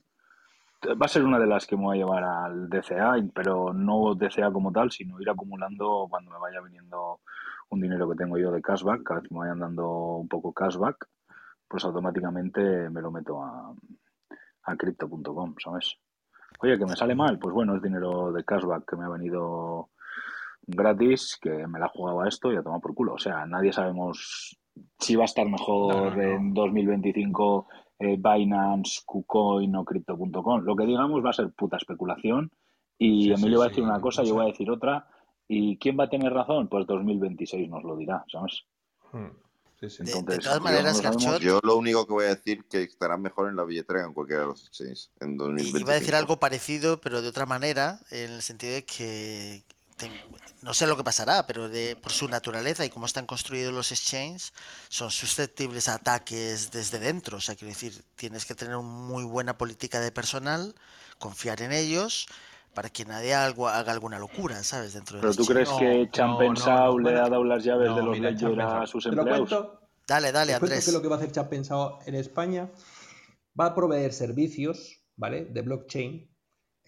Va 0.84 1.06
a 1.06 1.08
ser 1.08 1.24
una 1.24 1.38
de 1.38 1.46
las 1.46 1.66
que 1.66 1.76
me 1.76 1.84
voy 1.84 1.96
a 1.96 2.04
llevar 2.04 2.24
al 2.24 2.68
DCA, 2.68 3.14
pero 3.32 3.72
no 3.72 4.14
DCA 4.16 4.52
como 4.52 4.72
tal, 4.72 4.90
sino 4.90 5.20
ir 5.20 5.30
acumulando 5.30 6.08
cuando 6.10 6.32
me 6.32 6.38
vaya 6.38 6.60
viniendo 6.60 7.20
un 7.70 7.80
dinero 7.80 8.10
que 8.10 8.16
tengo 8.16 8.36
yo 8.36 8.50
de 8.50 8.60
cashback, 8.60 9.02
cada 9.04 9.20
vez 9.20 9.28
que 9.28 9.34
me 9.34 9.40
vayan 9.40 9.60
dando 9.60 10.16
un 10.16 10.28
poco 10.28 10.52
cashback, 10.52 11.08
pues 11.68 11.84
automáticamente 11.84 12.90
me 12.90 13.00
lo 13.00 13.12
meto 13.12 13.42
a, 13.42 13.72
a 14.64 14.76
crypto.com, 14.76 15.54
¿sabes? 15.58 15.96
Oye, 16.62 16.78
que 16.78 16.86
me 16.86 16.96
sale 16.96 17.14
mal, 17.14 17.38
pues 17.38 17.52
bueno, 17.52 17.74
es 17.74 17.82
dinero 17.82 18.32
de 18.32 18.44
cashback 18.44 18.88
que 18.88 18.96
me 18.96 19.04
ha 19.04 19.08
venido 19.08 19.90
gratis, 20.64 21.36
que 21.40 21.66
me 21.66 21.80
la 21.80 21.86
he 21.86 21.88
jugado 21.88 22.20
a 22.20 22.28
esto 22.28 22.52
y 22.52 22.56
a 22.56 22.62
tomar 22.62 22.80
por 22.80 22.94
culo. 22.94 23.14
O 23.14 23.18
sea, 23.18 23.44
nadie 23.46 23.72
sabemos 23.72 24.56
si 24.98 25.16
va 25.16 25.22
a 25.22 25.26
estar 25.26 25.48
mejor 25.48 25.94
No, 25.94 26.16
no, 26.16 26.22
en 26.22 26.54
2025 26.54 27.66
eh, 27.98 28.16
Binance, 28.16 29.02
KuCoin 29.04 29.74
o 29.74 29.84
Crypto.com. 29.84 30.62
Lo 30.62 30.76
que 30.76 30.86
digamos 30.86 31.24
va 31.24 31.30
a 31.30 31.34
ser 31.34 31.52
puta 31.52 31.76
especulación 31.78 32.52
y 32.96 33.24
Sí, 33.24 33.28
sí, 33.28 33.32
Emilio 33.32 33.58
va 33.58 33.64
a 33.64 33.68
sí, 33.68 33.72
decir 33.72 33.84
una 33.84 34.00
cosa, 34.00 34.22
yo 34.22 34.34
voy 34.34 34.44
a 34.44 34.48
decir 34.48 34.70
otra. 34.70 35.08
¿Y 35.48 35.76
quién 35.78 35.98
va 35.98 36.04
a 36.04 36.10
tener 36.10 36.32
razón? 36.32 36.68
Pues 36.68 36.86
2026 36.86 37.68
nos 37.68 37.82
lo 37.82 37.96
dirá, 37.96 38.24
¿sabes? 38.28 38.64
Hmm. 39.12 39.30
Sí. 39.90 39.98
De- 40.04 40.12
de 40.12 40.18
Entonces, 40.18 40.44
todas 40.44 40.58
yo 40.58 40.64
maneras, 40.64 41.00
Garchot, 41.00 41.40
Yo 41.40 41.60
lo 41.62 41.76
único 41.76 42.06
que 42.06 42.12
voy 42.12 42.24
a 42.26 42.34
decir 42.34 42.64
que 42.70 42.82
estará 42.82 43.16
mejor 43.16 43.48
en 43.48 43.56
la 43.56 43.64
billetera 43.64 44.00
que 44.00 44.06
en 44.06 44.14
cualquiera 44.14 44.42
de 44.42 44.48
los 44.48 44.66
exchanges 44.66 45.10
en 45.20 45.34
i- 45.34 45.36
2025. 45.36 45.78
iba 45.80 45.92
a 45.92 45.98
decir 45.98 46.14
algo 46.14 46.38
parecido, 46.38 47.00
pero 47.00 47.20
de 47.22 47.28
otra 47.28 47.46
manera, 47.46 48.00
en 48.10 48.30
el 48.32 48.42
sentido 48.42 48.74
de 48.74 48.84
que 48.84 49.64
no 50.62 50.74
sé 50.74 50.86
lo 50.88 50.96
que 50.96 51.04
pasará, 51.04 51.46
pero 51.46 51.68
de, 51.68 51.94
por 51.94 52.10
su 52.12 52.26
naturaleza 52.28 52.84
y 52.84 52.90
cómo 52.90 53.06
están 53.06 53.24
construidos 53.26 53.72
los 53.72 53.92
exchanges, 53.92 54.52
son 54.88 55.10
susceptibles 55.12 55.88
a 55.88 55.94
ataques 55.94 56.70
desde 56.72 56.98
dentro. 56.98 57.36
O 57.38 57.40
sea, 57.40 57.54
quiero 57.54 57.72
decir, 57.72 58.02
tienes 58.16 58.44
que 58.44 58.54
tener 58.56 58.76
una 58.76 58.88
muy 58.88 59.22
buena 59.24 59.56
política 59.58 60.00
de 60.00 60.10
personal, 60.10 60.74
confiar 61.18 61.62
en 61.62 61.70
ellos, 61.72 62.26
para 62.74 62.88
que 62.90 63.04
nadie 63.04 63.34
algo- 63.34 63.68
haga 63.68 63.92
alguna 63.92 64.18
locura, 64.18 64.62
¿sabes? 64.62 64.94
Dentro 64.94 65.16
del 65.16 65.22
¿Pero 65.22 65.34
tú 65.34 65.44
crees 65.44 65.68
que 65.70 65.98
No, 66.04 66.10
Chan 66.10 66.30
no, 66.30 66.38
Pensao 66.38 66.98
no, 66.98 67.10
le 67.10 67.18
ha 67.18 67.28
dado 67.28 67.44
las 67.44 67.62
llaves 67.64 67.90
no, 67.90 67.96
de 67.96 68.02
los 68.02 68.18
Ledger 68.18 68.48
a 68.60 68.64
Champensao. 68.66 68.86
sus 68.86 69.04
Te 69.04 69.10
lo 69.12 69.22
empleados? 69.22 69.48
cuento, 69.48 69.78
Dale, 70.06 70.32
dale, 70.32 70.54
Andrés. 70.54 70.84
qué 70.84 70.90
es 70.90 70.92
lo 70.94 71.00
que 71.02 71.08
va 71.08 71.16
a 71.16 71.18
hacer 71.18 71.32
Chan 71.32 71.48
Pensado 71.48 71.98
en 72.06 72.14
España. 72.16 72.70
Va 73.58 73.66
a 73.66 73.74
proveer 73.74 74.12
servicios, 74.12 75.02
¿vale? 75.16 75.44
De 75.44 75.62
blockchain. 75.62 76.28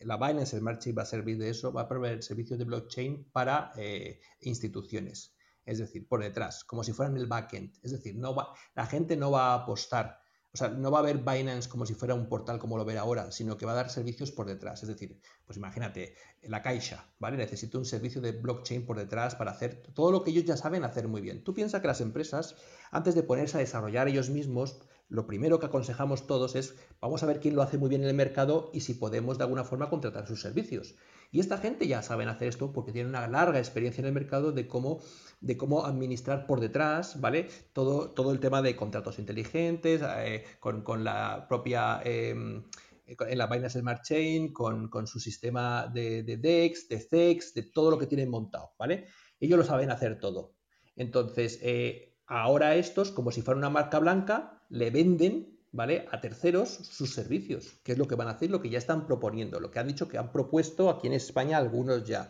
La 0.00 0.16
Binance 0.16 0.58
Smart 0.58 0.80
Chain 0.82 0.96
va 0.98 1.02
a 1.02 1.06
servir 1.06 1.38
de 1.38 1.50
eso. 1.50 1.72
Va 1.72 1.82
a 1.82 1.88
proveer 1.88 2.22
servicios 2.22 2.58
de 2.58 2.64
blockchain 2.64 3.30
para 3.30 3.72
eh, 3.76 4.20
instituciones. 4.40 5.36
Es 5.64 5.78
decir, 5.78 6.06
por 6.08 6.22
detrás, 6.22 6.64
como 6.64 6.82
si 6.84 6.92
fueran 6.92 7.16
el 7.16 7.26
backend. 7.26 7.72
Es 7.82 7.92
decir, 7.92 8.16
no 8.16 8.34
va, 8.34 8.52
la 8.74 8.86
gente 8.86 9.16
no 9.16 9.30
va 9.30 9.52
a 9.52 9.54
apostar. 9.62 10.18
O 10.54 10.56
sea, 10.56 10.68
no 10.68 10.92
va 10.92 11.00
a 11.00 11.02
ver 11.02 11.18
Binance 11.18 11.68
como 11.68 11.84
si 11.84 11.94
fuera 11.94 12.14
un 12.14 12.28
portal 12.28 12.60
como 12.60 12.78
lo 12.78 12.84
ve 12.84 12.96
ahora, 12.96 13.32
sino 13.32 13.58
que 13.58 13.66
va 13.66 13.72
a 13.72 13.74
dar 13.74 13.90
servicios 13.90 14.30
por 14.30 14.46
detrás. 14.46 14.84
Es 14.84 14.88
decir, 14.88 15.20
pues 15.44 15.56
imagínate, 15.58 16.14
la 16.42 16.62
Caixa, 16.62 17.12
¿vale? 17.18 17.36
Necesita 17.36 17.76
un 17.76 17.84
servicio 17.84 18.20
de 18.20 18.30
blockchain 18.30 18.86
por 18.86 18.96
detrás 18.96 19.34
para 19.34 19.50
hacer 19.50 19.82
todo 19.94 20.12
lo 20.12 20.22
que 20.22 20.30
ellos 20.30 20.44
ya 20.44 20.56
saben 20.56 20.84
hacer 20.84 21.08
muy 21.08 21.20
bien. 21.20 21.42
Tú 21.42 21.54
piensas 21.54 21.80
que 21.80 21.88
las 21.88 22.00
empresas, 22.00 22.54
antes 22.92 23.16
de 23.16 23.24
ponerse 23.24 23.56
a 23.56 23.60
desarrollar 23.60 24.06
ellos 24.06 24.30
mismos, 24.30 24.78
lo 25.08 25.26
primero 25.26 25.58
que 25.58 25.66
aconsejamos 25.66 26.26
todos 26.26 26.56
es, 26.56 26.74
vamos 27.00 27.22
a 27.22 27.26
ver 27.26 27.40
quién 27.40 27.54
lo 27.54 27.62
hace 27.62 27.78
muy 27.78 27.88
bien 27.88 28.02
en 28.02 28.08
el 28.08 28.14
mercado 28.14 28.70
y 28.72 28.80
si 28.80 28.94
podemos 28.94 29.38
de 29.38 29.44
alguna 29.44 29.64
forma 29.64 29.90
contratar 29.90 30.26
sus 30.26 30.40
servicios. 30.40 30.96
Y 31.30 31.40
esta 31.40 31.58
gente 31.58 31.86
ya 31.86 32.02
saben 32.02 32.28
hacer 32.28 32.48
esto 32.48 32.72
porque 32.72 32.92
tienen 32.92 33.10
una 33.10 33.26
larga 33.26 33.58
experiencia 33.58 34.00
en 34.00 34.06
el 34.06 34.12
mercado 34.12 34.52
de 34.52 34.66
cómo, 34.68 35.00
de 35.40 35.56
cómo 35.56 35.84
administrar 35.84 36.46
por 36.46 36.60
detrás, 36.60 37.20
¿vale? 37.20 37.48
Todo, 37.72 38.10
todo 38.10 38.32
el 38.32 38.40
tema 38.40 38.62
de 38.62 38.76
contratos 38.76 39.18
inteligentes, 39.18 40.00
eh, 40.18 40.44
con, 40.60 40.82
con 40.82 41.04
la 41.04 41.46
propia... 41.48 42.00
eh, 42.04 42.62
en 43.06 43.38
la 43.38 43.46
Binance 43.46 43.80
Smart 43.80 44.02
Chain, 44.02 44.52
con, 44.52 44.88
con 44.88 45.06
su 45.06 45.20
sistema 45.20 45.88
de, 45.92 46.22
de 46.22 46.38
DEX, 46.38 46.88
de 46.88 47.00
CEX, 47.00 47.52
de 47.54 47.64
todo 47.64 47.90
lo 47.90 47.98
que 47.98 48.06
tienen 48.06 48.30
montado, 48.30 48.72
¿vale? 48.78 49.08
Ellos 49.38 49.58
lo 49.58 49.64
saben 49.64 49.90
hacer 49.90 50.18
todo. 50.18 50.54
Entonces, 50.96 51.58
eh, 51.62 52.16
ahora 52.26 52.76
estos, 52.76 53.10
como 53.10 53.30
si 53.30 53.42
fuera 53.42 53.58
una 53.58 53.70
marca 53.70 53.98
blanca, 53.98 54.63
le 54.78 54.90
venden, 54.90 55.34
¿vale? 55.72 56.06
A 56.10 56.20
terceros 56.20 56.68
sus 56.70 57.14
servicios, 57.14 57.80
que 57.84 57.92
es 57.92 57.98
lo 57.98 58.06
que 58.08 58.14
van 58.16 58.28
a 58.28 58.32
hacer, 58.32 58.50
lo 58.50 58.60
que 58.60 58.70
ya 58.70 58.78
están 58.78 59.06
proponiendo, 59.06 59.60
lo 59.60 59.70
que 59.70 59.78
han 59.78 59.88
dicho 59.88 60.08
que 60.08 60.18
han 60.18 60.32
propuesto 60.32 60.90
aquí 60.90 61.06
en 61.06 61.14
España 61.14 61.58
algunos 61.58 62.04
ya, 62.06 62.22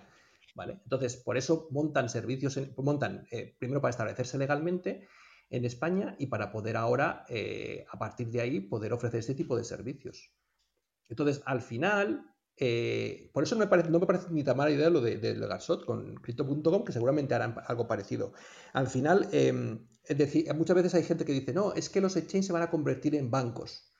¿vale? 0.54 0.80
Entonces, 0.84 1.16
por 1.16 1.36
eso 1.36 1.68
montan 1.70 2.08
servicios, 2.08 2.56
en- 2.56 2.74
montan, 2.76 3.26
eh, 3.30 3.56
primero 3.58 3.80
para 3.80 3.90
establecerse 3.90 4.38
legalmente 4.38 5.08
en 5.50 5.64
España 5.64 6.16
y 6.18 6.26
para 6.26 6.50
poder 6.52 6.76
ahora, 6.76 7.24
eh, 7.28 7.84
a 7.90 7.98
partir 7.98 8.28
de 8.30 8.40
ahí, 8.40 8.60
poder 8.60 8.92
ofrecer 8.92 9.20
este 9.20 9.34
tipo 9.34 9.56
de 9.56 9.64
servicios. 9.64 10.30
Entonces, 11.08 11.42
al 11.46 11.62
final, 11.62 12.34
eh, 12.56 13.30
por 13.32 13.42
eso 13.42 13.54
no 13.56 13.60
me, 13.60 13.66
parece, 13.66 13.90
no 13.90 14.00
me 14.00 14.06
parece 14.06 14.28
ni 14.30 14.44
tan 14.44 14.56
mala 14.56 14.70
idea 14.70 14.90
lo 14.90 15.00
de, 15.00 15.18
de, 15.18 15.36
con 15.86 16.14
Crypto.com, 16.16 16.84
que 16.84 16.92
seguramente 16.92 17.34
harán 17.34 17.56
algo 17.66 17.86
parecido. 17.86 18.32
Al 18.72 18.86
final, 18.88 19.28
eh, 19.32 19.78
es 20.06 20.18
decir, 20.18 20.52
muchas 20.54 20.76
veces 20.76 20.94
hay 20.94 21.02
gente 21.04 21.24
que 21.24 21.32
dice, 21.32 21.52
no, 21.52 21.72
es 21.74 21.88
que 21.88 22.00
los 22.00 22.16
exchanges 22.16 22.46
se 22.46 22.52
van 22.52 22.62
a 22.62 22.70
convertir 22.70 23.14
en 23.14 23.30
bancos. 23.30 23.90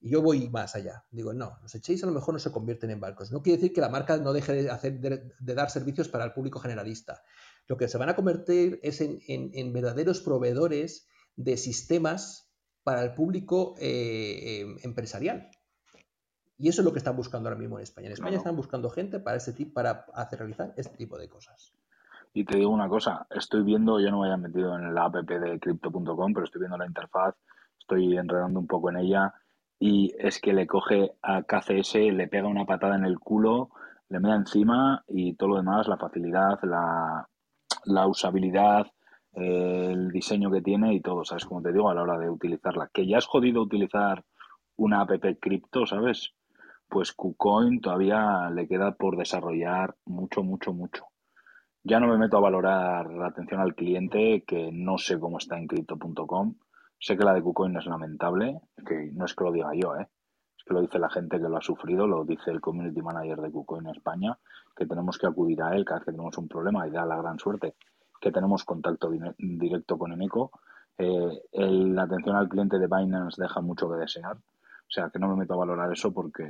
Y 0.00 0.10
yo 0.10 0.20
voy 0.22 0.48
más 0.48 0.74
allá. 0.74 1.04
Digo, 1.10 1.32
no, 1.32 1.58
los 1.62 1.74
exchanges 1.74 2.02
a 2.02 2.06
lo 2.06 2.12
mejor 2.12 2.34
no 2.34 2.40
se 2.40 2.50
convierten 2.50 2.90
en 2.90 2.98
bancos. 3.00 3.30
No 3.30 3.42
quiere 3.42 3.58
decir 3.58 3.72
que 3.72 3.80
la 3.80 3.88
marca 3.88 4.16
no 4.16 4.32
deje 4.32 4.52
de, 4.52 4.70
hacer, 4.70 4.98
de, 5.00 5.30
de 5.38 5.54
dar 5.54 5.70
servicios 5.70 6.08
para 6.08 6.24
el 6.24 6.32
público 6.32 6.58
generalista. 6.58 7.22
Lo 7.68 7.76
que 7.76 7.86
se 7.86 7.98
van 7.98 8.08
a 8.08 8.16
convertir 8.16 8.80
es 8.82 9.00
en, 9.00 9.20
en, 9.28 9.50
en 9.54 9.72
verdaderos 9.72 10.20
proveedores 10.20 11.06
de 11.36 11.56
sistemas 11.56 12.52
para 12.82 13.02
el 13.04 13.14
público 13.14 13.76
eh, 13.78 14.62
eh, 14.62 14.76
empresarial. 14.82 15.50
Y 16.58 16.68
eso 16.68 16.80
es 16.82 16.84
lo 16.84 16.92
que 16.92 16.98
están 16.98 17.16
buscando 17.16 17.48
ahora 17.48 17.60
mismo 17.60 17.78
en 17.78 17.84
España. 17.84 18.08
En 18.08 18.12
España 18.12 18.30
Claro. 18.30 18.40
están 18.40 18.56
buscando 18.56 18.90
gente 18.90 19.20
para 19.20 19.36
este 19.36 19.52
tipo, 19.52 19.72
para 19.72 20.06
hacer 20.14 20.40
realizar 20.40 20.74
este 20.76 20.96
tipo 20.96 21.16
de 21.18 21.28
cosas. 21.28 21.74
Y 22.34 22.44
te 22.44 22.56
digo 22.56 22.70
una 22.70 22.88
cosa, 22.88 23.26
estoy 23.30 23.62
viendo, 23.62 24.00
yo 24.00 24.10
no 24.10 24.20
me 24.20 24.28
haya 24.28 24.36
metido 24.36 24.74
en 24.74 24.94
la 24.94 25.04
app 25.04 25.16
de 25.16 25.60
crypto.com, 25.60 26.32
pero 26.32 26.44
estoy 26.44 26.60
viendo 26.60 26.78
la 26.78 26.86
interfaz, 26.86 27.34
estoy 27.78 28.16
enredando 28.16 28.58
un 28.58 28.66
poco 28.66 28.90
en 28.90 28.96
ella 28.96 29.34
y 29.78 30.14
es 30.18 30.40
que 30.40 30.52
le 30.52 30.66
coge 30.66 31.12
a 31.22 31.42
KCS, 31.42 31.94
le 31.94 32.28
pega 32.28 32.48
una 32.48 32.64
patada 32.64 32.96
en 32.96 33.04
el 33.04 33.18
culo, 33.18 33.70
le 34.08 34.20
mea 34.20 34.36
encima 34.36 35.04
y 35.08 35.34
todo 35.34 35.50
lo 35.50 35.56
demás, 35.56 35.88
la 35.88 35.98
facilidad, 35.98 36.58
la, 36.62 37.28
la 37.84 38.06
usabilidad, 38.06 38.86
el 39.32 40.10
diseño 40.10 40.50
que 40.50 40.62
tiene 40.62 40.94
y 40.94 41.00
todo, 41.00 41.24
¿sabes? 41.24 41.44
Como 41.44 41.62
te 41.62 41.72
digo, 41.72 41.90
a 41.90 41.94
la 41.94 42.02
hora 42.02 42.18
de 42.18 42.30
utilizarla. 42.30 42.90
Que 42.92 43.06
ya 43.06 43.18
es 43.18 43.26
jodido 43.26 43.62
utilizar 43.62 44.24
una 44.76 45.00
app 45.00 45.10
cripto, 45.40 45.86
¿sabes? 45.86 46.34
Pues 46.88 47.12
KuCoin 47.12 47.80
todavía 47.80 48.50
le 48.50 48.68
queda 48.68 48.92
por 48.92 49.16
desarrollar 49.16 49.96
mucho, 50.04 50.42
mucho, 50.42 50.72
mucho. 50.72 51.11
Ya 51.84 51.98
no 51.98 52.06
me 52.06 52.16
meto 52.16 52.36
a 52.36 52.40
valorar 52.40 53.10
la 53.12 53.26
atención 53.26 53.60
al 53.60 53.74
cliente, 53.74 54.44
que 54.46 54.70
no 54.72 54.98
sé 54.98 55.18
cómo 55.18 55.38
está 55.38 55.58
en 55.58 55.66
crypto.com. 55.66 56.54
Sé 56.98 57.16
que 57.16 57.24
la 57.24 57.34
de 57.34 57.42
KuCoin 57.42 57.76
es 57.76 57.86
lamentable, 57.86 58.60
que 58.86 59.10
no 59.12 59.24
es 59.24 59.34
que 59.34 59.44
lo 59.44 59.50
diga 59.50 59.70
yo, 59.74 59.96
¿eh? 59.96 60.08
es 60.56 60.64
que 60.64 60.74
lo 60.74 60.80
dice 60.80 61.00
la 61.00 61.10
gente 61.10 61.40
que 61.40 61.48
lo 61.48 61.56
ha 61.56 61.60
sufrido, 61.60 62.06
lo 62.06 62.24
dice 62.24 62.52
el 62.52 62.60
community 62.60 63.02
manager 63.02 63.40
de 63.40 63.50
KuCoin 63.50 63.88
España, 63.88 64.38
que 64.76 64.86
tenemos 64.86 65.18
que 65.18 65.26
acudir 65.26 65.60
a 65.62 65.74
él 65.74 65.84
cada 65.84 65.98
vez 65.98 66.06
que 66.06 66.12
tenemos 66.12 66.38
un 66.38 66.46
problema 66.46 66.86
y 66.86 66.92
da 66.92 67.04
la 67.04 67.16
gran 67.16 67.40
suerte 67.40 67.74
que 68.20 68.30
tenemos 68.30 68.64
contacto 68.64 69.10
directo 69.36 69.98
con 69.98 70.12
Eneco. 70.12 70.52
Eh, 70.96 71.42
la 71.50 72.04
atención 72.04 72.36
al 72.36 72.48
cliente 72.48 72.78
de 72.78 72.86
Binance 72.86 73.42
deja 73.42 73.60
mucho 73.60 73.90
que 73.90 73.96
desear. 73.96 74.36
O 74.92 74.94
sea, 74.94 75.08
que 75.08 75.18
no 75.18 75.28
me 75.28 75.36
meto 75.36 75.54
a 75.54 75.56
valorar 75.56 75.90
eso 75.90 76.12
porque 76.12 76.44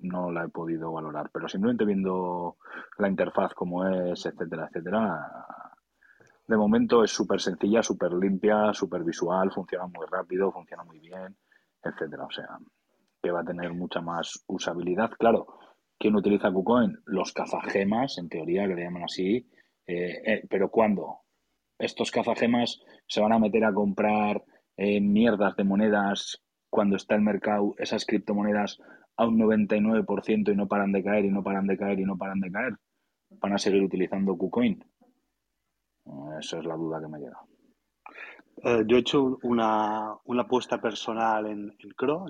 no 0.00 0.32
la 0.32 0.44
he 0.44 0.48
podido 0.48 0.90
valorar. 0.90 1.30
Pero 1.32 1.46
simplemente 1.46 1.84
viendo 1.84 2.56
la 2.98 3.08
interfaz 3.08 3.54
como 3.54 3.86
es, 3.86 4.26
etcétera, 4.26 4.66
etcétera, 4.66 5.46
de 6.48 6.56
momento 6.56 7.04
es 7.04 7.12
súper 7.12 7.40
sencilla, 7.40 7.84
súper 7.84 8.12
limpia, 8.12 8.72
súper 8.72 9.04
visual, 9.04 9.52
funciona 9.52 9.86
muy 9.86 10.04
rápido, 10.10 10.50
funciona 10.50 10.82
muy 10.82 10.98
bien, 10.98 11.36
etcétera. 11.80 12.24
O 12.24 12.30
sea, 12.32 12.58
que 13.22 13.30
va 13.30 13.42
a 13.42 13.44
tener 13.44 13.72
mucha 13.72 14.00
más 14.00 14.42
usabilidad. 14.48 15.10
Claro, 15.16 15.46
¿quién 15.96 16.16
utiliza 16.16 16.50
KuCoin? 16.50 16.98
Los 17.04 17.32
cazagemas, 17.32 18.18
en 18.18 18.28
teoría, 18.28 18.66
que 18.66 18.74
le 18.74 18.82
llaman 18.82 19.04
así. 19.04 19.48
Eh, 19.86 20.22
eh, 20.26 20.46
pero 20.50 20.72
¿cuándo? 20.72 21.20
Estos 21.78 22.10
cazagemas 22.10 22.80
se 23.06 23.20
van 23.20 23.32
a 23.32 23.38
meter 23.38 23.64
a 23.64 23.72
comprar 23.72 24.42
eh, 24.76 25.00
mierdas 25.00 25.54
de 25.54 25.62
monedas 25.62 26.42
cuando 26.76 26.96
está 26.96 27.14
el 27.14 27.22
mercado, 27.22 27.74
esas 27.78 28.04
criptomonedas 28.04 28.78
a 29.16 29.26
un 29.26 29.38
99% 29.38 30.52
y 30.52 30.54
no 30.54 30.68
paran 30.68 30.92
de 30.92 31.02
caer 31.02 31.24
y 31.24 31.30
no 31.30 31.42
paran 31.42 31.66
de 31.66 31.78
caer 31.78 31.98
y 32.00 32.04
no 32.04 32.18
paran 32.18 32.38
de 32.38 32.52
caer. 32.52 32.74
¿Van 33.30 33.54
a 33.54 33.58
seguir 33.58 33.82
utilizando 33.82 34.36
KuCoin? 34.36 34.84
Esa 36.38 36.58
es 36.58 36.64
la 36.66 36.76
duda 36.76 37.00
que 37.00 37.08
me 37.08 37.18
queda. 37.18 37.40
Eh, 38.62 38.84
yo 38.86 38.96
he 38.98 39.00
hecho 39.00 39.38
una, 39.42 40.16
una 40.24 40.42
apuesta 40.42 40.78
personal 40.78 41.46
en, 41.46 41.74
en, 41.78 41.90
Cro, 41.96 42.26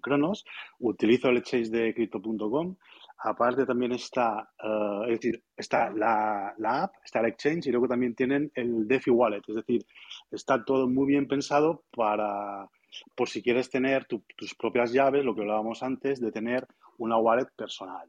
Cronos. 0.00 0.44
Utilizo 0.78 1.28
el 1.28 1.38
exchange 1.38 1.70
de 1.70 1.92
crypto.com. 1.92 2.76
Aparte 3.24 3.66
también 3.66 3.90
está, 3.90 4.48
uh, 4.62 5.02
es 5.02 5.18
decir, 5.18 5.42
está 5.56 5.90
la, 5.90 6.54
la, 6.58 6.84
app, 6.84 6.94
está 7.04 7.18
el 7.18 7.26
exchange 7.26 7.66
y 7.66 7.70
luego 7.72 7.88
también 7.88 8.14
tienen 8.14 8.52
el 8.54 8.86
DeFi 8.86 9.10
Wallet. 9.10 9.42
Es 9.48 9.56
decir, 9.56 9.84
está 10.30 10.64
todo 10.64 10.88
muy 10.88 11.08
bien 11.08 11.26
pensado 11.26 11.82
para, 11.90 12.68
por 13.14 13.28
si 13.28 13.42
quieres 13.42 13.70
tener 13.70 14.06
tu, 14.06 14.22
tus 14.36 14.54
propias 14.54 14.92
llaves, 14.92 15.24
lo 15.24 15.34
que 15.34 15.42
hablábamos 15.42 15.82
antes, 15.82 16.20
de 16.20 16.32
tener 16.32 16.66
una 16.98 17.18
wallet 17.18 17.48
personal. 17.56 18.08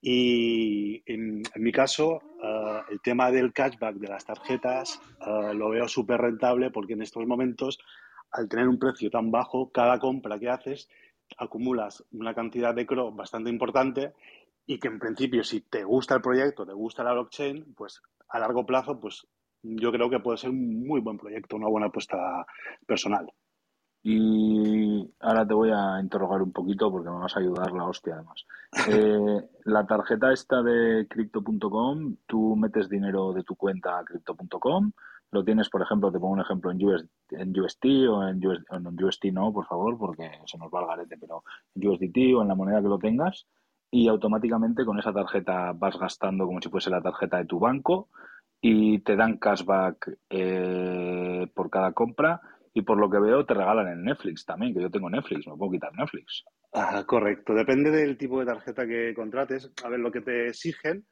Y 0.00 1.02
en, 1.06 1.42
en 1.54 1.62
mi 1.62 1.72
caso, 1.72 2.20
uh, 2.42 2.92
el 2.92 3.00
tema 3.00 3.30
del 3.30 3.52
cashback 3.52 3.96
de 3.96 4.08
las 4.08 4.24
tarjetas 4.26 5.00
uh, 5.26 5.54
lo 5.54 5.70
veo 5.70 5.88
súper 5.88 6.20
rentable 6.20 6.70
porque 6.70 6.92
en 6.92 7.00
estos 7.00 7.26
momentos, 7.26 7.78
al 8.30 8.48
tener 8.48 8.68
un 8.68 8.78
precio 8.78 9.08
tan 9.08 9.30
bajo, 9.30 9.70
cada 9.70 9.98
compra 9.98 10.38
que 10.38 10.50
haces 10.50 10.88
acumulas 11.38 12.04
una 12.12 12.34
cantidad 12.34 12.74
de 12.74 12.86
CRO 12.86 13.12
bastante 13.12 13.50
importante 13.50 14.12
y 14.66 14.78
que 14.78 14.88
en 14.88 14.98
principio 14.98 15.42
si 15.44 15.62
te 15.62 15.84
gusta 15.84 16.16
el 16.16 16.22
proyecto, 16.22 16.66
te 16.66 16.72
gusta 16.72 17.02
la 17.02 17.12
blockchain, 17.12 17.74
pues 17.74 18.02
a 18.28 18.38
largo 18.38 18.64
plazo, 18.64 18.98
pues 18.98 19.26
yo 19.62 19.90
creo 19.90 20.10
que 20.10 20.20
puede 20.20 20.38
ser 20.38 20.50
un 20.50 20.86
muy 20.86 21.00
buen 21.00 21.18
proyecto, 21.18 21.56
una 21.56 21.68
buena 21.68 21.86
apuesta 21.86 22.46
personal. 22.86 23.30
Y 24.06 25.10
ahora 25.20 25.46
te 25.46 25.54
voy 25.54 25.70
a 25.70 25.98
interrogar 25.98 26.42
un 26.42 26.52
poquito 26.52 26.90
porque 26.90 27.08
me 27.08 27.20
vas 27.20 27.34
a 27.34 27.40
ayudar 27.40 27.72
la 27.72 27.86
hostia 27.86 28.14
además. 28.14 28.44
Eh, 28.90 29.48
la 29.66 29.86
tarjeta 29.86 30.32
esta 30.32 30.60
de 30.60 31.06
crypto.com, 31.08 32.16
tú 32.26 32.56
metes 32.56 32.88
dinero 32.88 33.32
de 33.32 33.44
tu 33.44 33.54
cuenta 33.54 33.98
a 33.98 34.04
crypto.com, 34.04 34.90
lo 35.30 35.44
tienes, 35.44 35.70
por 35.70 35.80
ejemplo, 35.80 36.10
te 36.12 36.18
pongo 36.18 36.34
un 36.34 36.40
ejemplo 36.40 36.70
en, 36.70 36.84
US, 36.84 37.06
en 37.30 37.58
UST 37.58 37.84
o 38.10 38.28
en, 38.28 38.44
US, 38.44 38.64
en 38.70 39.04
UST 39.04 39.24
no, 39.32 39.52
por 39.52 39.66
favor, 39.66 39.96
porque 39.96 40.28
se 40.44 40.58
nos 40.58 40.70
va 40.72 40.80
el 40.80 40.86
garete, 40.86 41.16
pero 41.18 41.44
en 41.74 41.88
USDT 41.88 42.36
o 42.36 42.42
en 42.42 42.48
la 42.48 42.54
moneda 42.56 42.82
que 42.82 42.88
lo 42.88 42.98
tengas 42.98 43.46
y 43.90 44.08
automáticamente 44.08 44.84
con 44.84 44.98
esa 44.98 45.12
tarjeta 45.12 45.72
vas 45.72 45.96
gastando 45.96 46.46
como 46.46 46.60
si 46.60 46.68
fuese 46.68 46.90
la 46.90 47.00
tarjeta 47.00 47.38
de 47.38 47.46
tu 47.46 47.60
banco 47.60 48.08
y 48.60 48.98
te 48.98 49.14
dan 49.14 49.38
cashback 49.38 50.18
eh, 50.30 51.46
por 51.54 51.70
cada 51.70 51.92
compra 51.92 52.40
y 52.74 52.82
por 52.82 52.98
lo 52.98 53.08
que 53.08 53.20
veo 53.20 53.46
te 53.46 53.54
regalan 53.54 53.88
en 53.88 54.04
Netflix 54.04 54.44
también, 54.44 54.74
que 54.74 54.82
yo 54.82 54.90
tengo 54.90 55.08
Netflix, 55.08 55.46
no 55.46 55.56
puedo 55.56 55.70
quitar 55.70 55.94
Netflix. 55.94 56.44
Ah, 56.72 57.04
correcto, 57.06 57.54
depende 57.54 57.90
del 57.90 58.18
tipo 58.18 58.40
de 58.40 58.46
tarjeta 58.46 58.86
que 58.86 59.14
contrates. 59.14 59.72
A 59.84 59.88
ver, 59.88 60.00
lo 60.00 60.10
que 60.10 60.20
te 60.20 60.48
exigen 60.48 61.06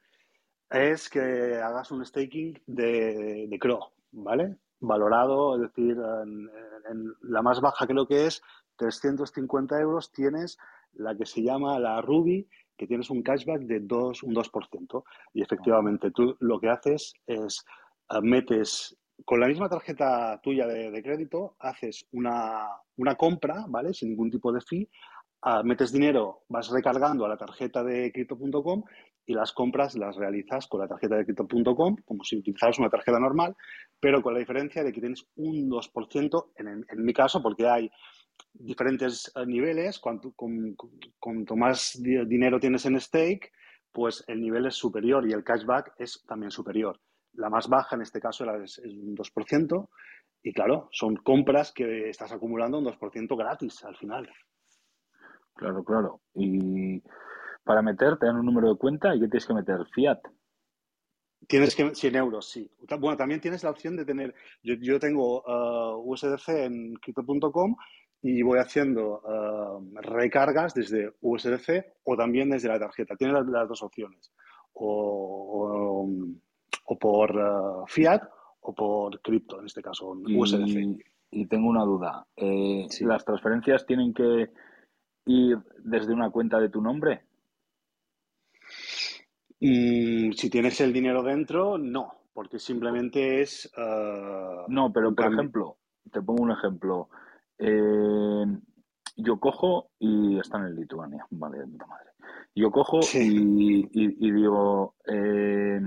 es 0.69 1.09
que 1.09 1.55
hagas 1.55 1.89
un 1.91 2.05
staking 2.05 2.61
de, 2.67 3.47
de 3.49 3.59
CRO, 3.59 3.93
¿vale? 4.11 4.57
Valorado, 4.81 5.55
es 5.55 5.61
decir, 5.61 5.95
en, 5.97 6.49
en 6.91 7.13
la 7.21 7.41
más 7.41 7.61
baja 7.61 7.87
creo 7.87 8.05
que 8.05 8.25
es 8.25 8.41
350 8.75 9.79
euros, 9.79 10.11
tienes 10.11 10.57
la 10.93 11.15
que 11.15 11.25
se 11.25 11.41
llama 11.41 11.79
la 11.79 12.01
Ruby, 12.01 12.47
que 12.77 12.87
tienes 12.87 13.09
un 13.09 13.23
cashback 13.23 13.61
de 13.61 13.79
2, 13.79 14.23
un 14.23 14.35
2%. 14.35 15.03
Y 15.33 15.41
efectivamente, 15.41 16.11
tú 16.11 16.35
lo 16.39 16.59
que 16.59 16.69
haces 16.69 17.13
es 17.25 17.63
uh, 18.09 18.21
metes 18.21 18.97
con 19.25 19.39
la 19.39 19.47
misma 19.47 19.69
tarjeta 19.69 20.39
tuya 20.41 20.67
de, 20.67 21.03
crédito, 21.03 21.55
haces 21.59 22.05
una, 22.11 22.67
una, 22.97 23.15
compra, 23.15 23.65
¿vale? 23.67 23.93
Sin 23.93 24.09
ningún 24.09 24.31
tipo 24.31 24.51
de 24.51 24.61
fee, 24.61 24.89
uh, 25.45 25.63
metes 25.63 25.91
dinero, 25.91 26.43
vas 26.49 26.69
recargando 26.69 27.25
a 27.25 27.29
la 27.29 27.37
tarjeta 27.37 27.83
de 27.83 28.11
crypto.com 28.11 28.83
y 29.25 29.33
las 29.33 29.53
compras 29.53 29.95
las 29.95 30.17
realizas 30.17 30.67
con 30.67 30.81
la 30.81 30.87
tarjeta 30.87 31.15
de 31.15 31.25
crypto.com, 31.25 31.95
como 32.05 32.23
si 32.23 32.37
utilizaras 32.37 32.79
una 32.79 32.89
tarjeta 32.89 33.19
normal, 33.19 33.55
pero 33.99 34.21
con 34.21 34.33
la 34.33 34.39
diferencia 34.39 34.83
de 34.83 34.91
que 34.91 34.99
tienes 34.99 35.25
un 35.35 35.69
2% 35.69 36.51
en, 36.57 36.67
en 36.89 37.05
mi 37.05 37.13
caso, 37.13 37.41
porque 37.41 37.67
hay 37.67 37.89
diferentes 38.53 39.31
uh, 39.35 39.45
niveles, 39.45 39.99
cuanto, 39.99 40.33
cuanto 41.19 41.55
más 41.55 41.99
dinero 42.01 42.59
tienes 42.59 42.85
en 42.85 42.99
stake, 42.99 43.51
pues 43.91 44.23
el 44.27 44.41
nivel 44.41 44.65
es 44.65 44.75
superior 44.75 45.27
y 45.27 45.33
el 45.33 45.43
cashback 45.43 45.93
es 45.97 46.23
también 46.27 46.51
superior. 46.51 46.99
La 47.33 47.49
más 47.49 47.67
baja 47.67 47.95
en 47.95 48.01
este 48.03 48.19
caso 48.19 48.45
es, 48.55 48.79
es 48.79 48.93
un 48.93 49.15
2%. 49.15 49.89
Y 50.43 50.53
claro, 50.53 50.89
son 50.91 51.15
compras 51.17 51.71
que 51.71 52.09
estás 52.09 52.31
acumulando 52.33 52.77
un 52.77 52.85
2% 52.85 53.37
gratis 53.37 53.83
al 53.85 53.95
final. 53.95 54.29
Claro, 55.55 55.83
claro. 55.83 56.21
Y 56.33 57.01
para 57.63 57.81
meterte 57.81 58.27
en 58.27 58.35
un 58.35 58.45
número 58.45 58.69
de 58.73 58.77
cuenta, 58.77 59.15
¿y 59.15 59.19
qué 59.19 59.27
tienes 59.27 59.45
que 59.45 59.53
meter? 59.53 59.85
Fiat. 59.93 60.19
Tienes 61.47 61.75
que 61.75 61.93
100 61.93 62.15
euros, 62.15 62.49
sí. 62.49 62.69
Bueno, 62.99 63.17
también 63.17 63.41
tienes 63.41 63.63
la 63.63 63.69
opción 63.69 63.95
de 63.95 64.05
tener. 64.05 64.33
Yo, 64.61 64.75
yo 64.75 64.99
tengo 64.99 65.43
uh, 65.43 66.11
USDC 66.11 66.49
en 66.49 66.93
crypto.com 66.95 67.75
y 68.21 68.41
voy 68.41 68.59
haciendo 68.59 69.21
uh, 69.21 70.01
recargas 70.01 70.73
desde 70.73 71.13
USDC 71.21 71.85
o 72.03 72.15
también 72.15 72.49
desde 72.49 72.69
la 72.69 72.79
tarjeta. 72.79 73.15
Tiene 73.15 73.33
las, 73.33 73.45
las 73.47 73.67
dos 73.67 73.83
opciones. 73.83 74.31
O, 74.73 76.05
o, 76.05 76.09
o 76.85 76.97
por 76.97 77.35
uh, 77.35 77.87
fiat 77.87 78.23
o 78.61 78.73
por 78.73 79.21
cripto, 79.21 79.59
en 79.59 79.65
este 79.65 79.81
caso, 79.81 80.15
y, 80.25 80.37
USDC. 80.37 81.03
Y 81.31 81.47
tengo 81.47 81.69
una 81.69 81.83
duda. 81.83 82.25
Eh, 82.35 82.85
sí. 82.89 83.05
¿Las 83.05 83.25
transferencias 83.25 83.85
tienen 83.85 84.13
que 84.13 84.51
ir 85.25 85.57
desde 85.83 86.13
una 86.13 86.29
cuenta 86.29 86.59
de 86.59 86.69
tu 86.69 86.81
nombre? 86.81 87.23
Mm, 89.59 90.31
si 90.33 90.49
tienes 90.49 90.79
el 90.81 90.93
dinero 90.93 91.23
dentro, 91.23 91.77
no, 91.77 92.13
porque 92.33 92.59
simplemente 92.59 93.41
es... 93.41 93.71
Uh, 93.77 94.71
no, 94.71 94.91
pero 94.93 95.15
por 95.15 95.33
ejemplo, 95.33 95.77
te 96.11 96.21
pongo 96.21 96.43
un 96.43 96.51
ejemplo. 96.51 97.09
Eh, 97.57 98.45
yo 99.17 99.39
cojo 99.39 99.91
y 99.99 100.39
están 100.39 100.67
en 100.67 100.75
Lituania, 100.75 101.25
vale, 101.31 101.59
de 101.59 101.67
puta 101.67 101.85
madre. 101.85 102.09
Yo 102.55 102.71
cojo 102.71 103.01
sí. 103.01 103.19
y, 103.19 103.79
y, 103.93 104.27
y, 104.27 104.31
digo 104.31 104.95
eh, 105.07 105.79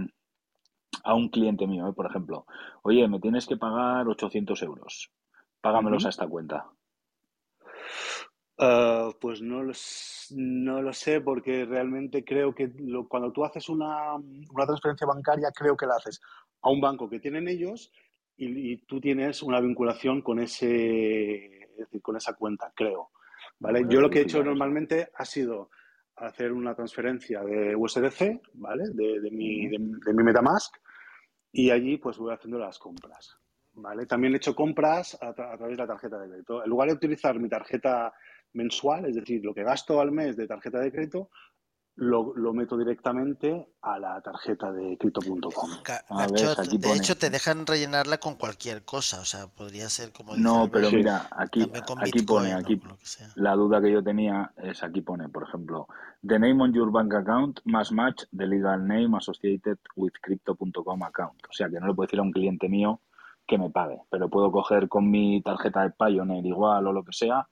a 1.07 1.15
un 1.15 1.29
cliente 1.29 1.67
mío, 1.67 1.89
eh, 1.89 1.93
por 1.93 2.07
ejemplo, 2.07 2.47
oye, 2.83 3.07
me 3.07 3.21
tienes 3.21 3.47
que 3.47 3.57
pagar 3.57 4.09
800 4.09 4.61
euros, 4.63 5.13
págamelos 5.61 6.03
uh 6.03 6.05
-huh. 6.05 6.09
a 6.09 6.11
esta 6.11 6.27
cuenta. 6.27 6.67
Uh, 8.59 9.13
pues 9.21 9.41
no 9.41 9.63
lo, 9.63 9.73
no 10.31 10.83
lo, 10.83 10.93
sé 10.93 11.21
porque 11.21 11.65
realmente 11.67 12.25
creo 12.25 12.55
que 12.55 12.73
lo, 12.79 13.07
cuando 13.07 13.31
tú 13.31 13.45
haces 13.45 13.69
una, 13.69 14.15
una, 14.15 14.67
transferencia 14.67 15.07
bancaria, 15.07 15.51
creo 15.55 15.77
que 15.77 15.87
la 15.87 15.97
haces 15.97 16.21
a 16.63 16.71
un 16.71 16.81
banco 16.81 17.09
que 17.09 17.21
tienen 17.21 17.49
ellos 17.49 17.93
y, 18.37 18.73
y 18.73 18.77
tú 18.79 18.99
tienes 18.99 19.43
una 19.43 19.61
vinculación 19.61 20.23
con 20.23 20.39
ese 20.41 21.67
es 21.73 21.77
decir, 21.77 22.03
con 22.03 22.17
esa 22.17 22.33
cuenta, 22.33 22.73
creo. 22.75 23.11
¿Vale? 23.59 23.81
Bueno, 23.81 23.91
Yo 23.91 24.01
lo 24.01 24.11
que 24.11 24.21
he 24.21 24.23
hecho 24.23 24.43
normalmente 24.43 25.11
ha 25.15 25.25
sido 25.25 25.71
hacer 26.17 26.53
una 26.53 26.75
transferencia 26.75 27.43
de 27.45 27.77
USDC, 27.77 28.41
¿vale? 28.55 28.85
De, 28.95 29.21
de, 29.21 29.31
mi, 29.31 29.69
de, 29.69 29.77
de, 29.79 30.13
mi 30.15 30.23
Metamask 30.23 30.75
y 31.53 31.71
allí 31.71 31.97
pues 31.99 32.19
voy 32.19 32.33
haciendo 32.33 32.59
las 32.59 32.79
compras, 32.79 33.39
¿vale? 33.75 34.07
También 34.07 34.35
he 34.35 34.37
hecho 34.37 34.55
compras 34.55 35.17
a, 35.21 35.33
tra 35.33 35.53
a 35.53 35.57
través 35.57 35.77
de 35.77 35.83
la 35.83 35.89
tarjeta 35.89 36.19
de 36.19 36.29
crédito. 36.29 36.63
En 36.63 36.71
lugar 36.71 36.89
de 36.89 36.95
utilizar 36.95 37.39
mi 37.39 37.49
tarjeta 37.49 38.13
mensual, 38.53 39.07
es 39.07 39.15
decir, 39.15 39.45
lo 39.45 39.55
que 39.55 39.65
gasto 39.65 40.01
al 40.01 40.13
mes 40.13 40.37
de 40.37 40.47
tarjeta 40.47 40.81
de 40.81 40.93
crédito, 40.93 41.31
lo, 41.97 42.35
lo, 42.37 42.53
meto 42.53 42.77
directamente 42.77 43.69
a 43.81 43.99
la 43.99 44.21
tarjeta 44.21 44.71
de 44.71 44.99
crypto.com. 44.99 45.41
De 45.41 46.79
pone... 46.79 46.97
hecho, 46.97 47.17
te 47.17 47.31
dejan 47.31 47.67
rellenarla 47.67 48.19
con 48.19 48.35
cualquier 48.35 48.85
cosa, 48.85 49.21
o 49.21 49.25
sea, 49.25 49.47
podría 49.47 49.89
ser 49.89 50.13
como... 50.13 50.37
No, 50.37 50.69
pero 50.71 50.91
sí. 50.91 50.97
mira, 50.97 51.29
aquí, 51.31 51.63
aquí 51.63 52.11
Bitcoin, 52.13 52.27
pone, 52.27 52.53
aquí, 52.53 52.77
¿no? 52.77 52.97
la 53.37 53.55
duda 53.55 53.81
que 53.81 53.91
yo 53.91 54.03
tenía 54.03 54.53
es 54.59 54.83
aquí 54.83 55.01
pone, 55.01 55.29
por 55.31 55.45
ejemplo, 55.45 55.89
the 56.27 56.39
name 56.39 56.63
on 56.63 56.73
your 56.75 56.91
bank 56.93 57.15
account 57.15 57.61
must 57.65 57.93
match 57.93 58.25
the 58.37 58.47
legal 58.47 58.79
name 58.87 59.17
associated 59.17 59.79
with 59.97 60.13
crypto.com 60.21 61.03
account. 61.03 61.43
O 61.49 61.53
sea, 61.53 61.71
que 61.71 61.81
no 61.81 61.87
le 61.87 61.95
puedo 61.95 62.07
decir 62.07 62.19
a 62.19 62.23
un 62.23 62.33
cliente 62.33 62.69
mío 62.69 63.01
que 63.47 63.57
me 63.57 63.71
pague, 63.71 64.03
pero 64.11 64.29
puedo 64.29 64.53
coger 64.53 64.89
con 64.89 65.11
mi 65.11 65.41
tarjeta 65.41 65.83
de 65.83 65.91
Pioneer 65.91 66.45
igual 66.45 66.87
o 66.89 66.93
lo 66.93 67.05
que 67.05 67.13
sea 67.13 67.49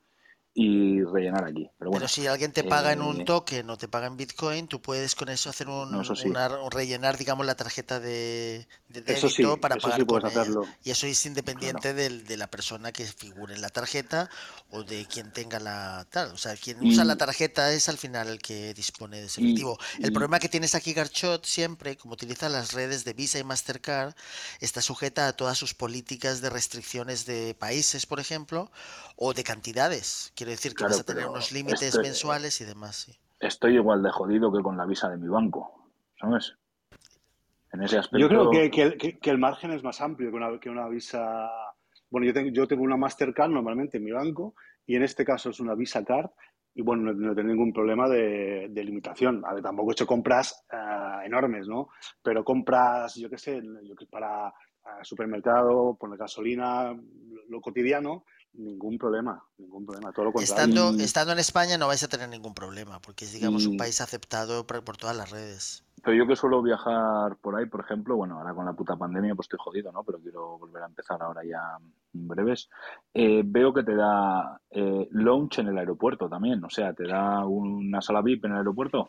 y 0.56 1.02
rellenar 1.02 1.44
aquí. 1.44 1.68
Pero 1.78 1.90
bueno, 1.90 2.04
Pero 2.06 2.08
si 2.08 2.28
alguien 2.28 2.52
te 2.52 2.62
paga 2.62 2.92
en 2.92 3.02
un 3.02 3.22
eh, 3.22 3.24
token 3.24 3.68
o 3.70 3.76
te 3.76 3.88
paga 3.88 4.06
en 4.06 4.16
Bitcoin, 4.16 4.68
tú 4.68 4.80
puedes 4.80 5.16
con 5.16 5.28
eso 5.28 5.50
hacer 5.50 5.68
un, 5.68 5.90
No, 5.90 6.02
eso 6.02 6.14
sí. 6.14 6.28
una- 6.28 6.46
un 6.60 6.70
rellenar, 6.70 7.18
digamos, 7.18 7.44
la 7.44 7.56
tarjeta 7.56 7.98
de, 7.98 8.68
de 8.88 9.02
Eso 9.12 9.28
sí, 9.28 9.42
débito 9.42 9.60
para 9.60 9.74
pagar 9.76 9.98
sí 9.98 10.06
con 10.06 10.24
hacerlo. 10.24 10.64
Y 10.84 10.90
eso 10.90 11.08
es 11.08 11.26
independiente 11.26 11.92
del- 11.92 12.24
de 12.24 12.36
la 12.36 12.46
persona 12.46 12.92
que 12.92 13.04
figure 13.04 13.52
en 13.52 13.60
la 13.62 13.68
tarjeta 13.68 14.30
o 14.70 14.84
de 14.84 15.06
quien 15.06 15.32
tenga 15.32 15.58
la 15.58 16.06
tal. 16.08 16.30
O 16.30 16.36
sea, 16.38 16.54
quien 16.56 16.80
usa 16.86 17.04
la 17.04 17.14
Y- 17.14 17.18
tarjeta 17.18 17.72
es 17.72 17.88
al 17.88 17.98
final 17.98 18.28
el 18.28 18.38
que 18.38 18.74
dispone 18.74 19.20
de 19.20 19.26
ese 19.26 19.40
y- 19.40 19.46
efectivo. 19.46 19.76
El 19.98 20.10
y- 20.10 20.12
problema 20.12 20.38
que 20.38 20.48
tienes 20.48 20.76
aquí, 20.76 20.92
Garchot, 20.92 21.44
siempre, 21.44 21.96
como 21.96 22.14
utiliza 22.14 22.48
las 22.48 22.72
redes 22.72 23.04
de 23.04 23.12
Visa 23.12 23.40
y 23.40 23.44
Mastercard, 23.44 24.14
está 24.60 24.80
sujeta 24.80 25.26
a 25.26 25.32
todas 25.32 25.58
sus 25.58 25.74
políticas 25.74 26.40
de 26.40 26.50
restricciones 26.50 27.26
de 27.26 27.56
países, 27.58 28.06
por 28.06 28.20
ejemplo, 28.20 28.70
o 29.16 29.34
de 29.34 29.42
cantidades. 29.42 30.30
Quiero 30.44 30.56
decir 30.56 30.72
que 30.72 30.76
Claro, 30.76 30.92
vas 30.92 31.00
a 31.00 31.04
tener 31.04 31.26
unos 31.26 31.52
límites 31.52 31.80
este- 31.82 32.02
mensuales 32.02 32.60
y 32.60 32.64
demás. 32.66 32.96
sí. 32.96 33.12
estoy 33.40 33.76
igual 33.76 34.02
de 34.02 34.10
jodido 34.10 34.52
que 34.52 34.62
con 34.62 34.76
la 34.76 34.84
visa 34.84 35.08
de 35.08 35.16
mi 35.16 35.26
banco, 35.28 35.88
¿sabes? 36.20 36.54
En 37.72 37.82
ese 37.82 37.96
aspecto. 37.98 38.18
Yo 38.18 38.28
creo 38.28 38.50
que, 38.50 38.70
que- 38.70 38.96
que- 38.98 39.18
que 39.18 39.30
el 39.30 39.38
margen 39.38 39.70
es 39.72 39.82
más 39.82 40.00
amplio 40.02 40.30
que 40.30 40.36
una, 40.36 40.60
que 40.60 40.68
una 40.70 40.86
visa. 40.88 41.50
Bueno, 42.10 42.26
yo 42.26 42.32
tengo, 42.34 42.50
yo 42.50 42.66
tengo 42.68 42.82
una 42.82 42.96
Mastercard 42.98 43.50
normalmente 43.50 43.96
en 43.98 44.04
mi 44.04 44.12
banco 44.12 44.54
y 44.86 44.96
en 44.96 45.02
este 45.02 45.24
caso 45.24 45.48
es 45.50 45.60
una 45.60 45.74
Visa 45.74 46.04
Card 46.04 46.28
y 46.74 46.82
bueno, 46.82 47.02
no, 47.04 47.12
no 47.14 47.34
tengo 47.34 47.48
ningún 47.48 47.72
problema 47.72 48.06
de, 48.08 48.68
de 48.70 48.84
limitación. 48.84 49.42
A 49.46 49.54
ver, 49.54 49.62
tampoco 49.62 49.90
he 49.90 49.92
hecho 49.92 50.06
compras 50.06 50.64
ah, 50.70 51.22
enormes, 51.24 51.66
¿no? 51.68 51.88
Pero 52.22 52.44
compras, 52.44 53.14
yo 53.16 53.28
qué 53.30 53.38
sé, 53.38 53.62
yo 53.82 53.94
que 53.96 54.06
para 54.06 54.48
ah, 54.48 54.98
supermercado, 55.02 55.96
poner 55.98 56.18
gasolina, 56.18 56.92
lo, 56.92 57.42
lo 57.48 57.60
cotidiano, 57.60 58.24
ningún 58.54 58.98
problema, 58.98 59.42
ningún 59.58 59.84
problema, 59.86 60.12
todo 60.12 60.26
lo 60.26 60.32
contrario. 60.32 60.64
Estando, 60.64 60.98
Y- 61.00 61.04
estando 61.04 61.32
en 61.32 61.38
España 61.38 61.78
no 61.78 61.86
vais 61.86 62.02
a 62.02 62.08
tener 62.08 62.28
ningún 62.28 62.54
problema, 62.54 63.00
porque 63.00 63.24
es, 63.24 63.32
digamos, 63.32 63.66
un 63.66 63.74
y- 63.74 63.78
país 63.78 64.00
aceptado 64.00 64.66
por, 64.66 64.82
por 64.84 64.96
todas 64.96 65.16
las 65.16 65.30
redes. 65.30 65.84
Pero 66.02 66.16
yo 66.18 66.26
que 66.26 66.36
suelo 66.36 66.60
viajar 66.62 67.36
por 67.40 67.56
ahí, 67.56 67.64
por 67.66 67.80
ejemplo, 67.80 68.14
bueno, 68.16 68.38
ahora 68.38 68.52
con 68.54 68.66
la 68.66 68.74
puta 68.74 68.94
pandemia 68.94 69.34
pues 69.34 69.46
estoy 69.46 69.58
jodido, 69.62 69.90
¿no? 69.90 70.04
Pero 70.04 70.18
quiero 70.20 70.58
volver 70.58 70.82
a 70.82 70.86
empezar 70.86 71.22
ahora 71.22 71.42
ya 71.44 71.78
en 72.12 72.28
breves. 72.28 72.68
Eh, 73.14 73.42
veo 73.44 73.72
que 73.72 73.84
te 73.84 73.94
da 73.96 74.60
eh, 74.70 75.08
launch 75.12 75.60
en 75.60 75.68
el 75.68 75.78
aeropuerto 75.78 76.28
también, 76.28 76.62
o 76.62 76.68
sea, 76.68 76.92
te 76.92 77.06
da 77.06 77.46
una 77.46 78.02
sala 78.02 78.20
VIP 78.20 78.44
en 78.44 78.52
el 78.52 78.58
aeropuerto. 78.58 79.08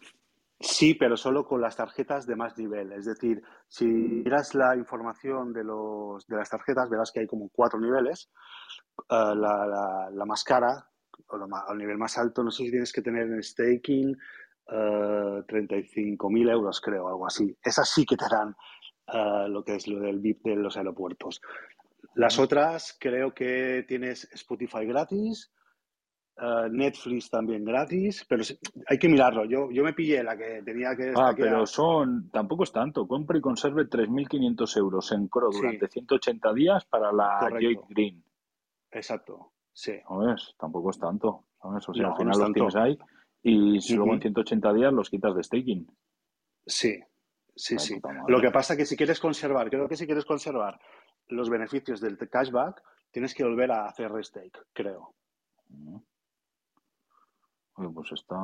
Sí, 0.58 0.94
pero 0.94 1.18
solo 1.18 1.46
con 1.46 1.60
las 1.60 1.76
tarjetas 1.76 2.26
de 2.26 2.38
más 2.38 2.58
nivel. 2.58 2.94
Es 2.94 3.04
decir, 3.04 3.44
si 3.68 3.86
miras 3.86 4.56
la 4.56 4.78
información 4.78 5.52
de, 5.52 5.66
los, 5.66 6.26
de 6.28 6.38
las 6.38 6.50
tarjetas, 6.50 6.90
verás 6.90 7.12
que 7.12 7.20
hay 7.20 7.28
como 7.28 7.50
cuatro 7.50 7.78
niveles. 7.78 8.30
Eh, 9.10 9.36
la, 9.36 9.66
la- 9.68 10.10
la 10.12 10.26
más 10.26 10.44
cara, 10.44 10.90
o 11.28 11.38
lo 11.38 11.48
al 11.56 11.78
nivel 11.78 11.98
más 11.98 12.18
alto, 12.18 12.44
no 12.44 12.52
sé 12.52 12.64
si 12.64 12.72
tienes 12.72 12.92
que 12.94 13.02
tener 13.02 13.24
en 13.28 13.42
staking 13.44 14.18
eh, 14.68 15.44
35.000 15.48 16.50
euros, 16.50 16.82
creo, 16.82 17.08
algo 17.08 17.28
así. 17.28 17.56
Esas 17.64 17.90
sí 17.90 18.06
que 18.06 18.18
te 18.18 18.26
dan 18.30 18.56
eh, 19.14 19.48
lo 19.50 19.64
que 19.64 19.76
es 19.76 19.88
lo 19.88 20.00
del 20.00 20.20
VIP 20.20 20.44
de 20.46 20.56
los 20.56 20.76
aeropuertos. 20.78 21.42
Las 22.16 22.40
otras, 22.40 22.98
creo 23.00 23.34
que 23.34 23.86
tienes 23.88 24.28
Spotify 24.34 24.86
gratis, 24.86 25.52
Netflix 26.72 27.30
también 27.30 27.64
gratis, 27.64 28.26
pero 28.28 28.44
sí- 28.44 28.58
hay 28.88 28.98
que 29.00 29.08
mirarlo. 29.08 29.46
Yo, 29.46 29.70
yo 29.72 29.84
me 29.84 29.94
pillé 29.94 30.22
la 30.24 30.36
que 30.38 30.62
tenía 30.66 30.96
que 30.96 31.14
Ah, 31.16 31.34
pero 31.36 31.66
son, 31.66 32.30
tampoco 32.30 32.64
es 32.64 32.72
tanto. 32.72 33.08
Compra 33.08 33.38
y 33.38 33.42
conserve 33.42 33.86
3.500 33.86 34.78
euros 34.78 35.12
en 35.14 35.28
CRO 35.28 35.52
Sí. 35.52 35.60
durante 35.62 35.88
180 35.88 36.54
días 36.54 36.86
para 36.86 37.12
la 37.14 37.38
Correcto. 37.40 37.82
Jade 37.82 37.88
Green. 37.90 38.24
Exacto, 38.96 39.52
sí. 39.74 40.00
¿Sabes? 40.08 40.56
Tampoco 40.58 40.90
es 40.90 41.00
tanto. 41.00 41.46
¿Sabes? 41.62 41.88
O 41.90 41.94
sea, 41.94 42.04
No, 42.04 42.08
al 42.10 42.14
no 42.14 42.18
final 42.18 42.40
los 42.40 42.54
tienes 42.54 42.76
ahí 42.76 42.98
y 43.44 43.82
si 43.82 43.96
luego 43.96 44.12
en 44.14 44.18
Ujú. 44.18 44.22
180 44.24 44.74
días 44.74 44.94
los 44.94 45.10
quitas 45.10 45.36
de 45.36 45.44
staking. 45.44 45.88
Sí, 46.66 47.00
sí, 47.56 47.76
Ay, 47.78 47.80
sí. 47.80 48.02
Lo 48.28 48.42
que 48.42 48.52
pasa 48.52 48.74
es 48.74 48.80
que 48.80 48.86
si 48.86 48.96
quieres 48.98 49.20
conservar, 49.20 49.70
creo 49.70 49.88
que 49.88 49.98
si 49.98 50.06
quieres 50.06 50.26
conservar 50.26 50.80
los 51.28 51.50
beneficios 51.50 52.00
del 52.02 52.18
cashback, 52.18 52.82
tienes 53.12 53.34
que 53.36 53.44
volver 53.44 53.72
a 53.72 53.86
hacer 53.88 54.12
restake, 54.12 54.58
creo. 54.74 55.14
Oye, 57.78 57.90
pues 57.94 58.12
está, 58.14 58.38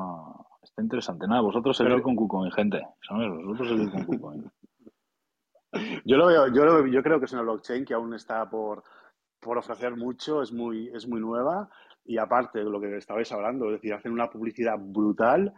está 0.61 0.81
interesante. 0.81 1.25
Nada, 1.27 1.41
vosotros 1.41 1.77
seguid 1.77 1.91
Pero- 1.93 2.03
con 2.03 2.15
KuCoin, 2.15 2.51
gente. 2.51 2.85
¿Sabes? 3.07 3.29
Vosotros 3.31 3.69
seguid 3.69 3.91
con 3.91 4.05
KuCoin. 4.05 4.51
Yo 6.05 6.17
lo 6.17 6.27
veo, 6.27 6.47
yo, 6.49 6.65
lo- 6.65 6.85
yo 6.87 7.01
creo 7.01 7.17
que 7.19 7.25
es 7.25 7.31
una 7.33 7.43
blockchain 7.43 7.85
que 7.85 7.93
aún 7.93 8.13
está 8.13 8.49
por, 8.49 8.83
por 9.41 9.57
ofrecer 9.57 9.95
mucho, 9.97 10.41
es 10.41 10.51
muy, 10.53 10.89
es 10.93 11.07
muy 11.07 11.19
nueva 11.19 11.69
y 12.05 12.17
aparte 12.17 12.59
de 12.59 12.65
lo 12.69 12.79
que 12.79 12.95
estabais 12.97 13.31
hablando, 13.31 13.65
es 13.67 13.73
decir, 13.73 13.93
hacen 13.93 14.11
una 14.13 14.29
publicidad 14.29 14.75
brutal, 14.79 15.53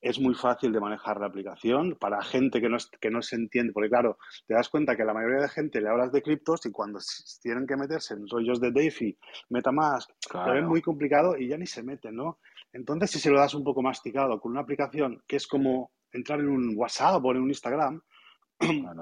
es 0.00 0.20
muy 0.20 0.34
fácil 0.34 0.72
de 0.72 0.80
manejar 0.80 1.18
la 1.20 1.26
aplicación 1.26 1.96
para 1.98 2.22
gente 2.22 2.60
que 2.60 2.68
no, 2.68 2.76
es- 2.76 2.90
que 3.00 3.10
no 3.10 3.22
se 3.22 3.36
entiende, 3.36 3.72
porque 3.72 3.88
claro, 3.88 4.18
te 4.46 4.54
das 4.54 4.68
cuenta 4.68 4.94
que 4.96 5.04
la 5.04 5.14
mayoría 5.14 5.42
de 5.42 5.48
gente 5.48 5.80
le 5.80 5.88
hablas 5.88 6.12
de 6.12 6.22
criptos 6.22 6.64
y 6.66 6.70
cuando 6.70 6.98
tienen 7.42 7.66
que 7.66 7.76
meterse 7.76 8.14
en 8.14 8.26
rollos 8.28 8.60
de 8.60 8.70
DeFi, 8.72 9.16
MetaMask, 9.50 10.10
lo 10.32 10.40
ven 10.44 10.52
Claro. 10.52 10.68
muy 10.68 10.82
complicado 10.82 11.36
y 11.36 11.48
ya 11.48 11.56
ni 11.56 11.66
se 11.66 11.82
meten, 11.82 12.14
¿no? 12.16 12.38
Entonces, 12.72 13.10
si 13.10 13.18
se 13.18 13.30
lo 13.30 13.38
das 13.38 13.54
un 13.54 13.64
poco 13.64 13.82
masticado 13.82 14.38
con 14.40 14.52
una 14.52 14.60
aplicación 14.60 15.22
que 15.26 15.36
es 15.36 15.46
como 15.46 15.90
entrar 16.12 16.40
en 16.40 16.48
un 16.48 16.74
WhatsApp 16.76 17.24
o 17.24 17.30
en 17.32 17.38
un 17.42 17.48
Instagram, 17.48 18.00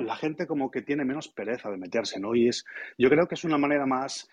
La 0.00 0.16
gente 0.16 0.46
como 0.46 0.70
que 0.70 0.82
tiene 0.82 1.04
menos 1.04 1.28
pereza 1.28 1.70
de 1.70 1.76
meterse, 1.76 2.18
¿no? 2.20 2.34
Y 2.34 2.48
es, 2.48 2.64
yo 2.98 3.08
creo 3.08 3.26
que 3.28 3.34
es 3.36 3.44
una 3.44 3.56
manera 3.58 3.86
más, 3.86 4.28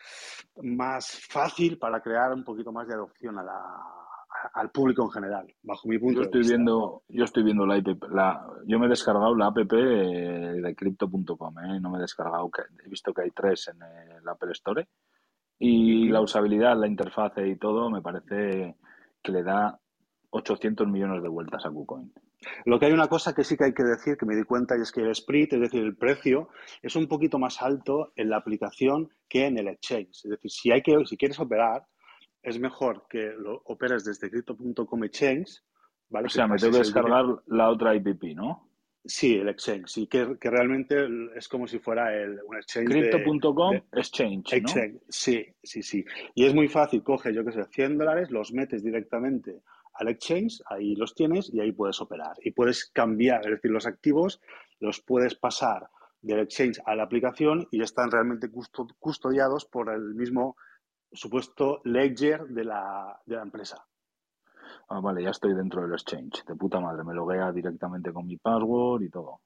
más 0.63 1.19
fácil 1.29 1.77
para 1.77 2.01
crear 2.01 2.33
un 2.33 2.43
poquito 2.43 2.71
más 2.71 2.87
de 2.87 2.95
adopción 2.95 3.37
a 3.37 3.43
la, 3.43 3.53
a- 3.53 4.59
al 4.59 4.71
público 4.71 5.03
en 5.03 5.11
general, 5.11 5.53
bajo 5.61 5.87
mi 5.87 5.99
punto 5.99 6.15
Yo 6.15 6.19
de 6.21 6.25
estoy 6.25 6.39
vista. 6.39 6.55
viendo, 6.55 7.03
yo 7.07 7.23
estoy 7.25 7.43
viendo 7.43 7.65
la 7.67 7.75
app, 7.75 8.03
la, 8.09 8.47
yo 8.65 8.79
me 8.79 8.87
he 8.87 8.89
descargado 8.89 9.35
la 9.35 9.47
app 9.47 9.57
eh, 9.59 9.65
de 9.73 10.75
crypto.com, 10.75 11.59
¿eh? 11.59 11.79
no 11.79 11.91
me 11.91 11.97
he 11.99 12.01
descargado, 12.01 12.49
he 12.83 12.89
visto 12.89 13.13
que 13.13 13.21
hay 13.21 13.31
tres 13.31 13.67
en 13.67 13.81
el 13.83 14.27
Apple 14.27 14.51
Store 14.53 14.87
y 15.59 16.09
la 16.09 16.21
usabilidad, 16.21 16.75
la 16.79 16.87
interfase 16.87 17.47
y 17.47 17.57
todo 17.57 17.91
me 17.91 18.01
parece 18.01 18.77
que 19.21 19.31
le 19.31 19.43
da 19.43 19.79
800 20.31 20.87
millones 20.87 21.21
de 21.21 21.29
vueltas 21.29 21.65
a 21.65 21.69
KuCoin. 21.69 22.11
Lo 22.65 22.79
que 22.79 22.87
hay 22.87 22.93
una 22.93 23.07
cosa 23.07 23.35
que 23.35 23.43
sí 23.43 23.55
que 23.55 23.65
hay 23.65 23.73
que 23.73 23.83
decir, 23.83 24.17
que 24.17 24.25
me 24.25 24.35
di 24.35 24.43
cuenta, 24.43 24.77
y 24.77 24.81
es 24.81 24.91
que 24.91 25.01
el 25.01 25.11
split, 25.11 25.53
es 25.53 25.59
decir, 25.59 25.83
el 25.83 25.95
precio, 25.95 26.49
es 26.81 26.95
un 26.95 27.07
poquito 27.07 27.37
más 27.37 27.61
alto 27.61 28.13
en 28.15 28.29
la 28.29 28.37
aplicación 28.37 29.09
que 29.29 29.45
en 29.45 29.57
el 29.59 29.67
exchange. 29.67 30.23
Es 30.23 30.29
decir, 30.29 30.49
si, 30.49 30.71
hay 30.71 30.81
que, 30.81 31.05
si 31.05 31.17
quieres 31.17 31.39
operar, 31.39 31.85
es 32.41 32.59
mejor 32.59 33.05
que 33.09 33.33
lo 33.37 33.61
operes 33.65 34.03
desde 34.03 34.29
crypto.com 34.29 35.03
exchange, 35.03 35.61
¿vale? 36.09 36.27
O 36.27 36.29
sea, 36.29 36.45
Que 36.45 36.51
me 36.51 36.57
tengo 36.57 36.71
que 36.71 36.77
el 36.77 36.83
descargar 36.83 37.25
la 37.47 37.69
otra 37.69 37.93
IPP, 37.93 38.35
¿no? 38.35 38.71
Sí, 39.03 39.35
el 39.35 39.49
exchange, 39.49 39.87
sí, 39.87 40.07
que, 40.07 40.37
que 40.39 40.49
realmente 40.49 41.07
es 41.35 41.47
como 41.47 41.67
si 41.67 41.79
fuera 41.79 42.15
el, 42.15 42.39
un 42.47 42.55
exchange 42.55 42.87
Crypto.com 42.87 43.75
Exchange, 43.93 44.51
¿no? 44.51 44.57
exchange. 44.57 45.01
Sí, 45.09 45.45
sí, 45.63 45.81
sí. 45.81 46.05
Y 46.35 46.45
es 46.45 46.53
muy 46.53 46.67
fácil, 46.67 47.01
coge, 47.01 47.33
yo 47.33 47.43
qué 47.43 47.51
sé, 47.51 47.63
100 47.65 47.97
dólares, 47.97 48.29
los 48.29 48.53
metes 48.53 48.83
directamente 48.83 49.61
al 50.01 50.07
exchange, 50.09 50.61
ahí 50.65 50.95
los 50.95 51.13
tienes 51.13 51.53
y 51.53 51.59
ahí 51.59 51.71
puedes 51.71 52.01
operar. 52.01 52.35
Y 52.41 52.51
puedes 52.51 52.89
cambiar, 52.91 53.41
es 53.45 53.51
decir, 53.51 53.71
los 53.71 53.85
activos 53.85 54.41
los 54.79 54.99
puedes 55.01 55.35
pasar 55.35 55.87
del 56.21 56.39
exchange 56.39 56.81
a 56.85 56.95
la 56.95 57.03
aplicación 57.03 57.67
y 57.71 57.81
están 57.81 58.09
realmente 58.11 58.51
custo- 58.51 58.87
custodiados 58.99 59.65
por 59.65 59.89
el 59.89 60.15
mismo 60.15 60.55
supuesto 61.11 61.81
ledger 61.83 62.45
de 62.47 62.63
la, 62.63 63.19
de 63.25 63.35
la 63.35 63.41
empresa. 63.43 63.85
Ah, 64.89 64.99
vale, 64.99 65.23
ya 65.23 65.29
estoy 65.29 65.53
dentro 65.53 65.81
del 65.83 65.93
exchange. 65.93 66.43
De 66.45 66.55
puta 66.55 66.79
madre, 66.79 67.03
me 67.03 67.13
loguea 67.13 67.51
directamente 67.51 68.11
con 68.11 68.25
mi 68.25 68.37
password 68.37 69.03
y 69.03 69.09
todo. 69.09 69.41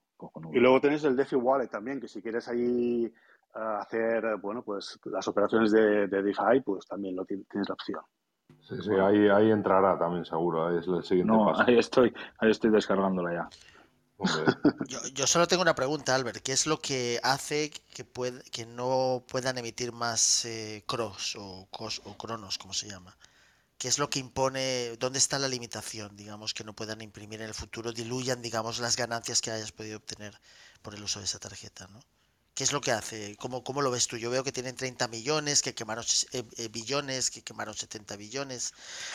Y 0.53 0.59
luego 0.59 0.79
tenés 0.79 1.03
el 1.03 1.15
DeFi 1.15 1.35
Wallet 1.35 1.67
también, 1.67 1.99
que 1.99 2.07
si 2.07 2.21
quieres 2.21 2.47
ahí 2.47 3.05
eh, 3.05 3.11
hacer, 3.53 4.37
bueno, 4.37 4.63
pues 4.63 4.97
las 5.05 5.27
operaciones 5.27 5.71
de, 5.71 6.07
de 6.07 6.23
DeFi, 6.23 6.61
pues 6.63 6.85
también 6.85 7.15
lo 7.15 7.25
tienes, 7.25 7.45
tienes 7.49 7.67
la 7.67 7.73
opción. 7.73 8.01
Sí, 8.67 8.75
sí, 8.81 8.91
ahí, 9.01 9.27
ahí 9.29 9.51
entrará 9.51 9.97
también 9.97 10.25
seguro, 10.25 10.67
ahí 10.67 10.77
es 10.79 10.87
el 10.87 11.03
siguiente 11.03 11.37
No, 11.37 11.39
paso. 11.39 11.63
ahí 11.67 11.77
estoy, 11.77 12.13
ahí 12.39 12.51
estoy 12.51 12.71
descargándola 12.71 13.33
ya. 13.33 13.49
Yo, 14.87 14.99
yo 15.07 15.27
solo 15.27 15.47
tengo 15.47 15.61
una 15.63 15.75
pregunta, 15.75 16.15
Albert. 16.15 16.41
¿Qué 16.43 16.51
es 16.53 16.65
lo 16.67 16.79
que 16.81 17.19
hace 17.23 17.69
que, 17.71 18.05
pued- 18.05 18.43
que 18.51 18.65
no 18.65 19.23
puedan 19.27 19.57
emitir 19.57 19.91
más 19.91 20.45
eh, 20.45 20.83
CROS 20.87 21.35
o, 21.37 21.67
COS 21.71 22.01
o 22.05 22.15
cronos, 22.17 22.57
como 22.57 22.73
se 22.73 22.87
llama? 22.89 23.17
¿Qué 23.79 23.87
es 23.89 23.99
lo 23.99 24.09
que 24.09 24.19
impone, 24.19 24.97
dónde 24.97 25.19
está 25.19 25.39
la 25.39 25.47
limitación, 25.49 26.15
digamos, 26.17 26.53
que 26.55 26.63
no 26.65 26.73
puedan 26.75 27.01
imprimir 27.01 27.41
en 27.41 27.47
el 27.49 27.55
futuro, 27.55 27.93
diluyan, 27.93 28.41
digamos, 28.41 28.79
las 28.79 28.97
ganancias 28.97 29.41
que 29.41 29.51
hayas 29.51 29.71
podido 29.73 29.97
obtener 29.97 30.39
por 30.83 30.95
el 30.95 31.03
uso 31.03 31.19
de 31.19 31.25
esa 31.25 31.39
tarjeta, 31.39 31.87
¿no? 31.89 31.99
¿Qué 32.55 32.63
es 32.63 32.71
lo 32.71 32.79
que 32.79 32.93
hace? 32.93 33.35
¿Cómo, 33.35 33.65
cómo 33.65 33.81
lo 33.81 33.91
ves 33.91 34.07
tú? 34.07 34.15
Yo 34.15 34.29
veo 34.29 34.41
que 34.41 34.53
tienen 34.53 34.77
30 34.77 35.09
millones, 35.09 35.61
que 35.61 35.75
quemaron 35.75 36.05
eh, 36.31 36.43
eh, 36.55 36.69
billones, 36.69 37.29
que 37.29 37.41
quemaron 37.41 37.73
70 37.73 38.15
billones, 38.15 38.73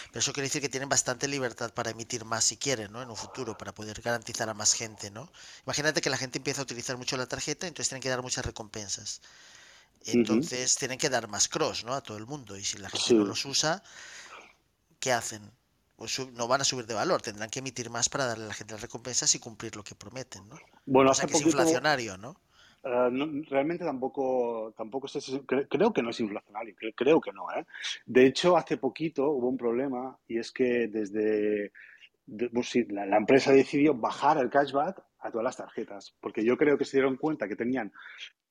pero 0.09 0.19
eso 0.21 0.35
quiere 0.35 0.49
decir 0.49 0.61
que 0.61 0.69
tienen 0.69 0.91
bastante 0.91 1.27
libertad 1.27 1.73
para 1.73 1.91
emitir 1.91 2.27
más 2.27 2.45
si 2.45 2.59
quieren, 2.59 2.93
¿no? 2.93 3.01
En 3.01 3.09
un 3.09 3.17
futuro, 3.17 3.57
para 3.57 3.73
poder 3.73 4.03
garantizar 4.03 4.51
a 4.51 4.53
más 4.53 4.75
gente, 4.75 5.11
¿no? 5.11 5.33
Imagínate 5.65 6.03
que 6.03 6.11
la 6.11 6.19
gente 6.19 6.37
empieza 6.37 6.61
a 6.61 6.65
utilizar 6.65 6.99
mucho 6.99 7.17
la 7.17 7.27
tarjeta, 7.27 7.67
entonces 7.67 7.89
tienen 7.89 8.03
que 8.03 8.11
dar 8.11 8.21
muchas 8.21 8.45
recompensas. 8.45 9.23
Entonces 10.05 10.77
tienen 10.77 10.99
que 10.99 11.09
dar 11.09 11.27
más 11.27 11.49
cross, 11.49 11.85
¿no? 11.85 11.95
A 11.95 12.03
todo 12.03 12.19
el 12.19 12.27
mundo. 12.27 12.59
Y 12.59 12.65
si 12.65 12.77
la 12.77 12.91
gente 12.91 13.15
no 13.15 13.25
los 13.25 13.47
usa, 13.47 13.83
¿qué 14.99 15.13
hacen? 15.13 15.51
Pues 15.97 16.19
no 16.33 16.47
van 16.47 16.61
a 16.61 16.65
subir 16.65 16.87
de 16.87 16.93
valor, 16.93 17.23
tendrán 17.23 17.49
que 17.49 17.61
emitir 17.61 17.89
más 17.89 18.11
para 18.11 18.27
darle 18.27 18.45
a 18.45 18.49
la 18.49 18.55
gente 18.55 18.75
las 18.75 18.83
recompensas 18.83 19.35
y 19.35 19.39
cumplir 19.39 19.77
lo 19.77 19.85
que 19.85 19.95
prometen, 19.95 20.47
¿no? 20.47 20.59
Bueno, 20.85 21.11
O 21.11 21.15
sea 21.15 21.25
hace 21.25 21.33
que 21.33 21.39
es 21.39 21.47
inflacionario, 21.47 22.19
¿no? 22.19 22.37
Eh, 22.83 23.09
no- 23.13 23.43
realmente 23.49 23.85
tampoco, 23.85 24.73
tampoco 24.77 25.09
sé 25.09 25.21
creo 25.69 25.93
que 25.93 26.03
no 26.03 26.11
es 26.11 26.21
inflacionario, 26.21 26.75
cre- 26.77 26.95
creo 26.97 27.21
que 27.21 27.33
no, 27.33 27.51
¿eh? 27.53 27.65
De 28.07 28.27
hecho, 28.27 28.57
hace 28.57 28.77
poquito 28.79 29.31
hubo 29.31 29.49
un 29.49 29.57
problema 29.57 30.19
y 30.27 30.39
es 30.39 30.51
que 30.53 30.89
desde 30.89 31.73
de- 32.27 32.51
pues 32.51 32.75
la, 32.91 33.17
empresa 33.17 33.53
decidió 33.53 33.95
bajar 33.95 34.39
el 34.39 34.51
cashback 34.51 35.03
a 35.21 35.31
todas 35.31 35.45
las 35.45 35.57
tarjetas, 35.57 36.15
porque 36.21 36.45
yo 36.45 36.57
creo 36.57 36.79
que 36.79 36.85
se 36.85 36.99
dieron 36.99 37.17
cuenta 37.17 37.49
que 37.49 37.57
tenían 37.57 37.93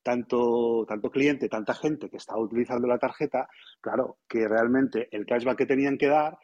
tanto, 0.04 0.86
tanto 0.88 1.12
cliente, 1.12 1.50
tanta 1.50 1.74
gente 1.74 2.10
que 2.10 2.18
estaba 2.18 2.40
utilizando 2.40 2.88
la 2.88 2.98
tarjeta, 3.00 3.48
claro, 3.82 4.20
que 4.28 4.48
realmente 4.48 5.08
el 5.12 5.26
cashback 5.26 5.58
que 5.58 5.66
tenían 5.66 5.98
que 5.98 6.08
dar, 6.08 6.38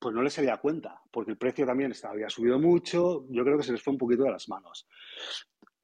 pues 0.00 0.14
no 0.14 0.22
les 0.22 0.32
salía 0.34 0.54
a 0.54 0.60
cuenta, 0.60 1.00
porque 1.10 1.30
el 1.32 1.38
precio 1.38 1.66
también 1.66 1.92
estaba, 1.92 2.14
había 2.14 2.28
subido 2.28 2.58
mucho, 2.58 3.26
yo 3.30 3.44
creo 3.44 3.56
que 3.58 3.64
se 3.64 3.72
les 3.72 3.82
fue 3.82 3.92
un 3.92 3.98
poquito 3.98 4.24
de 4.24 4.30
las 4.32 4.48
manos. 4.48 4.86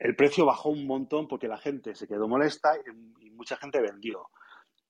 El 0.00 0.16
precio 0.16 0.46
bajó 0.46 0.70
un 0.70 0.86
montón 0.86 1.28
porque 1.28 1.48
la 1.48 1.58
gente 1.58 1.94
se 1.94 2.08
quedó 2.08 2.26
molesta 2.28 2.72
y, 3.20 3.30
mucha 3.30 3.56
gente 3.56 3.80
vendió. 3.80 4.28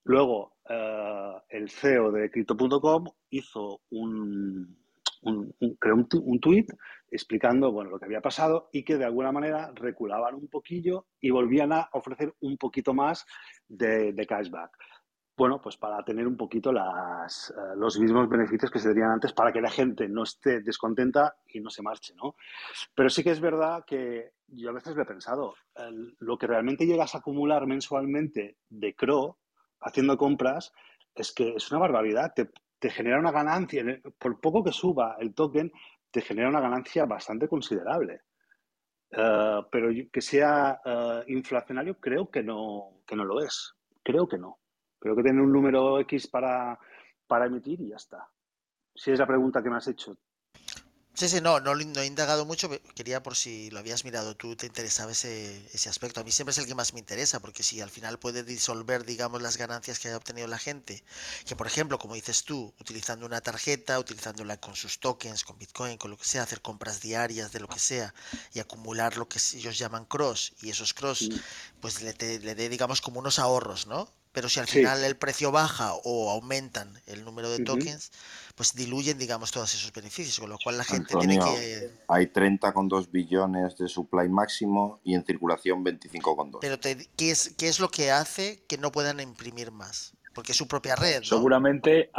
Luego, 0.05 0.57
eh, 0.69 1.35
el 1.51 1.71
CEO 1.71 2.11
de 2.13 2.31
Crypto.com 2.31 3.05
hizo 3.31 3.83
un, 3.91 4.77
un, 5.23 5.55
un- 5.61 5.79
un, 5.83 6.09
un 6.25 6.41
tuit 6.41 6.71
explicando 7.11 7.73
bueno, 7.73 7.91
lo 7.91 7.99
que 7.99 8.07
había 8.07 8.21
pasado 8.21 8.69
y 8.73 8.85
que 8.85 8.97
de 8.99 9.05
alguna 9.05 9.33
manera 9.33 9.73
reculaban 9.75 10.35
un 10.37 10.49
poquillo 10.49 11.07
y 11.21 11.31
volvían 11.31 11.73
a 11.73 11.89
ofrecer 11.93 12.35
un 12.41 12.57
poquito 12.57 12.95
más 12.95 13.27
de, 13.69 14.13
de 14.13 14.27
cashback. 14.27 14.71
Bueno, 15.41 15.59
pues 15.59 15.79
para 15.79 16.05
tener 16.05 16.27
un 16.27 16.37
poquito 16.37 16.71
las, 16.71 17.49
eh, 17.57 17.75
los 17.75 17.99
mismos 17.99 18.29
beneficios 18.29 18.71
que 18.71 18.79
se 18.79 18.91
tenían 18.91 19.13
antes 19.13 19.33
para 19.33 19.51
que 19.51 19.63
la 19.63 19.71
gente 19.71 20.07
no 20.07 20.25
esté 20.25 20.61
descontenta 20.61 21.35
y 21.49 21.61
no 21.61 21.71
se 21.71 21.81
marche, 21.81 22.13
¿no? 22.15 22.37
Pero 22.95 23.09
sí 23.09 23.25
que 23.25 23.31
es 23.31 23.41
verdad 23.41 23.83
que 23.87 24.33
yo 24.49 24.69
a 24.69 24.75
veces 24.75 24.95
lo 24.95 25.03
he 25.03 25.07
pensado, 25.07 25.55
lo 26.19 26.37
que 26.37 26.47
realmente 26.47 26.85
llegas 26.85 27.15
a 27.15 27.19
acumular 27.21 27.67
mensualmente 27.67 28.59
de 28.69 28.95
CRO 28.95 29.39
haciendo 29.81 30.19
compras 30.19 30.75
es 31.15 31.33
que 31.33 31.55
es 31.57 31.71
una 31.71 31.81
barbaridad, 31.81 32.35
te, 32.35 32.91
genera 32.91 33.19
una 33.19 33.33
ganancia, 33.33 33.83
por 34.19 34.43
poco 34.43 34.63
que 34.63 34.73
suba 34.73 35.17
el 35.21 35.33
token, 35.33 35.73
te 36.11 36.21
genera 36.21 36.51
una 36.51 36.61
ganancia 36.61 37.07
bastante 37.07 37.49
considerable. 37.49 38.21
Eh, 39.11 39.61
pero 39.73 39.89
que 40.13 40.21
sea 40.21 40.83
eh, 40.85 41.25
inflacionario 41.29 41.99
creo 41.99 42.31
que 42.31 42.43
no, 42.43 43.01
que 43.07 43.17
no 43.17 43.25
lo 43.25 43.41
es, 43.41 43.75
creo 44.03 44.29
que 44.29 44.37
no. 44.37 44.60
Creo 45.01 45.17
que 45.17 45.23
tiene 45.23 45.43
un 45.43 45.53
número 45.53 45.99
X 46.01 46.29
para, 46.29 46.79
para 47.27 47.47
emitir 47.47 47.81
y 47.81 47.89
ya 47.89 47.97
está. 47.97 48.29
Si 48.95 49.11
es 49.11 49.19
la 49.19 49.27
pregunta 49.27 49.63
que 49.63 49.71
me 49.71 49.77
has 49.77 49.89
hecho. 49.89 50.17
Sí, 51.13 51.29
sí, 51.29 51.41
no, 51.43 51.61
no, 51.61 51.73
he 51.75 52.07
indagado 52.07 52.47
mucho, 52.47 52.71
quería 52.95 53.23
por 53.23 53.37
si 53.37 53.69
lo 53.71 53.79
habías 53.81 54.05
mirado 54.05 54.37
tú, 54.37 54.57
te 54.57 54.67
interesaba 54.67 55.13
ese, 55.13 55.67
ese 55.75 55.89
aspecto. 55.91 56.21
A 56.21 56.25
mí 56.25 56.31
siempre 56.31 56.53
es 56.53 56.59
el 56.59 56.67
que 56.67 56.75
más 56.75 56.95
me 56.95 57.01
interesa, 57.01 57.41
porque 57.41 57.63
si 57.63 57.81
al 57.83 57.91
final 57.91 58.19
puede 58.19 58.43
disolver, 58.43 59.05
digamos, 59.05 59.43
las 59.43 59.59
ganancias 59.59 59.99
que 59.99 60.09
haya 60.09 60.17
obtenido 60.17 60.47
la 60.47 60.57
gente, 60.59 61.03
que 61.45 61.57
por 61.57 61.67
ejemplo, 61.67 61.99
como 61.99 62.15
dices 62.15 62.45
tú, 62.45 62.73
utilizando 62.81 63.27
una 63.27 63.43
tarjeta, 63.43 63.99
utilizándola 63.99 64.59
con 64.59 64.77
sus 64.77 64.99
tokens, 64.99 65.45
con 65.45 65.59
Bitcoin, 65.59 65.99
con 65.99 66.11
lo 66.11 66.17
que 66.17 66.25
sea, 66.25 66.45
hacer 66.45 66.63
compras 66.63 67.03
diarias 67.03 67.53
de 67.53 67.61
lo 67.61 67.69
que 67.69 67.81
sea 67.81 68.15
y 68.55 68.61
acumular 68.61 69.19
lo 69.19 69.29
que 69.29 69.39
ellos 69.55 69.77
llaman 69.79 70.07
cross, 70.07 70.55
y 70.63 70.71
esos 70.71 70.95
cross, 70.95 71.29
pues 71.81 72.01
le, 72.03 72.15
te- 72.15 72.39
le 72.41 72.55
dé, 72.55 72.69
digamos, 72.71 73.03
como 73.03 73.19
unos 73.21 73.39
ahorros, 73.39 73.87
¿no? 73.87 74.09
Pero 74.33 74.49
si 74.49 74.61
al 74.61 74.67
Sí. 74.69 74.79
final 74.79 75.03
el 75.03 75.17
precio 75.17 75.51
baja 75.51 75.93
o 76.05 76.31
aumentan 76.31 76.93
el 77.07 77.25
número 77.25 77.51
de 77.51 77.65
tokens, 77.65 78.13
pues 78.55 78.75
diluyen, 78.75 79.19
digamos, 79.19 79.51
todos 79.51 79.75
esos 79.75 79.93
beneficios, 79.93 80.39
con 80.39 80.51
lo 80.51 80.59
cual 80.63 80.79
la 80.79 80.85
gente 80.85 81.15
tiene 81.17 81.39
que... 81.39 81.91
hay 82.09 82.27
30,2 82.27 83.11
billones 83.11 83.77
de 83.77 83.89
supply 83.89 84.29
máximo 84.29 85.01
y 85.03 85.15
en 85.15 85.25
circulación 85.25 85.85
25,2. 85.85 86.59
Pero 86.61 86.79
te- 86.79 87.09
¿qué 87.17 87.33
es, 87.33 87.55
qué 87.59 87.69
es 87.69 87.81
lo 87.81 87.89
que 87.89 88.11
hace 88.13 88.63
que 88.69 88.79
no 88.79 88.93
puedan 88.93 89.19
imprimir 89.21 89.73
más? 89.73 90.13
Porque 90.33 90.53
es 90.53 90.59
su 90.59 90.69
propia 90.69 90.95
red, 90.95 91.21
¿no? 91.21 91.27
Seguramente, 91.27 92.11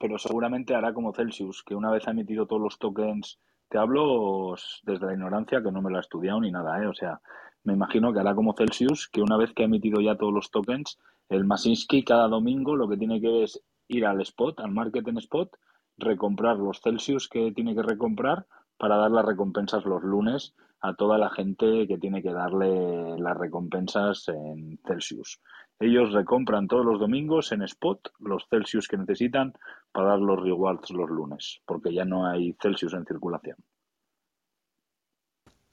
pero 0.00 0.18
seguramente 0.18 0.74
hará 0.74 0.92
como 0.92 1.14
Celsius, 1.14 1.62
que 1.64 1.76
una 1.76 1.90
vez 1.92 2.06
ha 2.08 2.10
emitido 2.10 2.46
todos 2.46 2.60
los 2.60 2.78
tokens, 2.80 3.38
te 3.68 3.78
hablo 3.78 4.56
desde 4.82 5.06
la 5.06 5.12
ignorancia, 5.12 5.62
que 5.62 5.70
no 5.70 5.80
me 5.80 5.90
lo 5.90 5.98
ha 5.98 6.00
estudiado 6.00 6.40
ni 6.40 6.50
nada, 6.50 6.82
¿eh? 6.82 6.86
O 6.88 6.94
sea, 6.94 7.20
me 7.62 7.74
imagino 7.74 8.12
que 8.12 8.18
hará 8.18 8.34
como 8.34 8.54
Celsius, 8.56 9.08
que 9.08 9.22
una 9.22 9.36
vez 9.36 9.52
que 9.54 9.62
ha 9.62 9.66
emitido 9.66 10.00
ya 10.00 10.16
todos 10.16 10.32
los 10.32 10.50
tokens, 10.50 10.98
el 11.28 11.44
Masinsky 11.44 12.04
cada 12.04 12.28
domingo 12.28 12.76
lo 12.76 12.88
que 12.88 12.96
tiene 12.96 13.20
que 13.20 13.44
es 13.44 13.60
ir 13.88 14.06
al 14.06 14.20
spot, 14.22 14.60
al 14.60 14.70
market 14.70 15.06
en 15.08 15.18
spot, 15.18 15.56
recomprar 15.96 16.56
los 16.56 16.80
Celsius 16.80 17.28
que 17.28 17.52
tiene 17.52 17.74
que 17.74 17.82
recomprar 17.82 18.46
para 18.76 18.96
dar 18.96 19.10
las 19.10 19.24
recompensas 19.24 19.84
los 19.84 20.02
lunes 20.02 20.54
a 20.80 20.94
toda 20.94 21.16
la 21.16 21.30
gente 21.30 21.86
que 21.86 21.98
tiene 21.98 22.22
que 22.22 22.32
darle 22.32 23.18
las 23.18 23.36
recompensas 23.36 24.28
en 24.28 24.78
Celsius. 24.86 25.40
Ellos 25.80 26.12
recompran 26.12 26.68
todos 26.68 26.84
los 26.84 27.00
domingos 27.00 27.52
en 27.52 27.62
spot 27.62 28.12
los 28.18 28.46
Celsius 28.48 28.86
que 28.86 28.98
necesitan 28.98 29.54
para 29.92 30.10
dar 30.10 30.18
los 30.18 30.40
rewards 30.40 30.90
los 30.90 31.08
lunes, 31.08 31.60
porque 31.64 31.92
ya 31.92 32.04
no 32.04 32.26
hay 32.26 32.54
Celsius 32.60 32.94
en 32.94 33.06
circulación. 33.06 33.56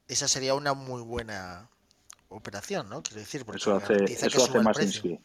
Esa 0.08 0.28
sería 0.28 0.56
una 0.56 0.74
muy 0.74 1.02
buena 1.02 1.71
operación, 2.32 2.90
¿no? 2.90 3.04
Quiero 3.04 3.20
decir, 3.20 3.46
porque 3.46 3.60
Eso 3.60 3.76
hace, 3.76 4.04
eso 4.06 4.28
hace 4.28 4.30
suba 4.30 4.46
el 4.46 4.52
precio. 4.52 4.64
Masinsky. 4.64 5.20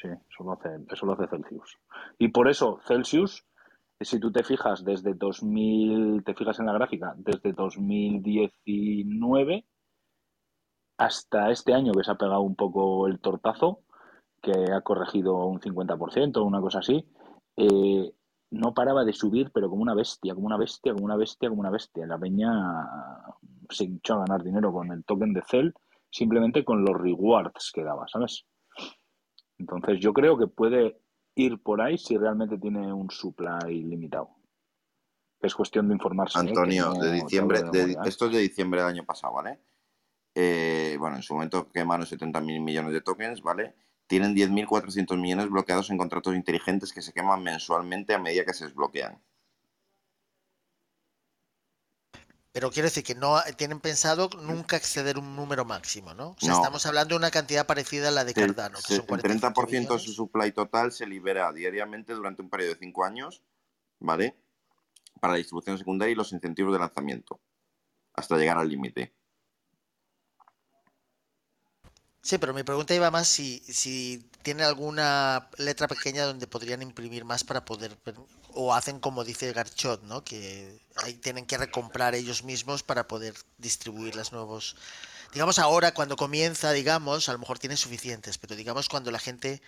Sí, 0.00 0.08
eso 0.08 0.44
lo 0.44 0.52
hace, 0.52 0.68
eso 0.90 1.06
lo 1.06 1.12
hace 1.12 1.26
Celsius. 1.28 1.78
Y 2.18 2.28
por 2.28 2.48
eso 2.48 2.80
Celsius, 2.86 3.44
si 4.00 4.20
tú 4.20 4.30
te 4.30 4.44
fijas 4.44 4.84
desde 4.84 5.14
2000, 5.14 6.22
te 6.24 6.34
fijas 6.34 6.58
en 6.58 6.66
la 6.66 6.74
gráfica, 6.74 7.14
desde 7.16 7.52
2019 7.52 9.64
hasta 10.98 11.50
este 11.50 11.74
año 11.74 11.92
que 11.92 12.04
se 12.04 12.10
ha 12.10 12.16
pegado 12.16 12.40
un 12.40 12.56
poco 12.56 13.06
el 13.06 13.20
tortazo, 13.20 13.80
que 14.42 14.52
ha 14.72 14.80
corregido 14.82 15.46
un 15.46 15.60
50%, 15.60 16.44
una 16.44 16.60
cosa 16.60 16.80
así, 16.80 17.06
eh, 17.56 18.12
no 18.50 18.74
paraba 18.74 19.04
de 19.04 19.12
subir, 19.12 19.50
pero 19.52 19.68
como 19.68 19.82
una 19.82 19.94
bestia, 19.94 20.34
como 20.34 20.46
una 20.46 20.56
bestia, 20.56 20.92
como 20.92 21.04
una 21.04 21.16
bestia, 21.16 21.48
como 21.48 21.60
una 21.60 21.70
bestia. 21.70 22.06
La 22.06 22.18
peña 22.18 22.50
se 23.70 23.84
hinchó 23.84 24.14
a 24.14 24.18
ganar 24.20 24.42
dinero 24.42 24.72
con 24.72 24.92
el 24.92 25.04
token 25.04 25.32
de 25.32 25.42
Cell, 25.48 25.70
simplemente 26.10 26.64
con 26.64 26.84
los 26.84 26.96
rewards 26.96 27.72
que 27.74 27.82
daba, 27.82 28.06
¿sabes? 28.08 28.46
Entonces 29.58 30.00
yo 30.00 30.12
creo 30.12 30.38
que 30.38 30.46
puede 30.46 31.00
ir 31.34 31.62
por 31.62 31.80
ahí 31.80 31.98
si 31.98 32.16
realmente 32.16 32.58
tiene 32.58 32.92
un 32.92 33.10
supply 33.10 33.82
limitado. 33.82 34.30
Es 35.40 35.54
cuestión 35.54 35.88
de 35.88 35.94
informarse. 35.94 36.38
¿eh? 36.38 36.42
Antonio, 36.48 36.94
no 36.94 36.94
de 36.94 37.12
diciembre, 37.12 37.62
de 37.70 37.92
¿eh? 37.92 37.96
esto 38.04 38.26
es 38.26 38.32
de 38.32 38.38
diciembre 38.40 38.80
del 38.80 38.90
año 38.90 39.04
pasado, 39.04 39.34
¿vale? 39.34 39.60
Eh, 40.34 40.96
bueno, 40.98 41.16
en 41.16 41.22
su 41.22 41.34
momento 41.34 41.70
quemaron 41.70 42.06
70.000 42.06 42.62
millones 42.62 42.92
de 42.92 43.00
tokens, 43.00 43.42
¿vale? 43.42 43.74
Tienen 44.06 44.34
10.400 44.36 45.16
millones 45.18 45.50
bloqueados 45.50 45.90
en 45.90 45.98
contratos 45.98 46.34
inteligentes 46.34 46.92
que 46.92 47.02
se 47.02 47.12
queman 47.12 47.42
mensualmente 47.42 48.14
a 48.14 48.18
medida 48.18 48.44
que 48.44 48.54
se 48.54 48.66
desbloquean. 48.66 49.20
Pero 52.52 52.70
quiero 52.70 52.86
decir 52.86 53.04
que 53.04 53.14
no 53.14 53.38
tienen 53.58 53.80
pensado 53.80 54.30
nunca 54.40 54.76
exceder 54.78 55.18
un 55.18 55.36
número 55.36 55.66
máximo, 55.66 56.14
¿no? 56.14 56.30
O 56.30 56.36
sea, 56.38 56.52
No. 56.52 56.56
estamos 56.56 56.86
hablando 56.86 57.14
de 57.14 57.18
una 57.18 57.30
cantidad 57.30 57.66
parecida 57.66 58.08
a 58.08 58.10
la 58.10 58.24
de 58.24 58.30
El, 58.30 58.54
Cardano, 58.54 58.78
que 58.78 58.94
son 58.94 59.00
el 59.00 59.06
45 59.06 59.62
30% 59.62 59.66
de 59.66 59.78
millones. 59.80 60.02
su 60.02 60.12
supply 60.12 60.52
total 60.52 60.90
se 60.90 61.06
libera 61.06 61.52
diariamente 61.52 62.14
durante 62.14 62.40
un 62.40 62.48
periodo 62.48 62.72
de 62.72 62.78
5 62.78 63.04
años, 63.04 63.42
¿vale? 63.98 64.34
Para 65.20 65.32
la 65.32 65.38
distribución 65.38 65.76
secundaria 65.76 66.12
y 66.12 66.14
los 66.14 66.32
incentivos 66.32 66.72
de 66.72 66.78
lanzamiento, 66.78 67.40
hasta 68.14 68.38
llegar 68.38 68.56
al 68.56 68.70
límite. 68.70 69.12
Sí, 72.26 72.38
pero 72.38 72.52
mi 72.52 72.64
pregunta 72.64 72.92
iba 72.92 73.08
más 73.12 73.28
si, 73.28 73.62
si 73.68 74.28
tiene 74.42 74.64
alguna 74.64 75.48
letra 75.58 75.86
pequeña 75.86 76.24
donde 76.24 76.48
podrían 76.48 76.82
imprimir 76.82 77.24
más 77.24 77.44
para 77.44 77.64
poder, 77.64 77.96
o 78.52 78.74
hacen 78.74 78.98
como 78.98 79.22
dice 79.22 79.52
Garchot, 79.52 80.02
¿no? 80.02 80.24
Que 80.24 80.76
ahí 81.04 81.14
tienen 81.14 81.46
que 81.46 81.56
recomprar 81.56 82.16
ellos 82.16 82.42
mismos 82.42 82.82
para 82.82 83.06
poder 83.06 83.36
distribuir 83.58 84.16
las 84.16 84.32
nuevos. 84.32 84.74
Digamos 85.32 85.60
ahora 85.60 85.94
cuando 85.94 86.16
comienza, 86.16 86.72
digamos, 86.72 87.28
a 87.28 87.32
lo 87.32 87.38
mejor 87.38 87.60
tienen 87.60 87.78
suficientes, 87.78 88.38
pero 88.38 88.56
digamos 88.56 88.88
cuando 88.88 89.12
la 89.12 89.20
gente, 89.20 89.62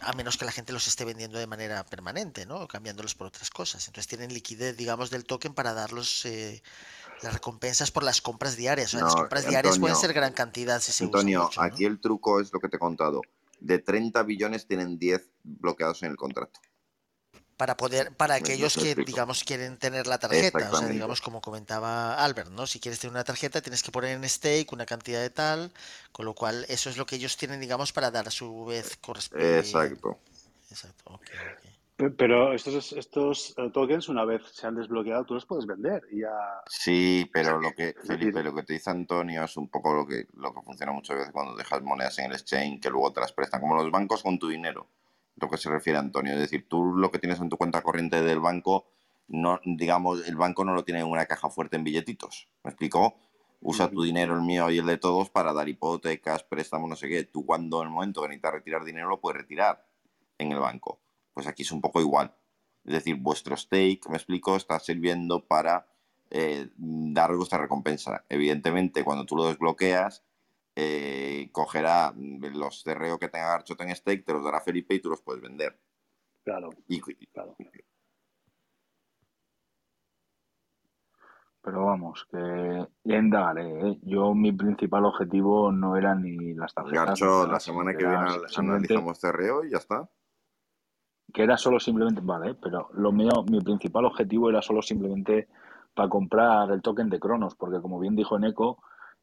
a 0.00 0.12
menos 0.12 0.36
que 0.36 0.44
la 0.44 0.50
gente 0.50 0.72
los 0.72 0.88
esté 0.88 1.04
vendiendo 1.04 1.38
de 1.38 1.46
manera 1.46 1.84
permanente, 1.84 2.46
¿no? 2.46 2.66
Cambiándolos 2.66 3.14
por 3.14 3.28
otras 3.28 3.50
cosas. 3.50 3.86
Entonces 3.86 4.08
tienen 4.08 4.34
liquidez, 4.34 4.76
digamos, 4.76 5.10
del 5.10 5.24
token 5.24 5.54
para 5.54 5.72
darlos 5.72 6.24
eh, 6.24 6.64
las 7.22 7.34
recompensas 7.34 7.90
por 7.90 8.02
las 8.02 8.20
compras 8.20 8.56
diarias. 8.56 8.88
O 8.88 8.90
sea, 8.98 9.04
las 9.04 9.14
compras 9.14 9.48
diarias 9.48 9.78
pueden 9.78 9.96
ser 9.96 10.12
gran 10.12 10.32
cantidad 10.32 10.80
si 10.80 10.92
se 10.92 11.04
Antonio, 11.04 11.44
mucho, 11.44 11.60
¿no? 11.60 11.66
aquí 11.66 11.84
el 11.84 12.00
truco 12.00 12.40
es 12.40 12.52
lo 12.52 12.60
que 12.60 12.68
te 12.68 12.76
he 12.76 12.80
contado. 12.80 13.22
De 13.60 13.78
30 13.78 14.22
billones 14.22 14.66
tienen 14.66 14.98
10 14.98 15.30
bloqueados 15.42 16.02
en 16.02 16.10
el 16.10 16.16
contrato. 16.16 16.60
para 17.56 17.74
poder, 17.78 18.14
para 18.14 18.34
Me- 18.34 18.40
aquellos 18.40 18.74
que, 18.74 18.82
explico. 18.88 19.06
digamos, 19.06 19.42
quieren 19.42 19.78
tener 19.78 20.06
la 20.06 20.18
tarjeta. 20.18 20.70
O 20.70 20.76
sea, 20.76 20.88
digamos, 20.88 21.22
como 21.22 21.40
comentaba 21.40 22.14
Albert, 22.22 22.50
¿no? 22.50 22.66
Si 22.66 22.80
quieres 22.80 23.00
tener 23.00 23.12
una 23.12 23.24
tarjeta, 23.24 23.62
tienes 23.62 23.82
que 23.82 23.90
poner 23.90 24.10
en 24.14 24.28
stake 24.28 24.70
una 24.72 24.84
cantidad 24.84 25.20
de 25.22 25.30
tal, 25.30 25.72
con 26.12 26.26
lo 26.26 26.34
cual 26.34 26.66
eso 26.68 26.90
es 26.90 26.98
lo 26.98 27.06
que 27.06 27.16
ellos 27.16 27.36
tienen, 27.38 27.58
digamos, 27.60 27.92
para 27.92 28.10
dar 28.10 28.28
a 28.28 28.30
su 28.30 28.66
vez 28.66 28.96
corresponde. 29.00 29.58
Exacto. 29.58 30.18
Exacto, 30.70 31.02
ok, 31.14 31.26
ok. 31.50 31.75
Pe- 31.96 32.10
Pero 32.10 32.52
estos, 32.52 32.92
estos 32.92 33.54
eh, 33.56 33.70
tokens, 33.72 34.08
una 34.08 34.24
vez 34.24 34.42
se 34.52 34.66
han 34.66 34.74
desbloqueado, 34.74 35.24
tú 35.24 35.34
los 35.34 35.46
puedes 35.46 35.66
vender 35.66 36.02
y 36.10 36.20
ya. 36.20 36.30
Sí, 36.66 37.28
pero 37.32 37.58
lo 37.58 37.72
que, 37.72 37.94
Felipe, 38.04 38.42
lo 38.42 38.54
que 38.54 38.62
te 38.62 38.74
dice 38.74 38.90
Antonio 38.90 39.44
es 39.44 39.56
un 39.56 39.68
poco 39.68 39.94
lo 39.94 40.06
que, 40.06 40.26
lo 40.34 40.52
que 40.52 40.60
funciona 40.62 40.92
muchas 40.92 41.16
veces 41.16 41.32
cuando 41.32 41.56
dejas 41.56 41.82
monedas 41.82 42.18
en 42.18 42.26
el 42.26 42.32
exchange 42.32 42.80
que 42.80 42.90
luego 42.90 43.12
te 43.12 43.20
las 43.20 43.32
prestan, 43.32 43.60
como 43.60 43.76
los 43.76 43.90
bancos 43.90 44.22
con 44.22 44.38
tu 44.38 44.48
dinero, 44.48 44.88
lo 45.36 45.48
que 45.48 45.56
se 45.56 45.70
refiere 45.70 45.98
Antonio. 45.98 46.34
Es 46.34 46.40
decir, 46.40 46.68
tú 46.68 46.84
lo 46.96 47.10
que 47.10 47.18
tienes 47.18 47.40
en 47.40 47.48
tu 47.48 47.56
cuenta 47.56 47.82
corriente 47.82 48.20
del 48.22 48.40
banco, 48.40 48.86
no, 49.28 49.60
digamos, 49.64 50.26
el 50.28 50.36
banco 50.36 50.64
no 50.64 50.74
lo 50.74 50.84
tiene 50.84 51.00
en 51.00 51.06
una 51.06 51.26
caja 51.26 51.48
fuerte 51.48 51.76
en 51.76 51.84
billetitos. 51.84 52.48
¿Me 52.62 52.70
explico? 52.70 53.16
Usa 53.62 53.90
tu 53.90 54.02
dinero, 54.02 54.34
el 54.34 54.42
mío 54.42 54.70
y 54.70 54.78
el 54.78 54.86
de 54.86 54.98
todos, 54.98 55.30
para 55.30 55.52
dar 55.54 55.68
hipotecas, 55.68 56.44
préstamos, 56.44 56.90
no 56.90 56.94
sé 56.94 57.08
qué. 57.08 57.24
Tú 57.24 57.44
cuando 57.46 57.80
en 57.80 57.88
el 57.88 57.92
momento 57.94 58.20
que 58.20 58.28
necesitas 58.28 58.52
retirar 58.52 58.84
dinero 58.84 59.08
lo 59.08 59.18
puedes 59.18 59.40
retirar 59.40 59.84
en 60.38 60.52
el 60.52 60.58
banco. 60.60 61.00
Pues 61.36 61.46
aquí 61.46 61.64
es 61.64 61.70
un 61.72 61.82
poco 61.82 62.00
igual. 62.00 62.34
Es 62.86 62.94
decir, 62.94 63.16
vuestro 63.16 63.54
stake, 63.58 64.08
me 64.08 64.16
explico, 64.16 64.56
está 64.56 64.78
sirviendo 64.78 65.46
para 65.46 65.86
eh, 66.30 66.70
dar 66.78 67.36
vuestra 67.36 67.58
recompensa. 67.58 68.24
Evidentemente, 68.30 69.04
cuando 69.04 69.26
tú 69.26 69.36
lo 69.36 69.46
desbloqueas, 69.46 70.24
eh, 70.74 71.50
cogerá 71.52 72.14
los 72.16 72.82
CRO 72.82 73.18
que 73.18 73.28
tenga 73.28 73.48
Garchot 73.48 73.78
en 73.82 73.94
stake, 73.94 74.24
te 74.24 74.32
los 74.32 74.42
dará 74.42 74.62
Felipe 74.62 74.94
y 74.94 75.00
tú 75.00 75.10
los 75.10 75.20
puedes 75.20 75.42
vender. 75.42 75.78
Claro, 76.42 76.70
Y, 76.88 77.02
claro. 77.02 77.54
Pero 81.60 81.84
vamos, 81.84 82.26
que 82.30 82.86
ya 83.04 83.16
indagaré, 83.18 83.90
¿eh? 83.90 83.98
Yo 84.04 84.34
mi 84.34 84.52
principal 84.52 85.04
objetivo 85.04 85.70
no 85.70 85.98
era 85.98 86.14
ni 86.14 86.54
las 86.54 86.72
tarjetas 86.72 87.02
ni 87.02 87.06
Garcho, 87.06 87.26
nada, 87.26 87.52
la 87.52 87.60
semana 87.60 87.92
que 87.92 88.06
viene 88.06 88.24
analizamos 88.56 89.20
CRO 89.20 89.66
y 89.66 89.72
ya 89.72 89.76
está. 89.76 90.08
Que 91.32 91.42
era 91.42 91.56
solo 91.56 91.80
simplemente, 91.80 92.20
vale, 92.22 92.54
pero 92.54 92.88
lo 92.94 93.12
mío, 93.12 93.44
mi 93.50 93.60
principal 93.60 94.04
objetivo 94.04 94.48
era 94.48 94.62
solo 94.62 94.82
simplemente 94.82 95.48
para 95.94 96.08
comprar 96.08 96.70
el 96.70 96.82
token 96.82 97.08
de 97.10 97.18
Cronos, 97.18 97.54
porque 97.54 97.80
como 97.80 97.98
bien 97.98 98.14
dijo 98.14 98.38
Neko, 98.38 98.78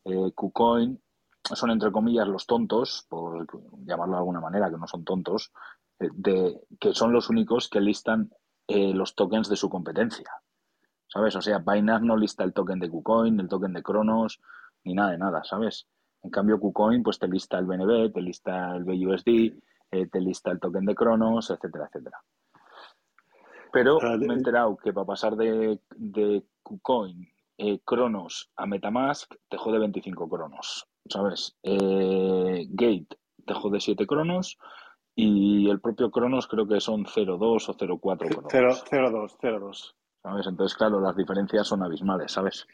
eh, 0.06 0.32
KuCoin 0.34 1.00
son 1.44 1.72
entre 1.72 1.92
comillas 1.92 2.28
los 2.28 2.46
tontos, 2.46 3.06
por 3.10 3.48
llamarlo 3.86 4.14
de 4.14 4.20
alguna 4.20 4.40
manera, 4.40 4.70
que 4.70 4.78
no 4.78 4.88
son 4.88 5.04
tontos, 5.04 5.52
eh, 6.00 6.10
de, 6.14 6.62
que 6.80 6.94
son 6.94 7.12
los 7.14 7.30
únicos 7.30 7.70
que 7.70 7.82
listan 7.82 8.32
eh, 8.68 8.94
los 8.94 9.16
tokens 9.16 9.50
de 9.50 9.56
su 9.56 9.70
competencia. 9.70 10.30
¿Sabes? 11.08 11.36
O 11.36 11.42
sea, 11.42 11.60
Binance 11.60 12.06
no 12.06 12.18
lista 12.18 12.44
el 12.44 12.54
token 12.54 12.80
de 12.80 12.90
KuCoin, 12.90 13.40
el 13.40 13.48
token 13.48 13.74
de 13.74 13.84
Cronos, 13.84 14.42
ni 14.84 14.94
nada 14.94 15.12
de 15.12 15.18
nada, 15.18 15.44
¿sabes? 15.44 15.88
En 16.24 16.32
cambio, 16.32 16.60
KuCoin 16.60 17.04
pues 17.04 17.20
te 17.20 17.28
lista 17.28 17.60
el 17.60 17.66
BNB, 17.66 18.12
te 18.14 18.22
lista 18.22 18.76
el 18.76 18.84
BUSD, 18.84 19.54
eh, 19.94 20.08
te 20.08 20.20
lista 20.20 20.52
el 20.52 20.60
token 20.60 20.86
de 20.86 20.96
Cronos, 20.96 21.50
etcétera, 21.50 21.86
etcétera. 21.86 22.18
Pero 23.72 24.00
Ah, 24.02 24.18
de- 24.18 24.28
me 24.28 24.34
he 24.34 24.38
enterado 24.38 24.78
que 24.78 24.94
para 24.94 25.06
pasar 25.08 25.36
de, 25.36 25.80
de 25.96 26.44
KuCoin, 26.64 27.28
eh, 27.58 27.80
Cronos 27.86 28.52
a 28.56 28.66
Metamask, 28.66 29.34
te 29.50 29.58
jode 29.58 29.80
25 29.80 30.28
Cronos, 30.30 30.88
¿sabes? 31.10 31.56
Eh, 31.64 32.66
Gate 32.70 33.18
te 33.46 33.54
jode 33.54 33.80
7 33.80 34.06
Cronos 34.08 34.58
y 35.16 35.70
el 35.70 35.80
propio 35.80 36.10
Cronos 36.12 36.48
creo 36.48 36.68
que 36.68 36.80
son 36.80 37.06
0.2 37.06 37.70
o 37.70 37.74
0.4 37.78 38.18
Cero- 38.28 38.42
Cronos, 38.42 38.84
0-2, 38.90 39.38
0-2. 39.42 39.96
¿sabes? 40.24 40.48
Entonces, 40.48 40.78
claro, 40.78 41.00
las 41.02 41.16
diferencias 41.16 41.68
son 41.68 41.84
abismales, 41.84 42.32
¿sabes? 42.32 42.66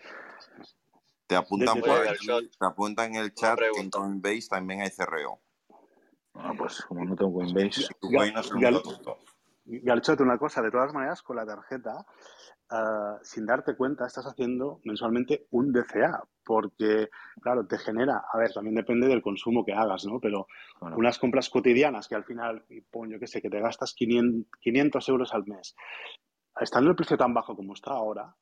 Te 1.27 1.35
apuntan 1.35 1.79
por 1.81 1.89
te 2.01 3.05
en 3.05 3.15
el 3.15 3.33
chat 3.33 3.59
que 3.59 3.79
en. 3.81 3.89
Coinbase 3.89 4.47
también 4.49 4.81
hay 4.81 4.89
CRO. 4.89 5.39
Ah, 6.43 6.53
pues 6.57 6.81
como 6.85 7.05
no 7.05 7.15
tengo 7.15 7.41
Así 7.41 7.53
Coinbase. 7.53 7.81
Galchot, 9.65 10.19
una 10.21 10.37
cosa, 10.37 10.61
de 10.61 10.71
todas 10.71 10.93
maneras, 10.93 11.21
con 11.21 11.35
la 11.35 11.45
tarjeta, 11.45 12.05
ah, 12.71 13.19
sin 13.21 13.45
darte 13.45 13.75
cuenta, 13.75 14.07
estás 14.07 14.25
haciendo 14.25 14.79
mensualmente 14.83 15.45
un 15.51 15.71
DCA, 15.71 16.23
porque, 16.43 17.09
claro, 17.41 17.67
te 17.67 17.77
genera, 17.77 18.23
a 18.33 18.37
ver, 18.39 18.51
también 18.51 18.75
depende 18.75 19.07
del 19.07 19.21
consumo 19.21 19.63
que 19.63 19.73
hagas, 19.73 20.05
¿no? 20.05 20.19
Pero 20.19 20.47
bueno, 20.81 20.97
unas 20.97 21.19
compras 21.19 21.49
cotidianas 21.49 22.07
que 22.07 22.15
al 22.15 22.23
final, 22.23 22.65
y 22.69 22.81
pon, 22.81 23.09
yo 23.11 23.19
qué 23.19 23.27
sé, 23.27 23.41
que 23.41 23.49
te 23.49 23.59
gastas 23.59 23.93
500, 23.93 24.49
500 24.59 25.09
euros 25.09 25.33
al 25.33 25.45
mes, 25.45 25.75
estando 26.59 26.89
el 26.89 26.95
precio 26.95 27.17
tan 27.17 27.33
bajo 27.33 27.55
como 27.55 27.73
está 27.73 27.91
ahora, 27.91 28.35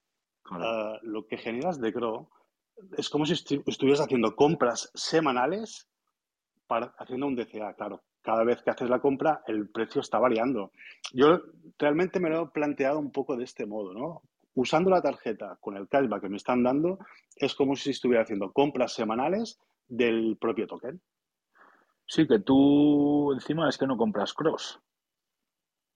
claro. 0.44 0.64
ah, 0.66 1.00
lo 1.02 1.26
que 1.28 1.38
generas 1.38 1.82
de 1.82 1.92
Grow 1.92 2.30
es 2.98 3.10
como 3.10 3.26
si 3.26 3.34
estu- 3.34 3.64
estuvieras 3.66 4.02
haciendo 4.02 4.36
compras 4.36 4.92
semanales 4.94 5.90
para, 6.68 6.94
haciendo 6.98 7.28
un 7.28 7.36
DCA, 7.36 7.74
claro. 7.74 8.04
Cada 8.22 8.44
vez 8.44 8.62
que 8.62 8.72
haces 8.72 8.90
la 8.90 9.00
compra, 9.00 9.42
el 9.48 9.70
precio 9.70 10.02
está 10.02 10.20
variando. 10.20 10.72
Yo 11.14 11.42
realmente 11.78 12.20
me 12.20 12.30
lo 12.30 12.44
he 12.44 12.48
planteado 12.48 13.00
un 13.00 13.12
poco 13.12 13.38
de 13.38 13.46
este 13.46 13.66
modo, 13.66 13.94
¿no? 13.94 14.22
Usando 14.54 14.90
la 14.90 15.02
tarjeta 15.02 15.58
con 15.62 15.78
el 15.78 15.88
cashback 15.88 16.22
que 16.22 16.30
me 16.30 16.38
están 16.38 16.64
dando, 16.64 17.00
es 17.36 17.56
como 17.56 17.76
si 17.76 17.92
estuviera 17.92 18.24
haciendo 18.24 18.52
compras 18.52 18.94
semanales 18.94 19.60
del 19.88 20.38
propio 20.40 20.68
token. 20.68 21.02
Sí, 22.06 22.28
que 22.28 22.40
tú 22.40 23.34
encima 23.34 23.70
es 23.70 23.78
que 23.78 23.88
no 23.88 23.98
compras 23.98 24.34
cross. 24.34 24.80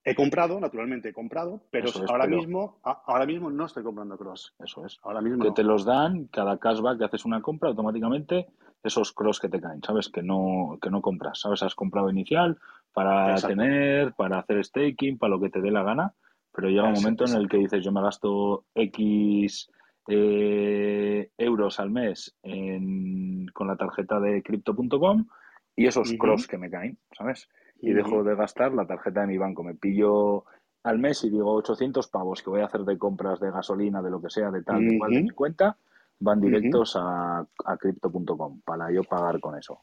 He 0.04 0.16
comprado, 0.16 0.60
naturalmente 0.60 1.10
he 1.10 1.14
comprado, 1.14 1.62
pero 1.70 1.90
es, 1.90 1.96
ahora 2.10 2.24
pero 2.26 2.38
mismo, 2.38 2.80
a- 2.84 3.04
ahora 3.06 3.26
mismo 3.28 3.52
no 3.52 3.66
estoy 3.66 3.84
comprando 3.84 4.18
cross. 4.18 4.56
eso 4.64 4.84
es. 4.86 4.98
Ahora 5.04 5.22
mismo 5.22 5.44
Que 5.44 5.50
no. 5.50 5.54
te 5.54 5.64
los 5.64 5.86
dan, 5.86 6.26
cada 6.28 6.58
cashback 6.58 6.98
que 6.98 7.06
haces 7.06 7.24
una 7.26 7.42
compra, 7.42 7.70
automáticamente 7.70 8.48
esos 8.84 9.12
cross 9.12 9.40
que 9.40 9.48
te 9.50 9.62
caen, 9.62 9.84
¿sabes? 9.84 10.10
Que 10.10 10.24
no, 10.24 10.80
que 10.82 10.90
no 10.90 11.02
compras, 11.04 11.40
¿sabes? 11.42 11.62
Has 11.62 11.76
comprado 11.76 12.10
inicial 12.10 12.58
para 12.94 13.34
Exacto. 13.34 13.50
tener, 13.56 14.14
para 14.14 14.40
hacer 14.40 14.66
staking, 14.66 15.20
para 15.20 15.30
lo 15.32 15.40
que 15.40 15.52
te 15.52 15.62
dé 15.62 15.70
la 15.70 15.84
gana, 15.84 16.14
pero 16.52 16.68
llega 16.68 16.86
un 16.88 16.94
momento 16.94 17.26
en 17.26 17.34
el 17.36 17.48
que 17.48 17.58
dices, 17.58 17.84
yo 17.86 17.92
me 17.92 18.02
gasto 18.02 18.66
X 18.74 19.70
eh, 20.08 21.30
euros 21.38 21.80
al 21.80 21.92
mes 21.92 22.36
en- 22.42 23.46
con 23.54 23.68
la 23.68 23.76
tarjeta 23.78 24.20
de 24.20 24.42
crypto.com 24.42 25.28
y 25.76 25.86
esos 25.86 26.12
cross 26.14 26.48
que 26.48 26.58
me 26.58 26.70
caen, 26.72 26.98
¿sabes? 27.16 27.48
Y 27.82 27.94
dejo 27.94 28.24
de 28.24 28.36
gastar 28.36 28.74
la 28.74 28.86
tarjeta 28.86 29.22
de 29.22 29.28
mi 29.28 29.38
banco. 29.38 29.64
Me 29.64 29.74
pillo 29.74 30.46
al 30.84 31.00
mes 31.00 31.24
y 31.24 31.30
digo 31.30 31.54
800 31.54 32.08
pavos 32.08 32.42
que 32.42 32.50
voy 32.50 32.62
a 32.62 32.66
hacer 32.66 32.82
de 32.82 32.98
compras 32.98 33.40
de 33.40 33.52
gasolina, 33.52 34.02
de 34.02 34.10
lo 34.10 34.22
que 34.22 34.30
sea, 34.30 34.50
de 34.52 34.64
tal, 34.64 34.88
de 34.88 34.98
cual, 34.98 35.12
de 35.12 35.24
mi 35.24 35.30
cuenta, 35.30 35.78
van 36.20 36.40
directos 36.40 36.96
a, 36.96 37.40
a 37.40 37.78
crypto.com 37.78 38.62
para 38.62 38.92
yo 38.92 39.04
pagar 39.04 39.40
con 39.40 39.58
eso. 39.58 39.82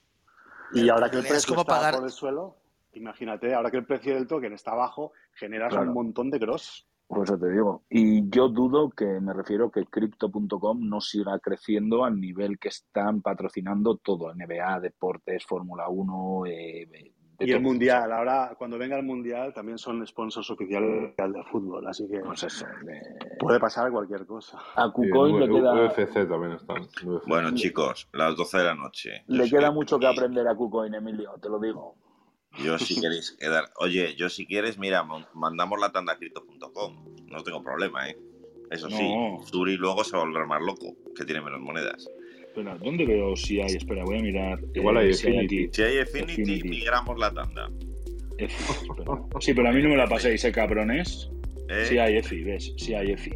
Y 0.72 0.88
ahora 0.88 1.10
que 1.10 1.18
el 1.18 1.26
precio 1.26 1.48
como 1.48 1.62
está 1.62 1.74
pagar, 1.74 1.94
por 1.94 2.04
el 2.04 2.10
suelo, 2.10 2.56
imagínate, 2.92 3.54
ahora 3.54 3.70
que 3.70 3.78
el 3.78 3.86
precio 3.86 4.14
del 4.14 4.26
token 4.26 4.52
está 4.52 4.74
bajo, 4.74 5.12
generas 5.34 5.74
un 5.74 5.92
montón 5.92 6.30
de 6.30 6.38
cross. 6.38 6.86
por 7.06 7.24
eso 7.24 7.38
te 7.38 7.50
digo. 7.50 7.84
Y 7.88 8.28
yo 8.28 8.48
dudo 8.48 8.90
que, 8.90 9.06
me 9.20 9.32
refiero 9.32 9.70
que 9.70 9.86
crypto.com 9.86 10.80
no 10.80 11.00
siga 11.00 11.38
creciendo 11.38 12.04
al 12.04 12.20
nivel 12.20 12.58
que 12.58 12.68
están 12.68 13.22
patrocinando 13.22 13.96
todo, 13.96 14.34
NBA, 14.34 14.80
deportes, 14.80 15.44
Fórmula 15.46 15.88
1, 15.88 16.46
eh, 16.46 17.12
de 17.38 17.46
Y 17.46 17.52
el 17.52 17.60
mundial, 17.60 18.10
ahora 18.12 18.54
cuando 18.58 18.76
venga 18.78 18.96
el 18.96 19.04
mundial 19.04 19.52
también 19.54 19.78
son 19.78 20.04
sponsors 20.06 20.50
oficiales 20.50 21.14
de 21.16 21.44
fútbol, 21.50 21.86
así 21.86 22.06
que 22.08 22.18
Pues 22.20 22.42
eso. 22.42 22.66
de- 22.84 23.00
puede 23.38 23.60
pasar 23.60 23.90
cualquier 23.92 24.26
cosa. 24.26 24.58
A 24.74 24.90
KuCoin 24.90 25.38
le 25.38 25.48
queda, 25.48 25.74
UFC 25.86 26.26
también 26.28 26.52
están. 26.52 26.82
UFC. 27.04 27.26
Bueno, 27.28 27.54
chicos, 27.54 28.08
las 28.12 28.34
12 28.36 28.58
de 28.58 28.64
la 28.64 28.74
noche. 28.74 29.22
Yo 29.28 29.36
le 29.36 29.44
si 29.44 29.50
queda 29.50 29.70
mucho 29.70 29.98
que 29.98 30.06
aprender 30.08 30.48
a 30.48 30.56
KuCoin, 30.56 30.92
Emilio, 30.94 31.34
te 31.40 31.48
lo 31.48 31.60
digo. 31.60 31.94
yo 32.64 32.76
si 32.78 33.00
queréis 33.00 33.36
quedar. 33.38 33.64
Oye, 33.78 34.16
yo 34.16 34.28
si 34.28 34.44
quieres, 34.46 34.78
mira, 34.78 35.04
mandamos 35.34 35.78
la 35.80 35.92
tanda 35.92 36.14
a 36.14 36.16
crypto.com. 36.16 37.04
No 37.26 37.42
tengo 37.44 37.62
problema, 37.62 38.08
¿eh? 38.08 38.18
Eso 38.70 38.90
sí, 38.90 39.14
No, 39.14 39.42
Zuri 39.46 39.76
luego 39.76 40.02
se 40.04 40.16
va 40.16 40.22
a 40.22 40.26
volver 40.26 40.46
más 40.46 40.60
loco, 40.60 40.94
que 41.16 41.24
tiene 41.24 41.40
menos 41.40 41.60
monedas. 41.60 42.06
Espera, 42.60 42.78
¿dónde 42.82 43.06
veo 43.06 43.36
si 43.36 43.60
hay? 43.60 43.76
Espera, 43.76 44.04
voy 44.04 44.18
a 44.18 44.22
mirar 44.22 44.58
Igual 44.74 44.96
hay 44.98 45.10
eh, 45.10 45.14
si 45.14 45.26
hay 45.28 45.34
Affinity. 45.36 45.64
aquí. 45.64 45.70
Si 45.74 45.82
hay 45.82 45.98
Affinity, 45.98 46.32
Affinity. 46.42 46.68
migramos 46.68 47.18
la 47.18 47.32
tanda. 47.32 47.70
EFI, 48.38 48.62
espera. 48.72 49.18
Sí, 49.40 49.54
pero 49.54 49.68
a 49.68 49.72
mí 49.72 49.82
no 49.82 49.88
me 49.88 49.96
la 49.96 50.06
paséis, 50.06 50.44
¿eh, 50.44 50.52
cabrones? 50.52 51.30
Sí 51.84 51.96
¿Eh? 51.96 52.00
hay 52.00 52.16
EFI, 52.18 52.44
¿ves? 52.44 52.74
Sí 52.76 52.94
hay 52.94 53.12
EFI. 53.12 53.32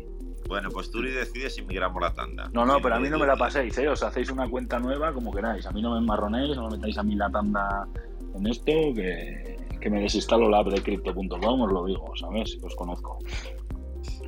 Bueno, 0.49 0.69
pues 0.71 0.91
Zuri 0.91 1.11
decide 1.11 1.49
si 1.51 1.63
migramos 1.63 2.03
la 2.03 2.13
tanda. 2.15 2.51
No, 2.53 2.67
no, 2.67 2.77
Si 2.77 2.83
pero 2.83 2.95
a 2.97 3.01
mí 3.01 3.09
no 3.09 3.19
me 3.19 3.27
la 3.27 3.37
paséis, 3.37 3.77
¿eh? 3.79 3.89
Os 3.89 4.03
hacéis 4.03 4.31
una 4.31 4.49
cuenta 4.49 4.79
nueva 4.79 5.13
como 5.13 5.33
queráis. 5.33 5.67
A 5.67 5.71
mí 5.73 5.81
no 5.81 5.93
me 5.93 5.99
embarronéis, 5.99 6.57
no 6.57 6.69
me 6.69 6.77
metáis 6.77 6.99
a 6.99 7.03
mí 7.03 7.15
la 7.15 7.31
tanda 7.31 7.87
en 8.35 8.47
esto, 8.47 8.73
que, 8.95 9.57
que 9.81 9.91
me 9.91 10.01
desinstalo 10.01 10.49
la 10.51 10.59
app 10.59 10.69
de 10.69 10.83
crypto.com, 10.83 11.61
os 11.63 11.73
lo 11.73 11.85
digo, 11.87 12.13
¿sabes? 12.17 12.59
Os 12.63 12.75
conozco. 12.77 13.19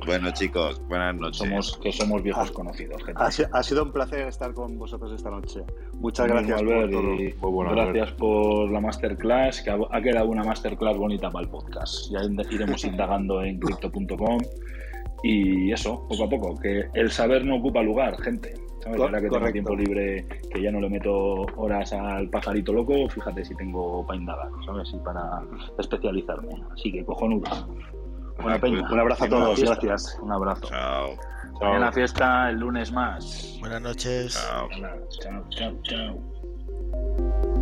Bueno, 0.05 0.29
chicos, 0.31 0.81
buenas 0.87 1.15
noches. 1.15 1.37
Somos, 1.37 1.77
que 1.77 1.91
somos 1.91 2.21
viejos 2.21 2.49
Ha, 2.49 2.53
conocidos, 2.53 3.03
gente. 3.03 3.21
ha 3.21 3.27
ha 3.27 3.63
sido 3.63 3.83
un 3.83 3.91
placer 3.91 4.27
estar 4.27 4.53
con 4.53 4.77
vosotros 4.77 5.11
esta 5.13 5.29
noche. 5.31 5.61
Muchas 5.93 6.27
gracias 6.27 6.61
por 6.61 6.73
Albert, 6.73 6.91
todo. 6.91 7.13
y 7.15 7.33
Muy 7.41 7.51
bueno, 7.51 7.71
gracias 7.71 8.11
por 8.11 8.69
la 8.71 8.79
masterclass, 8.79 9.61
que 9.61 9.71
ha, 9.71 9.77
ha 9.91 10.01
quedado 10.01 10.27
una 10.27 10.43
masterclass 10.43 10.97
bonita 10.97 11.29
para 11.31 11.45
el 11.45 11.49
podcast. 11.51 12.11
Ya 12.11 12.19
iremos 12.51 12.83
indagando 12.85 13.43
en 13.43 13.59
crypto.com 13.59 14.39
y 15.23 15.71
eso, 15.71 16.05
poco 16.07 16.23
a 16.25 16.29
poco, 16.29 16.55
que 16.59 16.85
el 16.93 17.09
saber 17.09 17.43
no 17.45 17.55
ocupa 17.57 17.81
lugar, 17.81 18.21
gente. 18.21 18.53
¿Sabes? 18.83 19.01
Ahora 19.01 19.17
que 19.17 19.23
tengo 19.23 19.39
correcto. 19.39 19.53
tiempo 19.53 19.75
libre, 19.75 20.27
que 20.53 20.61
ya 20.61 20.71
no 20.71 20.79
le 20.79 20.89
meto 20.89 21.47
horas 21.55 21.91
al 21.93 22.29
pajarito 22.29 22.71
loco, 22.71 23.09
fíjate 23.09 23.43
si 23.43 23.55
tengo 23.55 24.05
para 24.05 24.19
indagar, 24.19 24.49
¿sabes? 24.63 24.93
Y 24.93 24.99
para 24.99 25.41
especializarme. 25.79 26.61
Así 26.71 26.91
que 26.91 27.03
cojonudo. 27.03 27.49
Bueno, 28.41 28.59
Peña. 28.59 28.87
Un 28.91 28.99
abrazo 28.99 29.23
a 29.23 29.29
Buena 29.29 29.45
todos, 29.45 29.59
gracias. 29.59 30.17
Un 30.21 30.31
abrazo. 30.31 30.67
Chao. 30.67 31.17
Mañana 31.61 31.91
fiesta, 31.91 32.49
el 32.49 32.57
lunes 32.57 32.91
más. 32.91 33.57
Buenas 33.59 33.81
noches. 33.81 34.33
Chao. 34.33 34.69
Chao, 35.19 35.45
chao, 35.49 35.73
chao. 35.83 37.54